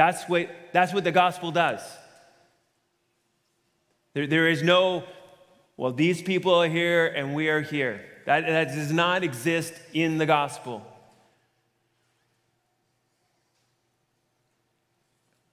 That's 0.00 0.26
what, 0.30 0.48
that's 0.72 0.94
what 0.94 1.04
the 1.04 1.12
gospel 1.12 1.50
does. 1.52 1.82
There, 4.14 4.26
there 4.26 4.48
is 4.48 4.62
no, 4.62 5.04
well, 5.76 5.92
these 5.92 6.22
people 6.22 6.54
are 6.54 6.68
here 6.70 7.06
and 7.06 7.34
we 7.34 7.50
are 7.50 7.60
here. 7.60 8.00
That, 8.24 8.46
that 8.46 8.68
does 8.68 8.90
not 8.90 9.22
exist 9.22 9.74
in 9.92 10.16
the 10.16 10.24
gospel. 10.24 10.82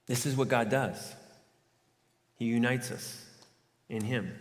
This 0.06 0.24
is 0.24 0.34
what 0.34 0.48
God 0.48 0.70
does 0.70 1.14
He 2.36 2.46
unites 2.46 2.90
us 2.90 3.26
in 3.90 4.02
Him. 4.02 4.34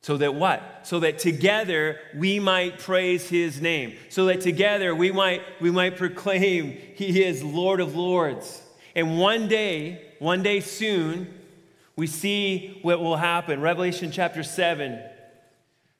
So 0.00 0.16
that 0.18 0.36
what? 0.36 0.62
So 0.84 1.00
that 1.00 1.18
together 1.18 1.98
we 2.14 2.38
might 2.38 2.78
praise 2.78 3.28
his 3.28 3.60
name. 3.60 3.96
So 4.10 4.26
that 4.26 4.42
together 4.42 4.94
we 4.94 5.10
might, 5.10 5.42
we 5.60 5.72
might 5.72 5.96
proclaim 5.96 6.78
he 6.94 7.24
is 7.24 7.42
Lord 7.42 7.80
of 7.80 7.96
Lords. 7.96 8.62
And 8.96 9.18
one 9.18 9.46
day, 9.46 10.00
one 10.20 10.42
day 10.42 10.60
soon, 10.60 11.32
we 11.96 12.06
see 12.06 12.78
what 12.80 12.98
will 12.98 13.16
happen. 13.16 13.60
Revelation 13.60 14.10
chapter 14.10 14.42
7, 14.42 14.98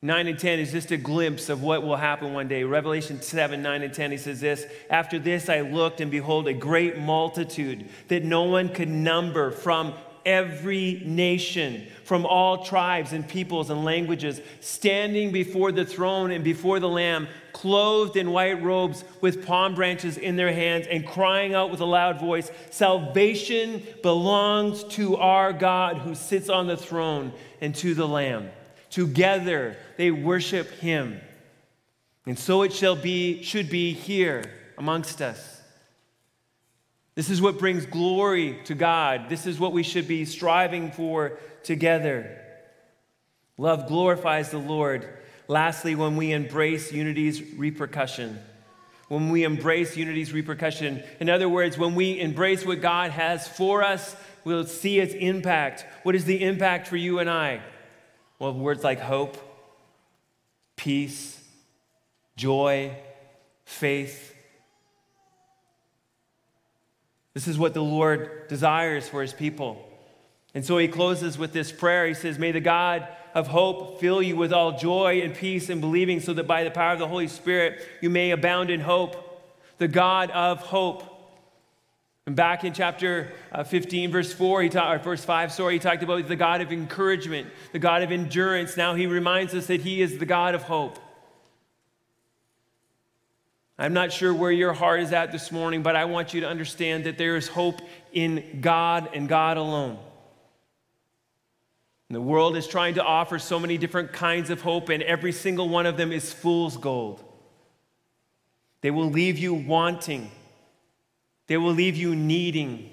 9 0.01 0.27
and 0.27 0.39
10 0.39 0.59
is 0.59 0.73
just 0.73 0.91
a 0.91 0.97
glimpse 0.97 1.51
of 1.51 1.63
what 1.63 1.83
will 1.83 1.97
happen 1.97 2.33
one 2.33 2.49
day. 2.49 2.65
Revelation 2.65 3.21
7, 3.21 3.61
9 3.61 3.83
and 3.83 3.93
10, 3.93 4.11
he 4.13 4.17
says 4.17 4.41
this 4.41 4.65
After 4.89 5.19
this 5.19 5.51
I 5.51 5.61
looked, 5.61 6.01
and 6.01 6.11
behold, 6.11 6.49
a 6.49 6.55
great 6.55 6.99
multitude 6.99 7.87
that 8.09 8.25
no 8.25 8.45
one 8.45 8.71
could 8.71 8.89
number 8.89 9.51
from 9.51 9.93
every 10.27 11.01
nation, 11.07 11.87
from 12.05 12.27
all 12.27 12.65
tribes 12.65 13.13
and 13.13 13.27
peoples 13.27 13.71
and 13.71 13.85
languages, 13.85 14.41
standing 14.61 15.33
before 15.33 15.73
the 15.73 15.87
throne 15.87 16.31
and 16.31 16.45
before 16.45 16.81
the 16.81 16.89
Lamb, 16.89 17.29
clothed 17.53 18.17
in 18.17 18.31
white 18.31 18.63
robes 18.63 19.05
with 19.23 19.47
palm 19.47 19.75
branches 19.75 20.19
in 20.19 20.37
their 20.37 20.53
hands, 20.53 20.87
and 20.89 21.07
crying 21.07 21.55
out 21.55 21.71
with 21.71 21.81
a 21.81 21.87
loud 21.87 22.21
voice 22.21 22.51
Salvation 22.71 23.83
belongs 24.03 24.85
to 24.85 25.17
our 25.17 25.53
God 25.53 25.99
who 25.99 26.15
sits 26.15 26.51
on 26.51 26.67
the 26.67 26.77
throne 26.77 27.33
and 27.63 27.75
to 27.77 27.95
the 27.95 28.07
Lamb. 28.07 28.51
Together 28.91 29.77
they 29.97 30.11
worship 30.11 30.71
him. 30.73 31.21
And 32.27 32.39
so 32.39 32.63
it 32.63 32.73
shall 32.73 32.97
be, 32.97 33.43
should 33.43 33.71
be 33.71 33.93
here 33.93 34.45
amongst 34.77 35.23
us. 35.23 35.56
This 37.17 37.31
is 37.31 37.41
what 37.41 37.59
brings 37.59 37.87
glory 37.87 38.59
to 38.67 38.75
God. 38.75 39.31
This 39.31 39.47
is 39.47 39.59
what 39.59 39.73
we 39.73 39.83
should 39.83 40.07
be 40.07 40.27
striving 40.27 40.93
for 40.93 41.39
together. 41.65 42.39
Love 43.57 43.89
glorifies 43.89 44.51
the 44.51 44.59
Lord. 44.59 45.09
Lastly, 45.49 45.95
when 45.95 46.17
we 46.17 46.33
embrace 46.33 46.93
unity's 46.93 47.43
repercussion, 47.55 48.39
when 49.09 49.31
we 49.31 49.45
embrace 49.45 49.97
unity's 49.97 50.33
repercussion, 50.33 51.03
in 51.19 51.31
other 51.31 51.49
words, 51.49 51.79
when 51.79 51.95
we 51.95 52.21
embrace 52.21 52.67
what 52.67 52.83
God 52.83 53.13
has 53.13 53.49
for 53.49 53.83
us, 53.83 54.15
we'll 54.45 54.67
see 54.67 54.99
its 54.99 55.15
impact. 55.15 55.87
What 56.03 56.15
is 56.15 56.27
the 56.27 56.45
impact 56.45 56.87
for 56.87 56.97
you 56.97 57.19
and 57.19 57.31
I? 57.31 57.63
Well, 58.39 58.53
words 58.53 58.85
like 58.85 59.01
hope, 59.01 59.39
peace, 60.77 61.43
joy, 62.37 62.95
faith, 63.65 64.36
This 67.37 67.49
is 67.49 67.59
what 67.59 67.75
the 67.75 67.83
Lord 67.83 68.49
desires 68.49 69.11
for 69.11 69.21
his 69.21 69.35
people. 69.35 69.87
And 70.55 70.65
so 70.65 70.79
he 70.79 70.89
closes 70.89 71.37
with 71.37 71.53
this 71.53 71.71
prayer. 71.71 72.07
He 72.07 72.15
says, 72.15 72.39
May 72.39 72.51
the 72.51 72.61
God 72.61 73.07
of 73.35 73.47
hope 73.47 74.01
fill 74.01 74.23
you 74.23 74.37
with 74.37 74.55
all 74.55 74.79
joy 74.79 75.21
and 75.21 75.35
peace 75.35 75.69
in 75.69 75.79
believing, 75.83 76.21
so 76.21 76.33
that 76.33 76.47
by 76.47 76.65
the 76.65 76.71
power 76.71 76.95
of 76.95 76.99
the 76.99 77.07
Holy 77.07 77.29
Spirit 77.29 77.87
you 78.01 78.09
may 78.09 78.31
abound 78.31 78.71
in 78.71 78.81
hope. 78.81 79.45
The 79.77 79.87
God 79.87 80.31
of 80.31 80.61
hope. 80.61 81.05
And 82.25 82.35
back 82.35 82.65
in 82.65 82.73
chapter 82.73 83.31
uh, 83.53 83.65
15, 83.65 84.13
verse 84.13 84.33
4, 84.33 84.63
he 84.63 84.69
talked, 84.71 84.99
or 84.99 85.05
verse 85.05 85.23
5, 85.23 85.53
sorry, 85.53 85.75
he 85.75 85.79
talked 85.79 86.03
about 86.03 86.27
the 86.27 86.37
God 86.37 86.63
of 86.63 86.73
encouragement, 86.73 87.49
the 87.73 87.79
God 87.79 88.01
of 88.01 88.13
endurance. 88.13 88.79
Now 88.79 88.95
he 88.95 89.07
reminds 89.07 89.53
us 89.53 89.67
that 89.67 89.83
he 89.83 90.01
is 90.01 90.17
the 90.17 90.25
God 90.25 90.55
of 90.55 90.63
hope. 90.63 90.99
I'm 93.79 93.93
not 93.93 94.11
sure 94.11 94.33
where 94.33 94.51
your 94.51 94.73
heart 94.73 95.01
is 95.01 95.13
at 95.13 95.33
this 95.33 95.53
morning, 95.53 95.83
but 95.83 95.97
I 95.97 96.07
want 96.07 96.33
you 96.33 96.41
to 96.41 96.49
understand 96.49 97.05
that 97.05 97.19
there 97.19 97.37
is 97.37 97.47
hope 97.47 97.81
in 98.13 98.61
God 98.63 99.11
and 99.13 99.29
God 99.29 99.59
alone. 99.59 99.99
And 102.09 102.17
the 102.17 102.23
world 102.23 102.57
is 102.57 102.67
trying 102.67 102.95
to 102.95 103.05
offer 103.05 103.39
so 103.39 103.59
many 103.59 103.77
different 103.77 104.13
kinds 104.13 104.49
of 104.49 104.63
hope, 104.63 104.89
and 104.89 105.03
every 105.03 105.33
single 105.33 105.69
one 105.69 105.85
of 105.85 105.99
them 105.99 106.11
is 106.11 106.33
fool's 106.33 106.77
gold. 106.77 107.23
They 108.81 108.91
will 108.91 109.11
leave 109.11 109.39
you 109.39 109.53
wanting, 109.53 110.31
they 111.47 111.59
will 111.59 111.73
leave 111.73 111.97
you 111.97 112.15
needing. 112.17 112.93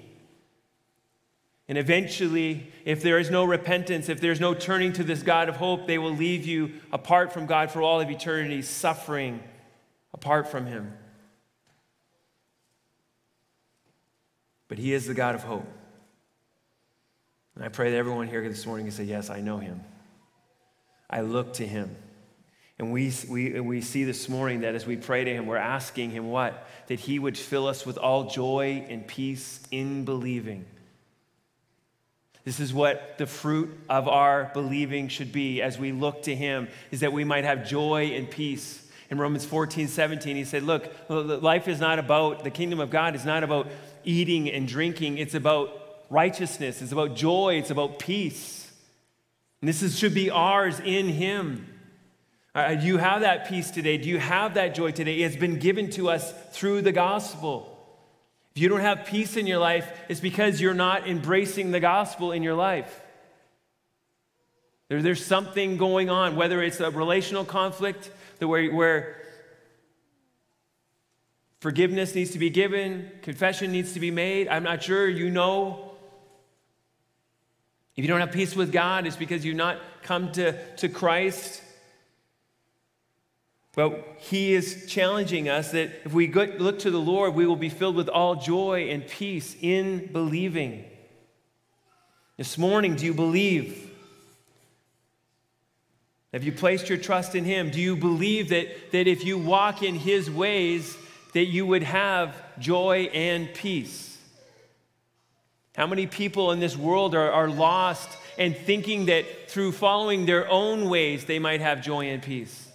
And 1.66 1.78
eventually, 1.78 2.70
if 2.84 3.02
there 3.02 3.18
is 3.18 3.30
no 3.30 3.42
repentance, 3.42 4.10
if 4.10 4.20
there's 4.20 4.38
no 4.38 4.52
turning 4.52 4.92
to 4.94 5.02
this 5.02 5.22
God 5.22 5.48
of 5.48 5.56
hope, 5.56 5.86
they 5.86 5.96
will 5.96 6.14
leave 6.14 6.44
you 6.44 6.74
apart 6.92 7.32
from 7.32 7.46
God 7.46 7.70
for 7.70 7.80
all 7.80 8.02
of 8.02 8.10
eternity, 8.10 8.60
suffering 8.60 9.42
apart 10.24 10.48
from 10.48 10.64
Him. 10.64 10.90
But 14.68 14.78
He 14.78 14.94
is 14.94 15.06
the 15.06 15.12
God 15.12 15.34
of 15.34 15.42
hope. 15.42 15.68
And 17.54 17.62
I 17.62 17.68
pray 17.68 17.90
that 17.90 17.96
everyone 17.98 18.28
here 18.28 18.48
this 18.48 18.64
morning 18.64 18.86
can 18.86 18.94
say, 18.94 19.04
Yes, 19.04 19.28
I 19.28 19.42
know 19.42 19.58
Him. 19.58 19.82
I 21.10 21.20
look 21.20 21.52
to 21.54 21.66
Him. 21.66 21.94
And 22.78 22.90
we, 22.90 23.12
we, 23.28 23.60
we 23.60 23.82
see 23.82 24.04
this 24.04 24.26
morning 24.26 24.62
that 24.62 24.74
as 24.74 24.86
we 24.86 24.96
pray 24.96 25.24
to 25.24 25.30
Him, 25.30 25.46
we're 25.46 25.58
asking 25.58 26.10
Him 26.10 26.30
what? 26.30 26.66
That 26.86 27.00
He 27.00 27.18
would 27.18 27.36
fill 27.36 27.66
us 27.66 27.84
with 27.84 27.98
all 27.98 28.30
joy 28.30 28.86
and 28.88 29.06
peace 29.06 29.60
in 29.70 30.06
believing. 30.06 30.64
This 32.44 32.60
is 32.60 32.72
what 32.72 33.18
the 33.18 33.26
fruit 33.26 33.78
of 33.90 34.08
our 34.08 34.50
believing 34.54 35.08
should 35.08 35.32
be 35.32 35.60
as 35.60 35.78
we 35.78 35.92
look 35.92 36.22
to 36.22 36.34
Him, 36.34 36.68
is 36.90 37.00
that 37.00 37.12
we 37.12 37.24
might 37.24 37.44
have 37.44 37.68
joy 37.68 38.12
and 38.14 38.30
peace 38.30 38.83
in 39.10 39.18
Romans 39.18 39.44
14, 39.44 39.88
17, 39.88 40.36
he 40.36 40.44
said, 40.44 40.62
Look, 40.62 40.90
life 41.08 41.68
is 41.68 41.80
not 41.80 41.98
about, 41.98 42.44
the 42.44 42.50
kingdom 42.50 42.80
of 42.80 42.90
God 42.90 43.14
is 43.14 43.24
not 43.24 43.44
about 43.44 43.68
eating 44.04 44.50
and 44.50 44.66
drinking, 44.66 45.18
it's 45.18 45.34
about 45.34 45.70
righteousness, 46.10 46.82
it's 46.82 46.92
about 46.92 47.14
joy, 47.16 47.56
it's 47.56 47.70
about 47.70 47.98
peace. 47.98 48.72
And 49.60 49.68
this 49.68 49.82
is, 49.82 49.98
should 49.98 50.14
be 50.14 50.30
ours 50.30 50.80
in 50.80 51.08
Him. 51.08 51.66
Uh, 52.54 52.74
do 52.74 52.86
you 52.86 52.98
have 52.98 53.22
that 53.22 53.48
peace 53.48 53.70
today? 53.70 53.98
Do 53.98 54.08
you 54.08 54.18
have 54.18 54.54
that 54.54 54.74
joy 54.74 54.92
today? 54.92 55.16
It's 55.16 55.36
been 55.36 55.58
given 55.58 55.90
to 55.90 56.08
us 56.08 56.32
through 56.52 56.82
the 56.82 56.92
gospel. 56.92 57.70
If 58.54 58.62
you 58.62 58.68
don't 58.68 58.80
have 58.80 59.06
peace 59.06 59.36
in 59.36 59.48
your 59.48 59.58
life, 59.58 59.90
it's 60.08 60.20
because 60.20 60.60
you're 60.60 60.74
not 60.74 61.08
embracing 61.08 61.72
the 61.72 61.80
gospel 61.80 62.30
in 62.30 62.44
your 62.44 62.54
life. 62.54 63.00
There, 64.88 65.02
there's 65.02 65.24
something 65.24 65.76
going 65.76 66.10
on, 66.10 66.36
whether 66.36 66.62
it's 66.62 66.78
a 66.78 66.90
relational 66.90 67.44
conflict, 67.44 68.10
where, 68.40 68.72
where 68.72 69.16
forgiveness 71.60 72.14
needs 72.14 72.30
to 72.32 72.38
be 72.38 72.50
given, 72.50 73.10
confession 73.22 73.72
needs 73.72 73.92
to 73.94 74.00
be 74.00 74.10
made. 74.10 74.48
I'm 74.48 74.64
not 74.64 74.82
sure 74.82 75.08
you 75.08 75.30
know. 75.30 75.92
If 77.96 78.04
you 78.04 78.08
don't 78.08 78.20
have 78.20 78.32
peace 78.32 78.56
with 78.56 78.72
God, 78.72 79.06
it's 79.06 79.16
because 79.16 79.44
you've 79.44 79.56
not 79.56 79.78
come 80.02 80.32
to, 80.32 80.58
to 80.76 80.88
Christ. 80.88 81.62
But 83.74 84.16
He 84.18 84.54
is 84.54 84.86
challenging 84.88 85.48
us 85.48 85.72
that 85.72 85.90
if 86.04 86.12
we 86.12 86.30
look 86.32 86.80
to 86.80 86.90
the 86.90 87.00
Lord, 87.00 87.34
we 87.34 87.46
will 87.46 87.56
be 87.56 87.68
filled 87.68 87.96
with 87.96 88.08
all 88.08 88.36
joy 88.36 88.88
and 88.90 89.06
peace 89.06 89.56
in 89.60 90.06
believing. 90.12 90.84
This 92.36 92.58
morning, 92.58 92.96
do 92.96 93.06
you 93.06 93.14
believe? 93.14 93.93
Have 96.34 96.42
you 96.42 96.50
placed 96.50 96.88
your 96.88 96.98
trust 96.98 97.36
in 97.36 97.44
Him? 97.44 97.70
Do 97.70 97.80
you 97.80 97.94
believe 97.94 98.48
that, 98.48 98.90
that 98.90 99.06
if 99.06 99.24
you 99.24 99.38
walk 99.38 99.84
in 99.84 99.94
His 99.94 100.28
ways, 100.28 100.96
that 101.32 101.44
you 101.44 101.64
would 101.64 101.84
have 101.84 102.34
joy 102.58 103.08
and 103.14 103.54
peace? 103.54 104.18
How 105.76 105.86
many 105.86 106.08
people 106.08 106.50
in 106.50 106.58
this 106.58 106.76
world 106.76 107.14
are, 107.14 107.30
are 107.30 107.48
lost 107.48 108.08
and 108.36 108.56
thinking 108.56 109.06
that 109.06 109.48
through 109.48 109.70
following 109.70 110.26
their 110.26 110.50
own 110.50 110.88
ways 110.88 111.24
they 111.24 111.38
might 111.38 111.60
have 111.60 111.80
joy 111.80 112.06
and 112.06 112.20
peace? 112.20 112.68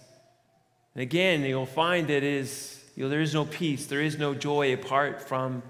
And 0.94 1.02
again, 1.02 1.42
you'll 1.42 1.66
find 1.66 2.08
that 2.08 2.22
is, 2.22 2.82
you 2.96 3.04
know, 3.04 3.10
there 3.10 3.20
is 3.20 3.34
no 3.34 3.44
peace, 3.44 3.84
there 3.84 4.00
is 4.00 4.18
no 4.18 4.34
joy 4.34 4.72
apart 4.72 5.28
from 5.28 5.62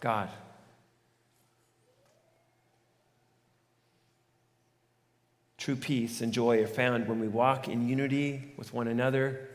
God. 0.00 0.28
True 5.58 5.76
peace 5.76 6.20
and 6.20 6.32
joy 6.32 6.62
are 6.62 6.68
found 6.68 7.08
when 7.08 7.18
we 7.18 7.26
walk 7.26 7.68
in 7.68 7.88
unity 7.88 8.52
with 8.56 8.72
one 8.72 8.86
another, 8.86 9.48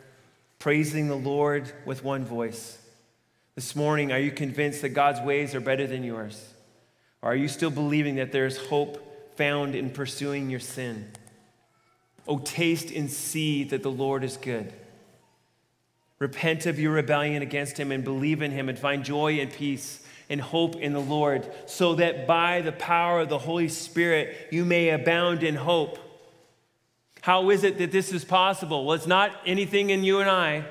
praising 0.60 1.08
the 1.08 1.16
Lord 1.16 1.72
with 1.86 2.04
one 2.04 2.26
voice. 2.26 2.78
This 3.56 3.74
morning, 3.76 4.12
are 4.12 4.20
you 4.20 4.32
convinced 4.32 4.82
that 4.82 4.90
God's 4.90 5.22
ways 5.22 5.56
are 5.56 5.62
better 5.62 5.88
than 5.88 6.04
yours? 6.04 6.54
Or 7.22 7.32
are 7.32 7.36
you 7.36 7.48
still 7.48 7.72
believing 7.72 8.16
that 8.16 8.34
there's 8.34 8.58
hope 8.68 9.38
found 9.38 9.76
in 9.76 9.90
pursuing 9.90 10.50
your 10.50 10.60
sin? 10.60 11.10
Oh, 12.28 12.40
taste 12.40 12.92
and 12.92 13.10
see 13.10 13.64
that 13.66 13.82
the 13.82 13.92
Lord 13.92 14.26
is 14.26 14.36
good. 14.36 14.74
Repent 16.20 16.66
of 16.66 16.80
your 16.80 16.92
rebellion 16.92 17.42
against 17.42 17.78
him 17.78 17.92
and 17.94 18.04
believe 18.04 18.42
in 18.42 18.52
him 18.52 18.68
and 18.68 18.78
find 18.78 19.06
joy 19.06 19.40
and 19.40 19.52
peace 19.52 20.03
and 20.30 20.40
hope 20.42 20.76
in 20.76 20.94
the 20.94 21.02
Lord, 21.02 21.50
so 21.66 21.96
that 21.96 22.28
by 22.28 22.62
the 22.62 22.72
power 22.72 23.22
of 23.22 23.30
the 23.30 23.38
Holy 23.38 23.70
Spirit 23.70 24.50
you 24.52 24.66
may 24.66 24.90
abound 24.90 25.44
in 25.44 25.56
hope. 25.56 26.00
How 27.22 27.50
is 27.50 27.64
it 27.64 27.78
that 27.78 27.92
this 27.92 28.12
is 28.12 28.26
possible? 28.26 28.86
Well, 28.86 28.96
it's 28.96 29.08
not 29.08 29.32
anything 29.46 29.90
in 29.90 30.04
you 30.04 30.20
and 30.20 30.30
I, 30.30 30.66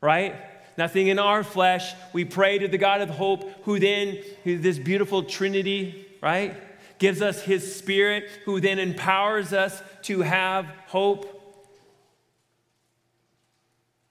right? 0.00 0.34
Nothing 0.76 1.06
in 1.06 1.18
our 1.18 1.42
flesh. 1.42 1.94
We 2.12 2.24
pray 2.24 2.58
to 2.58 2.68
the 2.68 2.78
God 2.78 3.00
of 3.00 3.10
hope, 3.10 3.64
who 3.64 3.78
then, 3.78 4.18
this 4.44 4.78
beautiful 4.78 5.22
Trinity, 5.22 6.06
right? 6.20 6.56
gives 6.98 7.22
us 7.22 7.42
His 7.42 7.76
Spirit, 7.76 8.28
who 8.44 8.60
then 8.60 8.78
empowers 8.78 9.52
us 9.52 9.82
to 10.02 10.22
have 10.22 10.66
hope. 10.86 11.35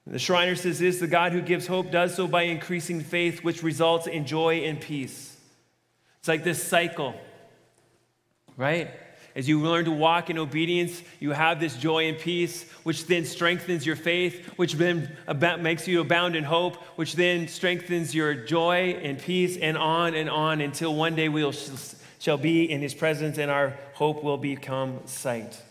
The 0.07 0.19
Schreiner 0.19 0.55
says 0.55 0.79
this 0.79 0.99
the 0.99 1.07
God 1.07 1.31
who 1.31 1.41
gives 1.41 1.65
hope 1.65 1.91
does 1.91 2.13
so 2.15 2.27
by 2.27 2.43
increasing 2.43 3.01
faith, 3.01 3.43
which 3.43 3.63
results 3.63 4.07
in 4.07 4.25
joy 4.25 4.57
and 4.59 4.79
peace. 4.79 5.35
It's 6.19 6.27
like 6.27 6.43
this 6.43 6.63
cycle, 6.63 7.15
right? 8.55 8.91
As 9.35 9.49
you 9.49 9.59
learn 9.59 9.85
to 9.85 9.91
walk 9.91 10.29
in 10.29 10.37
obedience, 10.37 11.01
you 11.19 11.31
have 11.31 11.59
this 11.59 11.75
joy 11.75 12.07
and 12.07 12.17
peace, 12.17 12.69
which 12.83 13.05
then 13.05 13.25
strengthens 13.25 13.85
your 13.85 13.97
faith, 13.97 14.45
which 14.55 14.73
then 14.73 15.17
makes 15.59 15.87
you 15.87 15.99
abound 15.99 16.37
in 16.37 16.45
hope, 16.45 16.77
which 16.97 17.15
then 17.15 17.49
strengthens 17.49 18.15
your 18.15 18.33
joy 18.33 18.97
and 19.03 19.19
peace, 19.19 19.57
and 19.57 19.77
on 19.77 20.15
and 20.15 20.29
on 20.29 20.61
until 20.61 20.95
one 20.95 21.15
day 21.15 21.27
we 21.27 21.51
shall 22.19 22.37
be 22.37 22.71
in 22.71 22.81
his 22.81 22.93
presence 22.93 23.37
and 23.37 23.51
our 23.51 23.77
hope 23.93 24.23
will 24.23 24.37
become 24.37 25.01
sight. 25.05 25.61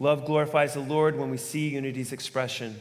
Love 0.00 0.24
glorifies 0.24 0.74
the 0.74 0.80
Lord 0.80 1.18
when 1.18 1.28
we 1.28 1.36
see 1.36 1.68
unity's 1.70 2.12
expression. 2.12 2.76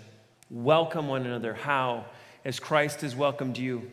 Welcome 0.51 1.07
one 1.07 1.25
another. 1.25 1.55
How? 1.55 2.05
As 2.45 2.59
Christ 2.59 3.01
has 3.01 3.15
welcomed 3.15 3.57
you. 3.57 3.91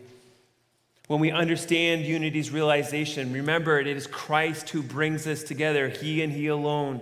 When 1.07 1.21
we 1.21 1.31
understand 1.31 2.05
unity's 2.05 2.51
realization, 2.51 3.33
remember 3.33 3.81
it 3.81 3.87
is 3.87 4.07
Christ 4.07 4.69
who 4.69 4.83
brings 4.83 5.27
us 5.27 5.43
together, 5.43 5.89
He 5.89 6.23
and 6.23 6.33
He 6.33 6.49
alone. 6.49 7.01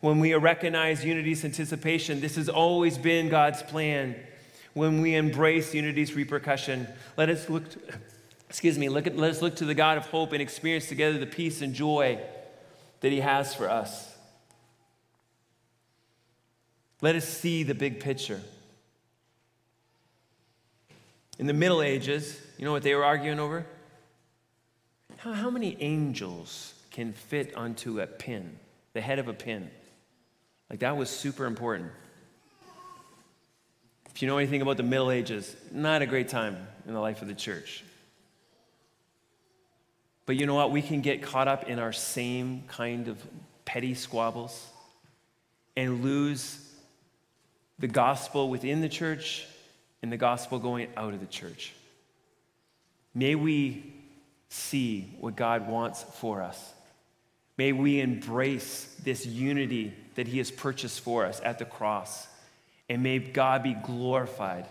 When 0.00 0.20
we 0.20 0.32
recognize 0.34 1.04
unity's 1.04 1.44
anticipation, 1.44 2.20
this 2.20 2.36
has 2.36 2.48
always 2.48 2.96
been 2.96 3.28
God's 3.28 3.62
plan. 3.62 4.14
When 4.74 5.00
we 5.00 5.16
embrace 5.16 5.74
unity's 5.74 6.14
repercussion, 6.14 6.86
let 7.16 7.28
us 7.30 7.48
look, 7.48 7.68
to, 7.70 7.80
excuse 8.48 8.78
me, 8.78 8.88
look 8.88 9.08
at, 9.08 9.16
let 9.16 9.32
us 9.32 9.42
look 9.42 9.56
to 9.56 9.64
the 9.64 9.74
God 9.74 9.98
of 9.98 10.06
hope 10.06 10.32
and 10.32 10.40
experience 10.40 10.88
together 10.88 11.18
the 11.18 11.26
peace 11.26 11.62
and 11.62 11.74
joy 11.74 12.20
that 13.00 13.10
He 13.10 13.18
has 13.20 13.54
for 13.54 13.68
us. 13.68 14.14
Let 17.00 17.14
us 17.14 17.28
see 17.28 17.62
the 17.62 17.74
big 17.74 18.00
picture. 18.00 18.40
In 21.38 21.46
the 21.46 21.52
Middle 21.52 21.80
Ages, 21.80 22.40
you 22.56 22.64
know 22.64 22.72
what 22.72 22.82
they 22.82 22.94
were 22.94 23.04
arguing 23.04 23.38
over? 23.38 23.64
How, 25.18 25.32
how 25.32 25.50
many 25.50 25.76
angels 25.80 26.74
can 26.90 27.12
fit 27.12 27.54
onto 27.54 28.00
a 28.00 28.06
pin, 28.06 28.58
the 28.92 29.00
head 29.00 29.20
of 29.20 29.28
a 29.28 29.32
pin? 29.32 29.70
Like 30.68 30.80
that 30.80 30.96
was 30.96 31.08
super 31.08 31.46
important. 31.46 31.92
If 34.10 34.22
you 34.22 34.26
know 34.26 34.38
anything 34.38 34.62
about 34.62 34.76
the 34.76 34.82
Middle 34.82 35.12
Ages, 35.12 35.54
not 35.70 36.02
a 36.02 36.06
great 36.06 36.28
time 36.28 36.56
in 36.86 36.94
the 36.94 37.00
life 37.00 37.22
of 37.22 37.28
the 37.28 37.34
church. 37.34 37.84
But 40.26 40.36
you 40.36 40.46
know 40.46 40.56
what? 40.56 40.72
We 40.72 40.82
can 40.82 41.00
get 41.00 41.22
caught 41.22 41.46
up 41.46 41.68
in 41.68 41.78
our 41.78 41.92
same 41.92 42.64
kind 42.66 43.06
of 43.06 43.24
petty 43.64 43.94
squabbles 43.94 44.66
and 45.76 46.02
lose 46.02 46.67
the 47.78 47.88
gospel 47.88 48.48
within 48.48 48.80
the 48.80 48.88
church 48.88 49.46
and 50.02 50.12
the 50.12 50.16
gospel 50.16 50.58
going 50.58 50.88
out 50.96 51.14
of 51.14 51.20
the 51.20 51.26
church. 51.26 51.72
May 53.14 53.34
we 53.34 53.94
see 54.48 55.14
what 55.20 55.36
God 55.36 55.68
wants 55.68 56.02
for 56.02 56.42
us. 56.42 56.72
May 57.56 57.72
we 57.72 58.00
embrace 58.00 58.94
this 59.02 59.26
unity 59.26 59.92
that 60.14 60.28
He 60.28 60.38
has 60.38 60.50
purchased 60.50 61.00
for 61.00 61.26
us 61.26 61.40
at 61.44 61.58
the 61.58 61.64
cross. 61.64 62.26
And 62.88 63.02
may 63.02 63.18
God 63.18 63.62
be 63.62 63.74
glorified 63.74 64.66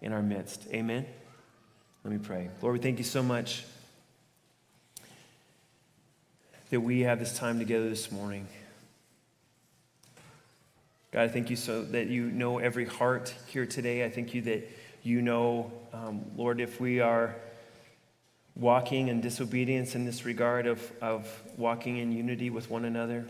in 0.00 0.12
our 0.12 0.22
midst. 0.22 0.66
Amen. 0.72 1.06
Let 2.02 2.12
me 2.12 2.18
pray. 2.18 2.48
Lord, 2.62 2.72
we 2.72 2.78
thank 2.78 2.98
you 2.98 3.04
so 3.04 3.22
much 3.22 3.64
that 6.70 6.80
we 6.80 7.00
have 7.00 7.18
this 7.18 7.36
time 7.36 7.58
together 7.58 7.88
this 7.88 8.10
morning. 8.10 8.46
God, 11.12 11.22
I 11.22 11.28
thank 11.28 11.50
you 11.50 11.56
so 11.56 11.82
that 11.82 12.06
you 12.06 12.30
know 12.30 12.58
every 12.58 12.84
heart 12.84 13.34
here 13.46 13.66
today. 13.66 14.04
I 14.04 14.10
thank 14.10 14.32
you 14.32 14.42
that 14.42 14.68
you 15.02 15.22
know, 15.22 15.72
um, 15.92 16.24
Lord, 16.36 16.60
if 16.60 16.80
we 16.80 17.00
are 17.00 17.34
walking 18.54 19.08
in 19.08 19.20
disobedience 19.20 19.94
in 19.94 20.04
this 20.04 20.24
regard 20.24 20.66
of, 20.66 20.92
of 21.00 21.42
walking 21.56 21.96
in 21.96 22.12
unity 22.12 22.50
with 22.50 22.70
one 22.70 22.84
another. 22.84 23.26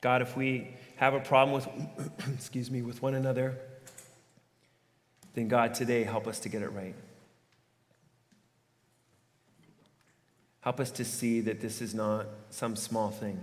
God, 0.00 0.22
if 0.22 0.36
we 0.36 0.68
have 0.96 1.14
a 1.14 1.20
problem 1.20 1.54
with, 1.54 1.68
excuse 2.34 2.70
me, 2.70 2.82
with 2.82 3.02
one 3.02 3.14
another, 3.14 3.58
then 5.34 5.48
God, 5.48 5.74
today 5.74 6.02
help 6.02 6.26
us 6.26 6.40
to 6.40 6.48
get 6.48 6.62
it 6.62 6.70
right. 6.70 6.94
Help 10.60 10.80
us 10.80 10.90
to 10.92 11.04
see 11.04 11.40
that 11.40 11.60
this 11.60 11.82
is 11.82 11.94
not 11.94 12.26
some 12.50 12.76
small 12.76 13.10
thing. 13.10 13.40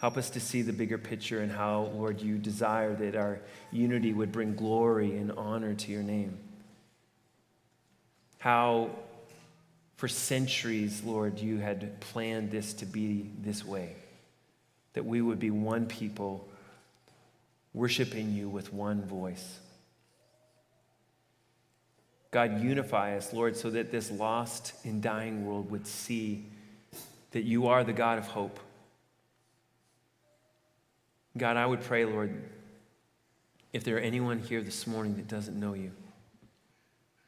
Help 0.00 0.16
us 0.16 0.30
to 0.30 0.40
see 0.40 0.62
the 0.62 0.72
bigger 0.72 0.96
picture 0.96 1.40
and 1.40 1.52
how, 1.52 1.90
Lord, 1.94 2.22
you 2.22 2.38
desire 2.38 2.94
that 2.94 3.14
our 3.14 3.38
unity 3.70 4.14
would 4.14 4.32
bring 4.32 4.54
glory 4.54 5.14
and 5.16 5.30
honor 5.32 5.74
to 5.74 5.92
your 5.92 6.02
name. 6.02 6.38
How, 8.38 8.90
for 9.96 10.08
centuries, 10.08 11.02
Lord, 11.04 11.38
you 11.38 11.58
had 11.58 12.00
planned 12.00 12.50
this 12.50 12.72
to 12.74 12.86
be 12.86 13.30
this 13.42 13.62
way 13.64 13.94
that 14.94 15.04
we 15.04 15.20
would 15.20 15.38
be 15.38 15.50
one 15.50 15.86
people 15.86 16.48
worshiping 17.74 18.32
you 18.32 18.48
with 18.48 18.72
one 18.72 19.04
voice. 19.04 19.58
God, 22.30 22.60
unify 22.62 23.16
us, 23.16 23.32
Lord, 23.32 23.54
so 23.54 23.70
that 23.70 23.92
this 23.92 24.10
lost 24.10 24.72
and 24.82 25.02
dying 25.02 25.46
world 25.46 25.70
would 25.70 25.86
see 25.86 26.46
that 27.32 27.44
you 27.44 27.68
are 27.68 27.84
the 27.84 27.92
God 27.92 28.18
of 28.18 28.26
hope 28.26 28.58
God, 31.36 31.56
I 31.56 31.64
would 31.64 31.80
pray, 31.82 32.04
Lord, 32.04 32.42
if 33.72 33.84
there 33.84 33.96
are 33.96 34.00
anyone 34.00 34.38
here 34.40 34.62
this 34.62 34.86
morning 34.86 35.16
that 35.16 35.28
doesn't 35.28 35.58
know 35.58 35.74
you, 35.74 35.92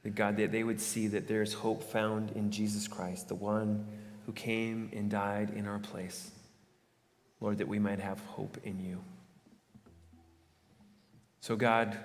that 0.03 0.15
God, 0.15 0.37
that 0.39 0.51
they 0.51 0.65
would 0.65 0.81
see 0.81 1.07
that 1.09 1.29
there's 1.29 1.53
hope 1.53 1.83
found 1.85 2.33
in 2.33 2.51
Jesus 2.51 2.89
Christ, 2.89 3.29
the 3.29 3.37
one 3.37 3.87
who 4.27 4.33
came 4.33 4.91
and 4.93 5.11
died 5.11 5.51
in 5.51 5.67
our 5.67 5.79
place. 5.79 6.31
Lord, 7.41 7.59
that 7.59 7.69
we 7.69 7.79
might 7.79 7.99
have 7.99 8.21
hope 8.21 8.57
in 8.65 8.81
you. 8.81 9.03
So, 11.41 11.57
God, 11.57 11.97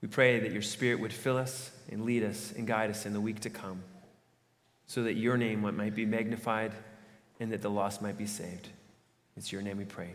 we 0.00 0.08
pray 0.08 0.38
that 0.40 0.52
your 0.52 0.62
Spirit 0.62 1.00
would 1.00 1.12
fill 1.12 1.36
us 1.36 1.72
and 1.90 2.04
lead 2.04 2.22
us 2.22 2.52
and 2.56 2.66
guide 2.66 2.90
us 2.90 3.06
in 3.06 3.12
the 3.12 3.20
week 3.20 3.40
to 3.40 3.50
come 3.50 3.82
so 4.86 5.02
that 5.02 5.14
your 5.14 5.36
name 5.36 5.60
might 5.76 5.94
be 5.94 6.06
magnified 6.06 6.72
and 7.40 7.52
that 7.52 7.62
the 7.62 7.70
lost 7.70 8.02
might 8.02 8.18
be 8.18 8.26
saved. 8.26 8.68
It's 9.36 9.52
your 9.52 9.62
name 9.62 9.78
we 9.78 9.84
pray. 9.84 10.14